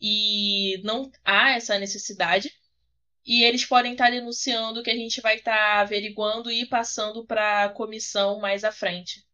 e 0.00 0.82
não 0.82 1.10
há 1.24 1.52
essa 1.52 1.78
necessidade. 1.78 2.52
E 3.24 3.44
eles 3.44 3.64
podem 3.64 3.92
estar 3.92 4.10
denunciando 4.10 4.82
que 4.82 4.90
a 4.90 4.96
gente 4.96 5.20
vai 5.20 5.36
estar 5.36 5.80
averiguando 5.80 6.50
e 6.50 6.66
passando 6.66 7.24
para 7.24 7.64
a 7.64 7.68
comissão 7.68 8.40
mais 8.40 8.64
à 8.64 8.72
frente. 8.72 9.24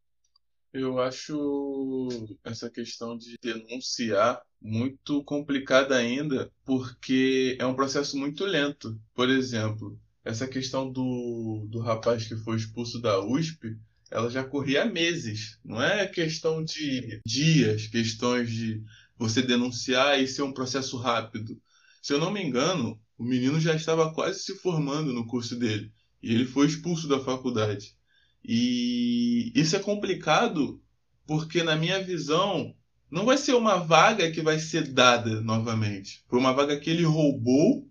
Eu 0.70 1.00
acho 1.00 2.08
essa 2.44 2.68
questão 2.68 3.16
de 3.16 3.38
denunciar 3.40 4.42
muito 4.60 5.24
complicada 5.24 5.96
ainda, 5.96 6.52
porque 6.66 7.56
é 7.58 7.64
um 7.64 7.74
processo 7.74 8.18
muito 8.18 8.44
lento. 8.44 9.00
Por 9.14 9.30
exemplo, 9.30 9.98
essa 10.22 10.46
questão 10.46 10.92
do, 10.92 11.66
do 11.70 11.80
rapaz 11.80 12.28
que 12.28 12.36
foi 12.36 12.56
expulso 12.56 13.00
da 13.00 13.18
USP, 13.18 13.78
ela 14.10 14.30
já 14.30 14.44
corria 14.44 14.82
há 14.82 14.86
meses. 14.86 15.58
Não 15.64 15.82
é 15.82 16.06
questão 16.06 16.64
de 16.64 17.20
dias, 17.26 17.86
questões 17.86 18.50
de 18.50 18.82
você 19.16 19.42
denunciar 19.42 20.20
e 20.20 20.28
ser 20.28 20.42
um 20.42 20.52
processo 20.52 20.96
rápido. 20.96 21.60
Se 22.00 22.12
eu 22.12 22.18
não 22.18 22.30
me 22.30 22.42
engano, 22.42 23.00
o 23.16 23.24
menino 23.24 23.60
já 23.60 23.74
estava 23.74 24.12
quase 24.12 24.40
se 24.40 24.54
formando 24.56 25.12
no 25.12 25.26
curso 25.26 25.56
dele 25.56 25.92
e 26.22 26.32
ele 26.32 26.44
foi 26.44 26.66
expulso 26.66 27.08
da 27.08 27.20
faculdade. 27.20 27.96
E 28.44 29.52
isso 29.54 29.76
é 29.76 29.78
complicado 29.78 30.80
porque, 31.26 31.62
na 31.62 31.76
minha 31.76 32.02
visão, 32.02 32.74
não 33.10 33.24
vai 33.24 33.36
ser 33.36 33.54
uma 33.54 33.76
vaga 33.76 34.30
que 34.30 34.40
vai 34.40 34.58
ser 34.58 34.88
dada 34.88 35.40
novamente. 35.40 36.24
Foi 36.28 36.38
uma 36.38 36.52
vaga 36.52 36.78
que 36.78 36.88
ele 36.88 37.04
roubou 37.04 37.87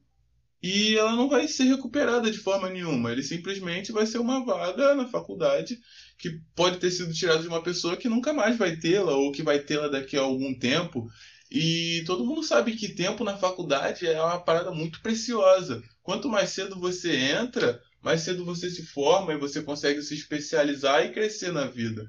e 0.61 0.95
ela 0.95 1.15
não 1.15 1.29
vai 1.29 1.47
ser 1.47 1.65
recuperada 1.65 2.31
de 2.31 2.37
forma 2.37 2.69
nenhuma. 2.69 3.11
Ele 3.11 3.23
simplesmente 3.23 3.91
vai 3.91 4.05
ser 4.05 4.17
uma 4.17 4.43
vaga 4.43 4.95
na 4.95 5.07
faculdade 5.07 5.79
que 6.17 6.41
pode 6.55 6.77
ter 6.77 6.89
sido 6.89 7.13
tirada 7.13 7.41
de 7.41 7.47
uma 7.47 7.61
pessoa 7.61 7.95
que 7.95 8.09
nunca 8.09 8.33
mais 8.33 8.57
vai 8.57 8.75
tê-la 8.75 9.13
ou 9.15 9.31
que 9.31 9.43
vai 9.43 9.59
tê-la 9.59 9.87
daqui 9.87 10.17
a 10.17 10.21
algum 10.21 10.57
tempo. 10.57 11.07
E 11.49 12.03
todo 12.05 12.25
mundo 12.25 12.43
sabe 12.43 12.75
que 12.75 12.89
tempo 12.89 13.23
na 13.23 13.37
faculdade 13.37 14.05
é 14.05 14.21
uma 14.21 14.39
parada 14.39 14.71
muito 14.71 15.01
preciosa 15.01 15.81
quanto 16.07 16.29
mais 16.29 16.51
cedo 16.51 16.79
você 16.79 17.15
entra, 17.15 17.81
mais 18.01 18.21
cedo 18.21 18.45
você 18.45 18.69
se 18.69 18.85
forma 18.85 19.33
e 19.33 19.37
você 19.37 19.61
consegue 19.61 20.01
se 20.01 20.13
especializar 20.13 21.05
e 21.05 21.11
crescer 21.11 21.51
na 21.51 21.65
vida. 21.65 22.05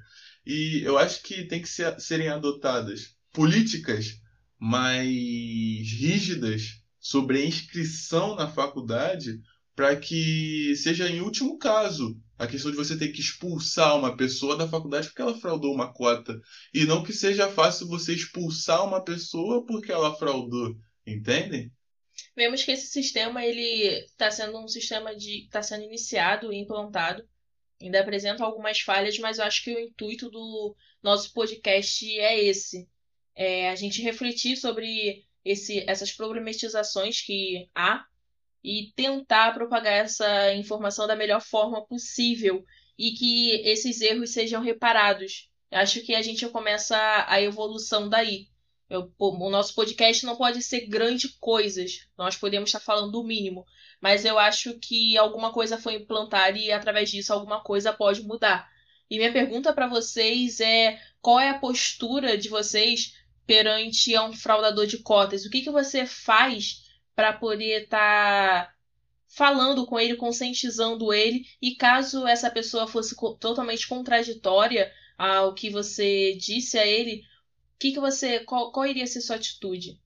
E 0.47 0.83
eu 0.85 0.97
acho 0.97 1.23
que 1.23 1.45
tem 1.45 1.61
que 1.61 1.69
ser, 1.69 2.01
serem 2.01 2.29
adotadas 2.29 3.17
políticas 3.33 4.21
mais 4.59 5.09
rígidas 5.09 6.78
sobre 7.01 7.39
a 7.39 7.45
inscrição 7.45 8.35
na 8.35 8.49
faculdade 8.49 9.41
para 9.75 9.95
que 9.95 10.75
seja 10.75 11.09
em 11.09 11.21
último 11.21 11.57
caso 11.57 12.21
a 12.37 12.47
questão 12.47 12.71
de 12.71 12.77
você 12.77 12.99
ter 12.99 13.09
que 13.09 13.21
expulsar 13.21 13.97
uma 13.97 14.17
pessoa 14.17 14.57
da 14.57 14.67
faculdade 14.67 15.07
porque 15.09 15.23
ela 15.23 15.39
fraudou 15.39 15.73
uma 15.73 15.93
cota 15.93 16.41
e 16.75 16.85
não 16.85 17.03
que 17.03 17.13
seja 17.13 17.49
fácil 17.49 17.87
você 17.87 18.13
expulsar 18.13 18.85
uma 18.85 19.05
pessoa 19.05 19.65
porque 19.65 19.93
ela 19.93 20.17
fraudou, 20.17 20.77
entendem? 21.07 21.71
Vemos 22.35 22.65
que 22.65 22.73
esse 22.73 22.89
sistema 22.89 23.45
ele 23.45 24.05
está 24.05 24.31
sendo 24.31 24.59
um 24.59 24.69
sistema 24.69 25.15
de 25.15 25.45
está 25.45 25.63
sendo 25.63 25.85
iniciado 25.85 26.53
e 26.53 26.57
implantado. 26.57 27.25
Ainda 27.81 28.01
apresenta 28.01 28.45
algumas 28.45 28.81
falhas, 28.81 29.19
mas 29.19 29.39
eu 29.39 29.45
acho 29.45 29.63
que 29.63 29.73
o 29.73 29.79
intuito 29.79 30.29
do 30.29 30.75
nosso 31.01 31.33
podcast 31.33 32.05
é 32.19 32.43
esse: 32.43 32.89
é 33.37 33.71
a 33.71 33.77
gente 33.77 34.03
refletir 34.03 34.57
sobre 34.57 35.25
esse, 35.49 35.85
essas 35.89 36.13
problematizações 36.13 37.21
que 37.23 37.69
há 37.75 38.05
e 38.63 38.93
tentar 38.95 39.55
propagar 39.55 39.95
essa 39.95 40.55
informação 40.55 41.07
da 41.07 41.17
melhor 41.17 41.41
forma 41.41 41.85
possível 41.87 42.65
e 42.99 43.13
que 43.13 43.63
esses 43.65 44.01
erros 44.01 44.31
sejam 44.31 44.63
reparados. 44.63 45.49
Acho 45.71 46.03
que 46.03 46.15
a 46.15 46.23
gente 46.23 46.47
começa 46.49 46.97
a 47.27 47.41
evolução 47.41 48.09
daí. 48.09 48.49
Eu, 48.91 49.13
o 49.19 49.51
nosso 49.51 49.75
podcast 49.75 50.25
não 50.25 50.37
pode 50.37 50.63
ser 50.63 50.87
grandes 50.87 51.31
coisas, 51.39 52.09
nós 52.17 52.37
podemos 52.37 52.71
estar 52.71 52.81
falando 52.81 53.13
do 53.13 53.25
mínimo, 53.25 53.67
mas 54.01 54.25
eu 54.25 54.39
acho 54.39 54.79
que 54.79 55.17
alguma 55.19 55.53
coisa 55.53 55.77
foi 55.77 55.95
implantada 55.95 56.57
e 56.57 56.73
através 56.73 57.11
disso 57.11 57.33
alguma 57.33 57.63
coisa 57.63 57.93
pode 57.93 58.23
mudar. 58.23 58.67
E 59.11 59.19
minha 59.19 59.33
pergunta 59.33 59.75
para 59.75 59.87
vocês 59.87 60.61
é: 60.61 60.99
qual 61.21 61.39
é 61.39 61.51
a 61.51 61.59
postura 61.59 62.37
de 62.37 62.49
vocês 62.49 63.15
perante 63.49 64.15
a 64.15 64.27
um 64.27 64.33
fraudador 64.35 64.87
de 64.87 64.99
cotas? 64.99 65.47
O 65.47 65.51
que, 65.51 65.63
que 65.63 65.71
você 65.71 66.05
faz 66.05 66.85
para 67.17 67.33
poder 67.33 67.85
estar 67.85 68.67
tá 68.67 68.75
falando 69.27 69.87
com 69.87 69.99
ele, 69.99 70.17
conscientizando 70.17 71.13
ele, 71.13 71.47
e 71.61 71.75
caso 71.75 72.27
essa 72.27 72.51
pessoa 72.51 72.87
fosse 72.87 73.17
totalmente 73.41 73.89
contraditória 73.89 74.93
ao 75.17 75.55
que 75.55 75.71
você 75.71 76.37
disse 76.37 76.79
a 76.79 76.87
ele, 76.87 77.23
que, 77.79 77.93
que 77.93 78.01
você. 78.01 78.41
Qual, 78.41 78.71
qual 78.71 78.87
iria 78.87 79.07
ser 79.07 79.23
sua 79.23 79.37
atitude? 79.37 79.99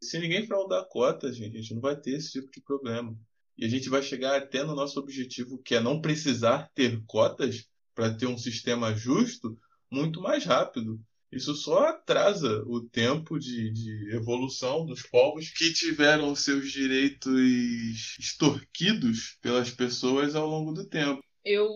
Se 0.00 0.18
ninguém 0.18 0.46
fraudar 0.46 0.82
a 0.82 0.84
cota, 0.84 1.32
gente, 1.32 1.56
a 1.56 1.60
gente 1.60 1.74
não 1.74 1.80
vai 1.80 1.96
ter 1.96 2.12
esse 2.12 2.32
tipo 2.32 2.50
de 2.52 2.60
problema. 2.60 3.18
E 3.58 3.64
a 3.64 3.68
gente 3.68 3.88
vai 3.88 4.02
chegar 4.02 4.36
até 4.36 4.62
no 4.62 4.74
nosso 4.74 5.00
objetivo, 5.00 5.58
que 5.58 5.74
é 5.74 5.80
não 5.80 6.00
precisar 6.00 6.70
ter 6.74 7.02
cotas 7.06 7.66
para 7.94 8.14
ter 8.14 8.26
um 8.26 8.36
sistema 8.36 8.94
justo 8.94 9.58
muito 9.90 10.20
mais 10.20 10.44
rápido. 10.44 11.00
Isso 11.30 11.54
só 11.54 11.88
atrasa 11.88 12.62
o 12.66 12.80
tempo 12.80 13.38
de, 13.38 13.72
de 13.72 14.14
evolução 14.14 14.86
dos 14.86 15.02
povos 15.02 15.50
que 15.50 15.72
tiveram 15.72 16.34
seus 16.36 16.70
direitos 16.70 18.16
extorquidos 18.18 19.36
pelas 19.42 19.70
pessoas 19.70 20.36
ao 20.36 20.46
longo 20.46 20.72
do 20.72 20.88
tempo. 20.88 21.20
Eu, 21.44 21.68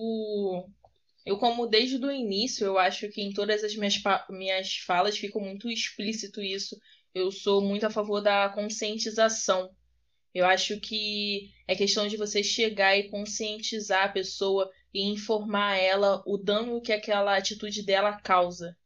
eu 1.27 1.37
como 1.37 1.67
desde 1.67 1.97
o 1.97 2.13
início, 2.13 2.65
eu 2.65 2.79
acho 2.79 3.09
que 3.09 3.21
em 3.21 3.33
todas 3.33 3.65
as 3.65 3.75
minhas, 3.75 4.01
minhas 4.31 4.77
falas 4.77 5.19
ficou 5.19 5.43
muito 5.43 5.69
explícito 5.69 6.41
isso. 6.41 6.79
Eu 7.13 7.33
sou 7.33 7.61
muito 7.61 7.85
a 7.85 7.91
favor 7.91 8.21
da 8.21 8.49
conscientização. 8.51 9.69
Eu 10.33 10.47
acho 10.47 10.79
que 10.79 11.51
é 11.67 11.75
questão 11.75 12.07
de 12.07 12.17
você 12.17 12.41
chegar 12.41 12.97
e 12.97 13.11
conscientizar 13.11 14.05
a 14.05 14.13
pessoa 14.13 14.71
e 14.95 15.03
informar 15.03 15.77
ela 15.77 16.23
o 16.25 16.39
dano 16.39 16.81
que 16.81 16.93
aquela 16.93 17.37
atitude 17.37 17.85
dela 17.85 18.17
causa 18.21 18.77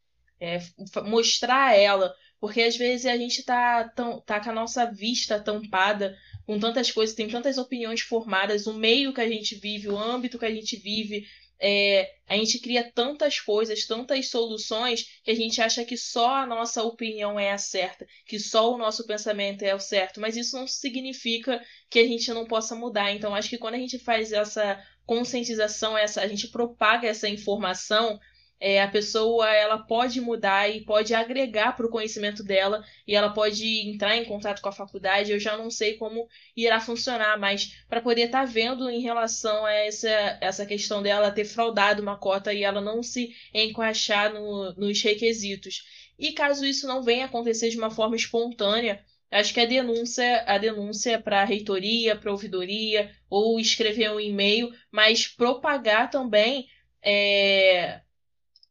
é, 0.40 0.60
mostrar 1.04 1.76
ela, 1.76 2.14
porque 2.40 2.60
às 2.60 2.76
vezes 2.76 3.06
a 3.06 3.16
gente 3.16 3.42
tá, 3.42 3.88
tão, 3.88 4.20
tá 4.20 4.40
com 4.40 4.50
a 4.50 4.54
nossa 4.54 4.84
vista 4.84 5.40
tampada 5.40 6.16
com 6.46 6.58
tantas 6.58 6.90
coisas, 6.90 7.16
tem 7.16 7.28
tantas 7.28 7.56
opiniões 7.56 8.02
formadas, 8.02 8.66
o 8.66 8.74
meio 8.74 9.14
que 9.14 9.20
a 9.20 9.28
gente 9.28 9.54
vive, 9.54 9.88
o 9.88 9.98
âmbito 9.98 10.38
que 10.38 10.44
a 10.44 10.50
gente 10.50 10.76
vive, 10.76 11.26
é, 11.58 12.12
a 12.28 12.36
gente 12.36 12.58
cria 12.58 12.90
tantas 12.92 13.40
coisas, 13.40 13.86
tantas 13.86 14.28
soluções, 14.28 15.20
que 15.22 15.30
a 15.30 15.34
gente 15.34 15.60
acha 15.62 15.84
que 15.84 15.96
só 15.96 16.36
a 16.36 16.46
nossa 16.46 16.82
opinião 16.82 17.40
é 17.40 17.52
a 17.52 17.58
certa, 17.58 18.06
que 18.26 18.38
só 18.38 18.74
o 18.74 18.78
nosso 18.78 19.06
pensamento 19.06 19.62
é 19.62 19.74
o 19.74 19.80
certo, 19.80 20.20
mas 20.20 20.36
isso 20.36 20.56
não 20.56 20.66
significa 20.66 21.64
que 21.88 21.98
a 21.98 22.06
gente 22.06 22.30
não 22.32 22.44
possa 22.44 22.74
mudar. 22.74 23.12
Então, 23.12 23.34
acho 23.34 23.48
que 23.48 23.58
quando 23.58 23.74
a 23.74 23.78
gente 23.78 23.98
faz 23.98 24.32
essa 24.32 24.82
conscientização, 25.06 25.96
essa, 25.96 26.20
a 26.20 26.28
gente 26.28 26.48
propaga 26.48 27.08
essa 27.08 27.28
informação, 27.28 28.20
é, 28.66 28.80
a 28.80 28.88
pessoa 28.88 29.46
ela 29.54 29.76
pode 29.76 30.22
mudar 30.22 30.70
e 30.70 30.80
pode 30.80 31.12
agregar 31.12 31.76
para 31.76 31.84
o 31.84 31.90
conhecimento 31.90 32.42
dela 32.42 32.82
e 33.06 33.14
ela 33.14 33.28
pode 33.28 33.62
entrar 33.86 34.16
em 34.16 34.24
contato 34.24 34.62
com 34.62 34.70
a 34.70 34.72
faculdade. 34.72 35.30
Eu 35.30 35.38
já 35.38 35.54
não 35.54 35.70
sei 35.70 35.98
como 35.98 36.26
irá 36.56 36.80
funcionar, 36.80 37.38
mas 37.38 37.76
para 37.90 38.00
poder 38.00 38.22
estar 38.22 38.46
tá 38.46 38.50
vendo 38.50 38.88
em 38.88 39.02
relação 39.02 39.66
a 39.66 39.70
essa, 39.70 40.38
essa 40.40 40.64
questão 40.64 41.02
dela 41.02 41.30
ter 41.30 41.44
fraudado 41.44 42.00
uma 42.00 42.16
cota 42.16 42.54
e 42.54 42.62
ela 42.62 42.80
não 42.80 43.02
se 43.02 43.36
encaixar 43.52 44.32
no, 44.32 44.72
nos 44.78 45.02
requisitos. 45.02 45.84
E 46.18 46.32
caso 46.32 46.64
isso 46.64 46.86
não 46.86 47.02
venha 47.02 47.26
acontecer 47.26 47.68
de 47.68 47.76
uma 47.76 47.90
forma 47.90 48.16
espontânea, 48.16 49.04
acho 49.30 49.52
que 49.52 49.60
a 49.60 49.66
denúncia, 49.66 50.42
a 50.46 50.56
denúncia 50.56 51.20
para 51.20 51.42
a 51.42 51.44
reitoria, 51.44 52.16
para 52.16 52.30
a 52.30 52.32
ouvidoria, 52.32 53.14
ou 53.28 53.60
escrever 53.60 54.10
um 54.10 54.20
e-mail, 54.20 54.72
mas 54.90 55.26
propagar 55.26 56.08
também 56.08 56.66
é, 57.02 58.00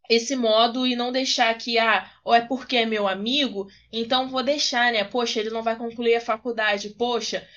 esse 0.10 0.36
modo 0.36 0.86
e 0.86 0.96
não 0.96 1.12
deixar 1.12 1.54
que, 1.58 1.78
ah, 1.78 2.12
ou 2.24 2.34
é 2.34 2.42
porque 2.42 2.78
é 2.78 2.86
meu 2.86 3.08
amigo, 3.08 3.68
então 3.92 4.30
vou 4.30 4.44
deixar, 4.44 4.92
né? 4.92 5.04
Poxa, 5.04 5.40
ele 5.40 5.50
não 5.50 5.64
vai 5.64 5.78
concluir 5.78 6.16
a 6.16 6.22
faculdade. 6.22 6.90
Poxa, 6.92 7.48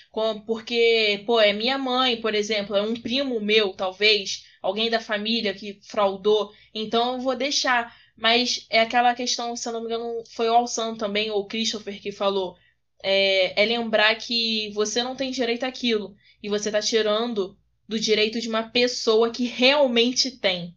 porque, 0.47 1.23
pô, 1.27 1.41
é 1.41 1.53
minha 1.53 1.77
mãe, 1.79 2.21
por 2.21 2.35
exemplo, 2.35 2.77
é 2.77 2.83
um 2.83 2.95
primo 2.95 3.41
meu, 3.41 3.73
talvez, 3.73 4.47
alguém 4.63 4.89
da 4.91 5.01
família 5.01 5.55
que 5.55 5.81
fraudou, 5.83 6.53
então 6.75 7.15
eu 7.15 7.21
vou 7.21 7.37
deixar. 7.37 7.95
Mas 8.17 8.67
é 8.71 8.81
aquela 8.81 9.15
questão, 9.15 9.55
se 9.55 9.69
eu 9.69 9.73
não 9.75 9.81
me 9.81 9.87
engano, 9.87 10.23
foi 10.35 10.49
o 10.49 10.55
Alçan 10.55 10.97
também, 10.97 11.31
ou 11.31 11.41
o 11.41 11.47
Christopher 11.47 12.01
que 12.01 12.11
falou. 12.11 12.57
É, 13.03 13.63
é 13.63 13.67
lembrar 13.67 14.15
que 14.17 14.71
você 14.73 15.03
não 15.03 15.15
tem 15.15 15.31
direito 15.31 15.65
àquilo. 15.65 16.17
E 16.43 16.49
você 16.49 16.71
tá 16.71 16.81
tirando 16.81 17.57
do 17.87 18.01
direito 18.01 18.41
de 18.41 18.49
uma 18.49 18.63
pessoa 18.71 19.31
que 19.31 19.45
realmente 19.45 20.31
tem. 20.31 20.75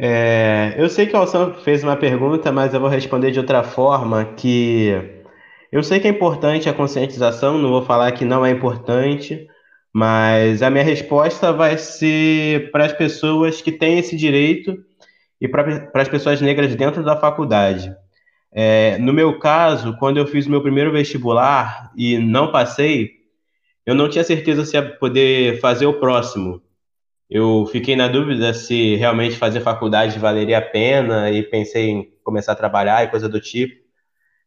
É, 0.00 0.74
eu 0.78 0.88
sei 0.88 1.06
que 1.06 1.14
o 1.14 1.18
Alção 1.18 1.54
fez 1.54 1.82
uma 1.82 1.96
pergunta, 1.96 2.52
mas 2.52 2.72
eu 2.72 2.80
vou 2.80 2.88
responder 2.88 3.32
de 3.32 3.40
outra 3.40 3.64
forma, 3.64 4.24
que 4.24 4.92
eu 5.72 5.82
sei 5.82 5.98
que 5.98 6.06
é 6.06 6.10
importante 6.10 6.68
a 6.68 6.72
conscientização, 6.72 7.58
não 7.58 7.70
vou 7.70 7.82
falar 7.82 8.12
que 8.12 8.24
não 8.24 8.46
é 8.46 8.50
importante, 8.50 9.48
mas 9.92 10.62
a 10.62 10.70
minha 10.70 10.84
resposta 10.84 11.52
vai 11.52 11.76
ser 11.76 12.70
para 12.70 12.84
as 12.84 12.92
pessoas 12.92 13.60
que 13.60 13.72
têm 13.72 13.98
esse 13.98 14.16
direito 14.16 14.78
e 15.40 15.48
para 15.48 15.90
as 15.94 16.08
pessoas 16.08 16.40
negras 16.40 16.74
dentro 16.76 17.02
da 17.04 17.16
faculdade. 17.16 17.92
É, 18.52 18.98
no 18.98 19.12
meu 19.12 19.38
caso, 19.40 19.96
quando 19.98 20.18
eu 20.18 20.26
fiz 20.26 20.46
meu 20.46 20.62
primeiro 20.62 20.92
vestibular 20.92 21.90
e 21.96 22.18
não 22.18 22.52
passei, 22.52 23.10
eu 23.84 23.96
não 23.96 24.08
tinha 24.08 24.22
certeza 24.22 24.64
se 24.64 24.76
ia 24.76 24.82
poder 24.82 25.60
fazer 25.60 25.86
o 25.86 25.98
próximo. 25.98 26.62
Eu 27.30 27.66
fiquei 27.66 27.94
na 27.94 28.08
dúvida 28.08 28.54
se 28.54 28.96
realmente 28.96 29.36
fazer 29.36 29.60
faculdade 29.60 30.18
valeria 30.18 30.58
a 30.58 30.62
pena 30.62 31.30
e 31.30 31.42
pensei 31.42 31.90
em 31.90 32.12
começar 32.24 32.52
a 32.52 32.56
trabalhar 32.56 33.04
e 33.04 33.10
coisa 33.10 33.28
do 33.28 33.40
tipo. 33.40 33.74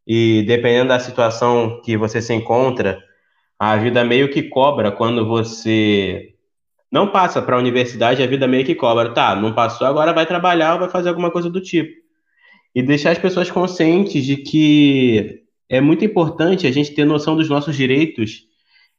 E 0.08 0.44
dependendo 0.48 0.90
da 0.90 1.00
situação 1.00 1.80
que 1.84 1.96
você 1.96 2.22
se 2.22 2.34
encontra, 2.34 3.00
a 3.60 3.78
vida 3.78 4.04
meio 4.04 4.32
que 4.32 4.44
cobra 4.44 4.92
quando 4.92 5.28
você 5.28 6.34
não 6.92 7.08
passa 7.12 7.42
para 7.42 7.56
a 7.56 7.60
universidade, 7.60 8.24
a 8.24 8.28
vida 8.28 8.48
meio 8.48 8.66
que 8.66 8.74
cobra. 8.74 9.14
Tá, 9.14 9.36
não 9.36 9.54
passou, 9.54 9.86
agora 9.86 10.12
vai 10.12 10.26
trabalhar 10.26 10.74
ou 10.74 10.80
vai 10.80 10.90
fazer 10.90 11.10
alguma 11.10 11.32
coisa 11.32 11.50
do 11.50 11.62
tipo. 11.62 12.02
E 12.74 12.82
deixar 12.82 13.12
as 13.12 13.20
pessoas 13.20 13.52
conscientes 13.52 14.26
de 14.26 14.38
que 14.38 15.44
é 15.70 15.80
muito 15.80 16.04
importante 16.04 16.66
a 16.66 16.72
gente 16.72 16.94
ter 16.94 17.06
noção 17.06 17.36
dos 17.36 17.48
nossos 17.48 17.76
direitos 17.76 18.51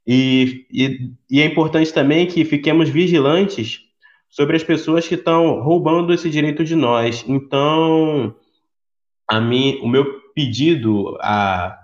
e, 0.06 0.66
e, 0.70 1.10
e 1.30 1.40
é 1.40 1.46
importante 1.46 1.92
também 1.92 2.26
que 2.26 2.44
fiquemos 2.44 2.88
vigilantes 2.88 3.80
sobre 4.28 4.56
as 4.56 4.64
pessoas 4.64 5.06
que 5.06 5.14
estão 5.14 5.60
roubando 5.60 6.12
esse 6.12 6.28
direito 6.30 6.64
de 6.64 6.74
nós. 6.74 7.24
Então, 7.28 8.34
a 9.28 9.40
mim, 9.40 9.78
o 9.82 9.88
meu 9.88 10.04
pedido, 10.34 11.16
a, 11.20 11.78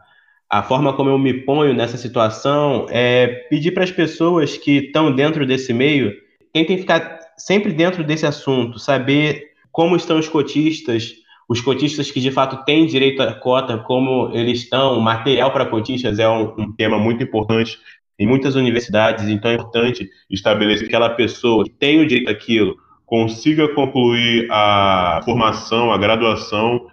a 0.50 0.62
forma 0.62 0.94
como 0.94 1.10
eu 1.10 1.18
me 1.18 1.34
ponho 1.34 1.74
nessa 1.74 1.96
situação 1.96 2.86
é 2.88 3.26
pedir 3.50 3.72
para 3.72 3.84
as 3.84 3.92
pessoas 3.92 4.56
que 4.56 4.78
estão 4.78 5.14
dentro 5.14 5.46
desse 5.46 5.72
meio, 5.72 6.12
tentem 6.52 6.78
ficar 6.78 7.18
sempre 7.36 7.72
dentro 7.72 8.02
desse 8.02 8.26
assunto, 8.26 8.78
saber 8.78 9.52
como 9.70 9.94
estão 9.94 10.18
os 10.18 10.28
cotistas, 10.28 11.14
os 11.48 11.60
cotistas 11.60 12.10
que 12.10 12.20
de 12.20 12.30
fato 12.30 12.64
têm 12.64 12.86
direito 12.86 13.22
à 13.22 13.32
cota, 13.32 13.78
como 13.78 14.30
eles 14.34 14.60
estão, 14.60 15.00
material 15.00 15.50
para 15.52 15.66
cotistas 15.66 16.18
é 16.18 16.28
um, 16.28 16.54
um, 16.58 16.72
tema 16.72 16.98
muito 16.98 17.22
importante 17.22 17.78
em 18.18 18.26
muitas 18.26 18.56
universidades, 18.56 19.28
então 19.28 19.50
é 19.50 19.54
importante 19.54 20.10
estabelecer 20.28 20.88
que 20.88 20.94
aquela 20.94 21.10
pessoa 21.10 21.64
que 21.64 21.70
tem 21.70 22.00
o 22.00 22.06
direito 22.06 22.30
àquilo 22.30 22.76
consiga 23.06 23.68
concluir 23.74 24.48
a 24.50 25.20
formação, 25.24 25.92
a 25.92 25.96
graduação, 25.96 26.86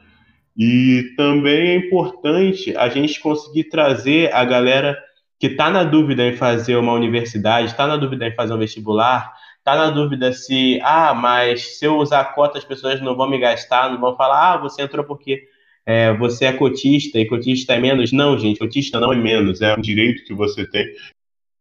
e 0.56 1.14
também 1.18 1.70
é 1.70 1.76
importante 1.76 2.76
a 2.78 2.88
gente 2.88 3.20
conseguir 3.20 3.66
trazer 3.66 4.34
a 4.34 4.46
galera 4.46 4.98
que 5.38 5.48
está 5.48 5.70
na 5.70 5.84
dúvida 5.84 6.24
em 6.26 6.34
fazer 6.34 6.78
uma 6.78 6.94
universidade, 6.94 7.68
está 7.68 7.86
na 7.86 7.98
dúvida 7.98 8.28
em 8.28 8.36
fazer 8.36 8.54
um 8.54 8.58
vestibular, 8.58 9.34
está 9.58 9.76
na 9.76 9.90
dúvida 9.90 10.32
se, 10.32 10.80
ah, 10.84 11.14
mas 11.14 11.78
se 11.78 11.86
eu 11.86 11.98
usar 11.98 12.22
a 12.22 12.26
cota 12.26 12.58
as 12.58 12.64
pessoas 12.64 13.02
não 13.02 13.16
vão 13.16 13.30
me 13.30 13.38
gastar, 13.38 13.92
não 13.92 14.00
vão 14.00 14.16
falar, 14.16 14.54
ah, 14.54 14.58
você 14.58 14.84
entrou 14.84 15.04
porque 15.04 15.44
é, 15.86 16.14
você 16.16 16.46
é 16.46 16.54
cotista 16.54 17.20
e 17.20 17.28
cotista 17.28 17.74
é 17.74 17.80
menos. 17.80 18.12
Não, 18.12 18.38
gente, 18.38 18.60
cotista 18.60 19.00
não 19.00 19.14
é 19.14 19.16
menos, 19.16 19.62
é 19.62 19.76
um 19.76 19.82
direito 19.82 20.24
que 20.26 20.34
você 20.34 20.66
tem. 20.66 20.86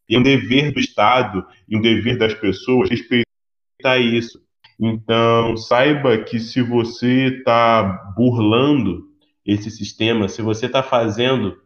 E 0.09 0.17
é 0.17 0.19
um 0.19 0.23
dever 0.23 0.73
do 0.73 0.81
Estado 0.81 1.47
e 1.69 1.77
um 1.77 1.81
dever 1.81 2.19
das 2.19 2.35
pessoas 2.35 2.89
respeitar 2.89 3.99
isso. 3.99 4.43
Então, 4.79 5.57
saiba 5.57 6.19
que 6.19 6.39
se 6.41 6.61
você 6.63 7.39
está 7.39 7.83
burlando 8.17 9.05
esse 9.45 9.71
sistema, 9.71 10.29
se 10.29 10.43
você 10.43 10.67
está 10.67 10.83
fazendo 10.83 11.57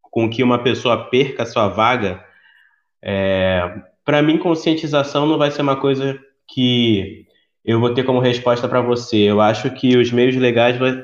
com 0.00 0.28
que 0.30 0.42
uma 0.42 0.62
pessoa 0.62 1.08
perca 1.10 1.42
a 1.42 1.46
sua 1.46 1.68
vaga, 1.68 2.24
é, 3.02 3.82
para 4.04 4.22
mim, 4.22 4.38
conscientização 4.38 5.26
não 5.26 5.38
vai 5.38 5.50
ser 5.50 5.62
uma 5.62 5.76
coisa 5.76 6.18
que 6.48 7.26
eu 7.64 7.80
vou 7.80 7.94
ter 7.94 8.04
como 8.04 8.18
resposta 8.18 8.68
para 8.68 8.80
você. 8.80 9.18
Eu 9.18 9.40
acho 9.40 9.70
que 9.70 9.96
os 9.96 10.10
meios 10.10 10.36
legais 10.36 10.76
vai, 10.78 11.02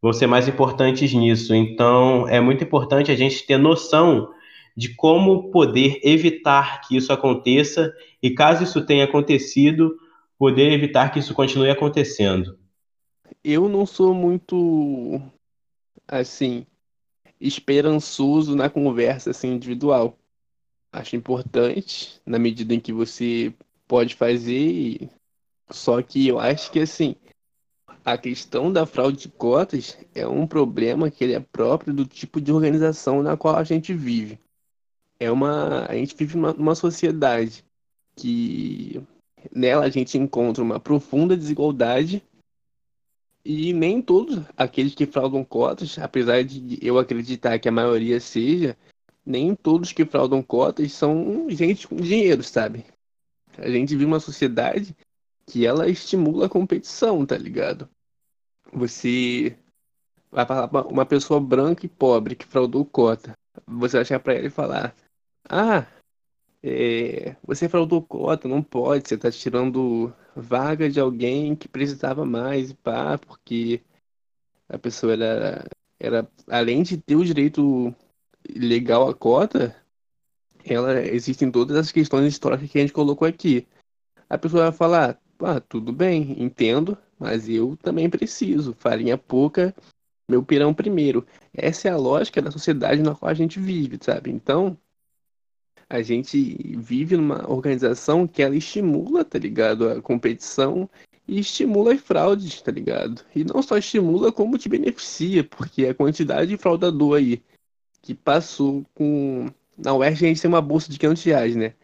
vão 0.00 0.12
ser 0.12 0.26
mais 0.26 0.48
importantes 0.48 1.12
nisso. 1.12 1.54
Então, 1.54 2.28
é 2.28 2.40
muito 2.40 2.62
importante 2.64 3.10
a 3.10 3.16
gente 3.16 3.44
ter 3.46 3.58
noção 3.58 4.32
de 4.76 4.94
como 4.94 5.50
poder 5.50 6.00
evitar 6.04 6.80
que 6.82 6.96
isso 6.96 7.12
aconteça 7.12 7.92
e, 8.22 8.30
caso 8.30 8.62
isso 8.62 8.86
tenha 8.86 9.04
acontecido, 9.04 9.96
poder 10.38 10.72
evitar 10.72 11.10
que 11.10 11.18
isso 11.18 11.34
continue 11.34 11.68
acontecendo. 11.68 12.56
Eu 13.42 13.68
não 13.68 13.84
sou 13.84 14.14
muito 14.14 15.20
assim 16.06 16.64
esperançoso 17.40 18.54
na 18.54 18.70
conversa 18.70 19.30
assim 19.30 19.52
individual. 19.52 20.16
Acho 20.92 21.16
importante 21.16 22.20
na 22.24 22.38
medida 22.38 22.74
em 22.74 22.80
que 22.80 22.92
você 22.92 23.52
pode 23.86 24.14
fazer, 24.14 25.08
só 25.70 26.00
que 26.02 26.28
eu 26.28 26.38
acho 26.38 26.70
que 26.70 26.80
assim 26.80 27.16
a 28.04 28.16
questão 28.16 28.72
da 28.72 28.86
fraude 28.86 29.18
de 29.18 29.28
cotas 29.28 29.98
é 30.14 30.26
um 30.26 30.46
problema 30.46 31.10
que 31.10 31.24
ele 31.24 31.34
é 31.34 31.40
próprio 31.40 31.92
do 31.92 32.04
tipo 32.04 32.40
de 32.40 32.52
organização 32.52 33.22
na 33.22 33.36
qual 33.36 33.56
a 33.56 33.64
gente 33.64 33.92
vive. 33.92 34.38
É 35.20 35.30
uma 35.30 35.86
a 35.86 35.94
gente 35.94 36.14
vive 36.16 36.36
numa, 36.36 36.52
numa 36.52 36.74
sociedade 36.74 37.64
que 38.16 39.02
Nela 39.54 39.84
a 39.84 39.90
gente 39.90 40.18
encontra 40.18 40.62
uma 40.62 40.80
profunda 40.80 41.36
desigualdade 41.36 42.22
e 43.44 43.72
nem 43.72 44.02
todos 44.02 44.44
aqueles 44.56 44.94
que 44.94 45.06
fraudam 45.06 45.44
cotas, 45.44 45.98
apesar 45.98 46.44
de 46.44 46.78
eu 46.82 46.98
acreditar 46.98 47.58
que 47.58 47.68
a 47.68 47.72
maioria 47.72 48.20
seja, 48.20 48.76
nem 49.24 49.54
todos 49.54 49.92
que 49.92 50.04
fraudam 50.04 50.42
cotas 50.42 50.92
são 50.92 51.48
gente 51.48 51.86
com 51.86 51.96
dinheiro, 51.96 52.42
sabe? 52.42 52.84
A 53.56 53.70
gente 53.70 53.90
vive 53.90 54.04
uma 54.04 54.20
sociedade 54.20 54.94
que 55.48 55.66
ela 55.66 55.88
estimula 55.88 56.46
a 56.46 56.48
competição, 56.48 57.24
tá 57.24 57.36
ligado? 57.36 57.88
Você 58.72 59.58
vai 60.30 60.46
falar 60.46 60.86
uma 60.86 61.06
pessoa 61.06 61.40
branca 61.40 61.86
e 61.86 61.88
pobre 61.88 62.36
que 62.36 62.46
fraudou 62.46 62.84
cota. 62.84 63.32
Você 63.66 63.96
vai 63.96 64.04
chegar 64.04 64.20
pra 64.20 64.34
ela 64.34 64.46
e 64.46 64.50
falar: 64.50 64.94
Ah, 65.48 65.86
é, 66.62 67.36
você 67.42 67.68
fraudou 67.68 68.02
cota, 68.02 68.46
não 68.48 68.62
pode, 68.62 69.08
você 69.08 69.14
está 69.14 69.30
tirando 69.30 70.12
vaga 70.36 70.90
de 70.90 71.00
alguém 71.00 71.56
que 71.56 71.68
precisava 71.68 72.24
mais, 72.26 72.72
pá, 72.72 73.18
porque 73.18 73.80
a 74.68 74.78
pessoa 74.78 75.14
era, 75.14 75.66
era 75.98 76.30
além 76.48 76.82
de 76.82 76.98
ter 76.98 77.16
o 77.16 77.24
direito 77.24 77.94
legal 78.48 79.08
à 79.08 79.14
cota, 79.14 79.74
ela 80.64 81.00
existem 81.00 81.50
todas 81.50 81.76
as 81.76 81.92
questões 81.92 82.26
históricas 82.26 82.70
que 82.70 82.78
a 82.78 82.80
gente 82.82 82.92
colocou 82.92 83.26
aqui. 83.26 83.66
A 84.28 84.36
pessoa 84.36 84.64
vai 84.64 84.72
falar, 84.72 85.20
ah, 85.40 85.60
tudo 85.60 85.92
bem, 85.92 86.42
entendo, 86.42 86.96
mas 87.18 87.48
eu 87.48 87.76
também 87.76 88.08
preciso, 88.10 88.74
farinha 88.78 89.16
pouca, 89.16 89.74
meu 90.28 90.42
pirão 90.42 90.74
primeiro. 90.74 91.26
Essa 91.54 91.88
é 91.88 91.90
a 91.90 91.96
lógica 91.96 92.42
da 92.42 92.50
sociedade 92.50 93.02
na 93.02 93.14
qual 93.14 93.30
a 93.30 93.34
gente 93.34 93.58
vive, 93.58 93.98
sabe? 94.00 94.30
Então, 94.30 94.76
a 95.88 96.02
gente 96.02 96.76
vive 96.76 97.16
numa 97.16 97.50
organização 97.50 98.26
que 98.26 98.42
ela 98.42 98.56
estimula, 98.56 99.24
tá 99.24 99.38
ligado? 99.38 99.88
A 99.88 100.02
competição 100.02 100.88
e 101.26 101.38
estimula 101.40 101.94
as 101.94 102.00
fraudes, 102.00 102.60
tá 102.60 102.70
ligado? 102.70 103.24
E 103.34 103.42
não 103.44 103.62
só 103.62 103.78
estimula, 103.78 104.30
como 104.30 104.58
te 104.58 104.68
beneficia, 104.68 105.44
porque 105.44 105.86
a 105.86 105.94
quantidade 105.94 106.50
de 106.50 106.56
fraudador 106.58 107.16
aí 107.18 107.42
que 108.02 108.14
passou 108.14 108.84
com. 108.94 109.46
Na 109.76 109.94
UERJ 109.94 110.24
a 110.24 110.28
gente 110.28 110.42
tem 110.42 110.48
uma 110.48 110.62
bolsa 110.62 110.90
de 110.90 110.98
500 110.98 111.24
reais, 111.24 111.56
né? 111.56 111.74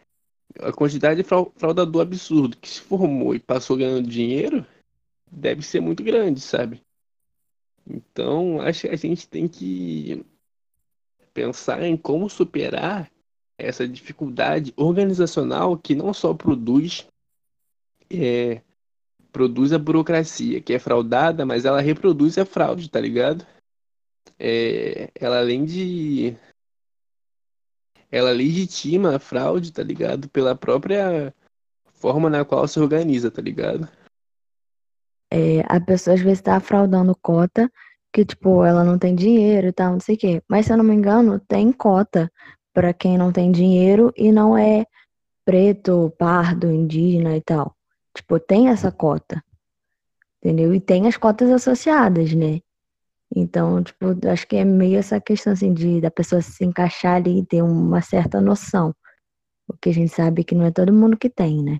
A 0.59 0.71
quantidade 0.71 1.21
de 1.21 1.27
fraudador 1.27 2.01
absurdo 2.01 2.57
que 2.57 2.69
se 2.69 2.81
formou 2.81 3.35
e 3.35 3.39
passou 3.39 3.77
ganhando 3.77 4.07
dinheiro 4.07 4.65
deve 5.29 5.61
ser 5.61 5.81
muito 5.81 6.03
grande, 6.03 6.39
sabe? 6.39 6.81
Então, 7.87 8.61
acho 8.61 8.81
que 8.81 8.87
a 8.87 8.95
gente 8.95 9.27
tem 9.27 9.47
que 9.47 10.25
pensar 11.33 11.83
em 11.83 11.97
como 11.97 12.29
superar 12.29 13.11
essa 13.57 13.87
dificuldade 13.87 14.73
organizacional 14.75 15.77
que 15.77 15.93
não 15.95 16.13
só 16.13 16.33
produz 16.33 17.07
é, 18.09 18.61
produz 19.31 19.73
a 19.73 19.77
burocracia, 19.77 20.61
que 20.61 20.73
é 20.73 20.79
fraudada, 20.79 21.45
mas 21.45 21.65
ela 21.65 21.81
reproduz 21.81 22.37
a 22.37 22.45
fraude, 22.45 22.89
tá 22.89 22.99
ligado? 22.99 23.45
É, 24.39 25.11
ela 25.15 25.39
além 25.39 25.65
de 25.65 26.35
ela 28.11 28.31
legitima 28.31 29.15
a 29.15 29.19
fraude, 29.19 29.71
tá 29.71 29.83
ligado? 29.83 30.29
Pela 30.29 30.55
própria 30.55 31.33
forma 31.93 32.29
na 32.29 32.45
qual 32.45 32.67
se 32.67 32.79
organiza, 32.79 33.31
tá 33.31 33.41
ligado? 33.41 33.87
É, 35.31 35.61
a 35.67 35.79
pessoa 35.79 36.13
às 36.13 36.21
vezes 36.21 36.41
tá 36.41 36.59
fraudando 36.59 37.15
cota, 37.21 37.71
que 38.13 38.23
tipo, 38.23 38.63
ela 38.63 38.83
não 38.83 38.97
tem 38.97 39.15
dinheiro 39.15 39.67
e 39.67 39.71
tal, 39.71 39.93
não 39.93 39.99
sei 39.99 40.15
o 40.15 40.17
quê. 40.17 40.43
Mas 40.47 40.65
se 40.65 40.73
eu 40.73 40.77
não 40.77 40.83
me 40.83 40.93
engano, 40.93 41.39
tem 41.39 41.71
cota 41.71 42.31
para 42.73 42.93
quem 42.93 43.17
não 43.17 43.31
tem 43.31 43.51
dinheiro 43.51 44.13
e 44.15 44.31
não 44.31 44.57
é 44.57 44.85
preto, 45.43 46.13
pardo, 46.17 46.71
indígena 46.71 47.35
e 47.35 47.41
tal. 47.41 47.75
Tipo, 48.13 48.39
tem 48.39 48.69
essa 48.69 48.91
cota. 48.91 49.43
Entendeu? 50.39 50.73
E 50.73 50.79
tem 50.79 51.07
as 51.07 51.17
cotas 51.17 51.49
associadas, 51.49 52.33
né? 52.33 52.61
Então, 53.33 53.81
tipo, 53.83 54.05
acho 54.29 54.47
que 54.47 54.55
é 54.57 54.65
meio 54.65 54.97
essa 54.97 55.19
questão 55.19 55.53
assim 55.53 55.73
de 55.73 56.01
da 56.01 56.11
pessoa 56.11 56.41
se 56.41 56.63
encaixar 56.63 57.15
ali 57.15 57.39
e 57.39 57.45
ter 57.45 57.61
uma 57.61 58.01
certa 58.01 58.41
noção. 58.41 58.93
Porque 59.67 59.89
a 59.89 59.93
gente 59.93 60.13
sabe 60.13 60.43
que 60.43 60.55
não 60.55 60.65
é 60.65 60.71
todo 60.71 60.93
mundo 60.93 61.17
que 61.17 61.29
tem, 61.29 61.63
né? 61.63 61.79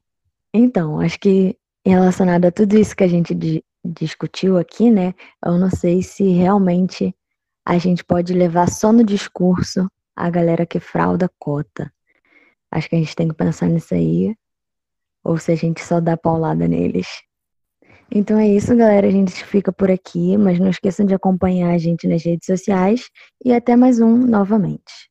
Então, 0.53 0.99
acho 0.99 1.19
que 1.19 1.57
relacionado 1.85 2.45
a 2.45 2.51
tudo 2.51 2.77
isso 2.77 2.95
que 2.95 3.03
a 3.03 3.07
gente 3.07 3.35
discutiu 3.83 4.57
aqui, 4.57 4.89
né? 4.89 5.13
Eu 5.45 5.57
não 5.57 5.69
sei 5.69 6.01
se 6.01 6.23
realmente 6.29 7.15
a 7.65 7.77
gente 7.77 8.03
pode 8.03 8.33
levar 8.33 8.69
só 8.69 8.91
no 8.91 9.03
discurso 9.03 9.87
a 10.15 10.29
galera 10.29 10.65
que 10.65 10.79
frauda 10.79 11.29
cota. 11.37 11.91
Acho 12.71 12.89
que 12.89 12.95
a 12.95 12.99
gente 12.99 13.15
tem 13.15 13.27
que 13.27 13.33
pensar 13.33 13.67
nisso 13.67 13.93
aí. 13.93 14.35
Ou 15.23 15.37
se 15.37 15.51
a 15.51 15.55
gente 15.55 15.83
só 15.83 15.99
dá 15.99 16.15
paulada 16.17 16.67
neles. 16.67 17.07
Então 18.11 18.37
é 18.37 18.47
isso, 18.47 18.75
galera. 18.75 19.07
A 19.07 19.11
gente 19.11 19.43
fica 19.45 19.71
por 19.73 19.91
aqui, 19.91 20.37
mas 20.37 20.59
não 20.59 20.69
esqueçam 20.69 21.05
de 21.05 21.13
acompanhar 21.13 21.71
a 21.73 21.77
gente 21.77 22.07
nas 22.07 22.23
redes 22.23 22.45
sociais 22.45 23.09
e 23.43 23.53
até 23.53 23.75
mais 23.75 23.99
um 23.99 24.15
novamente. 24.15 25.09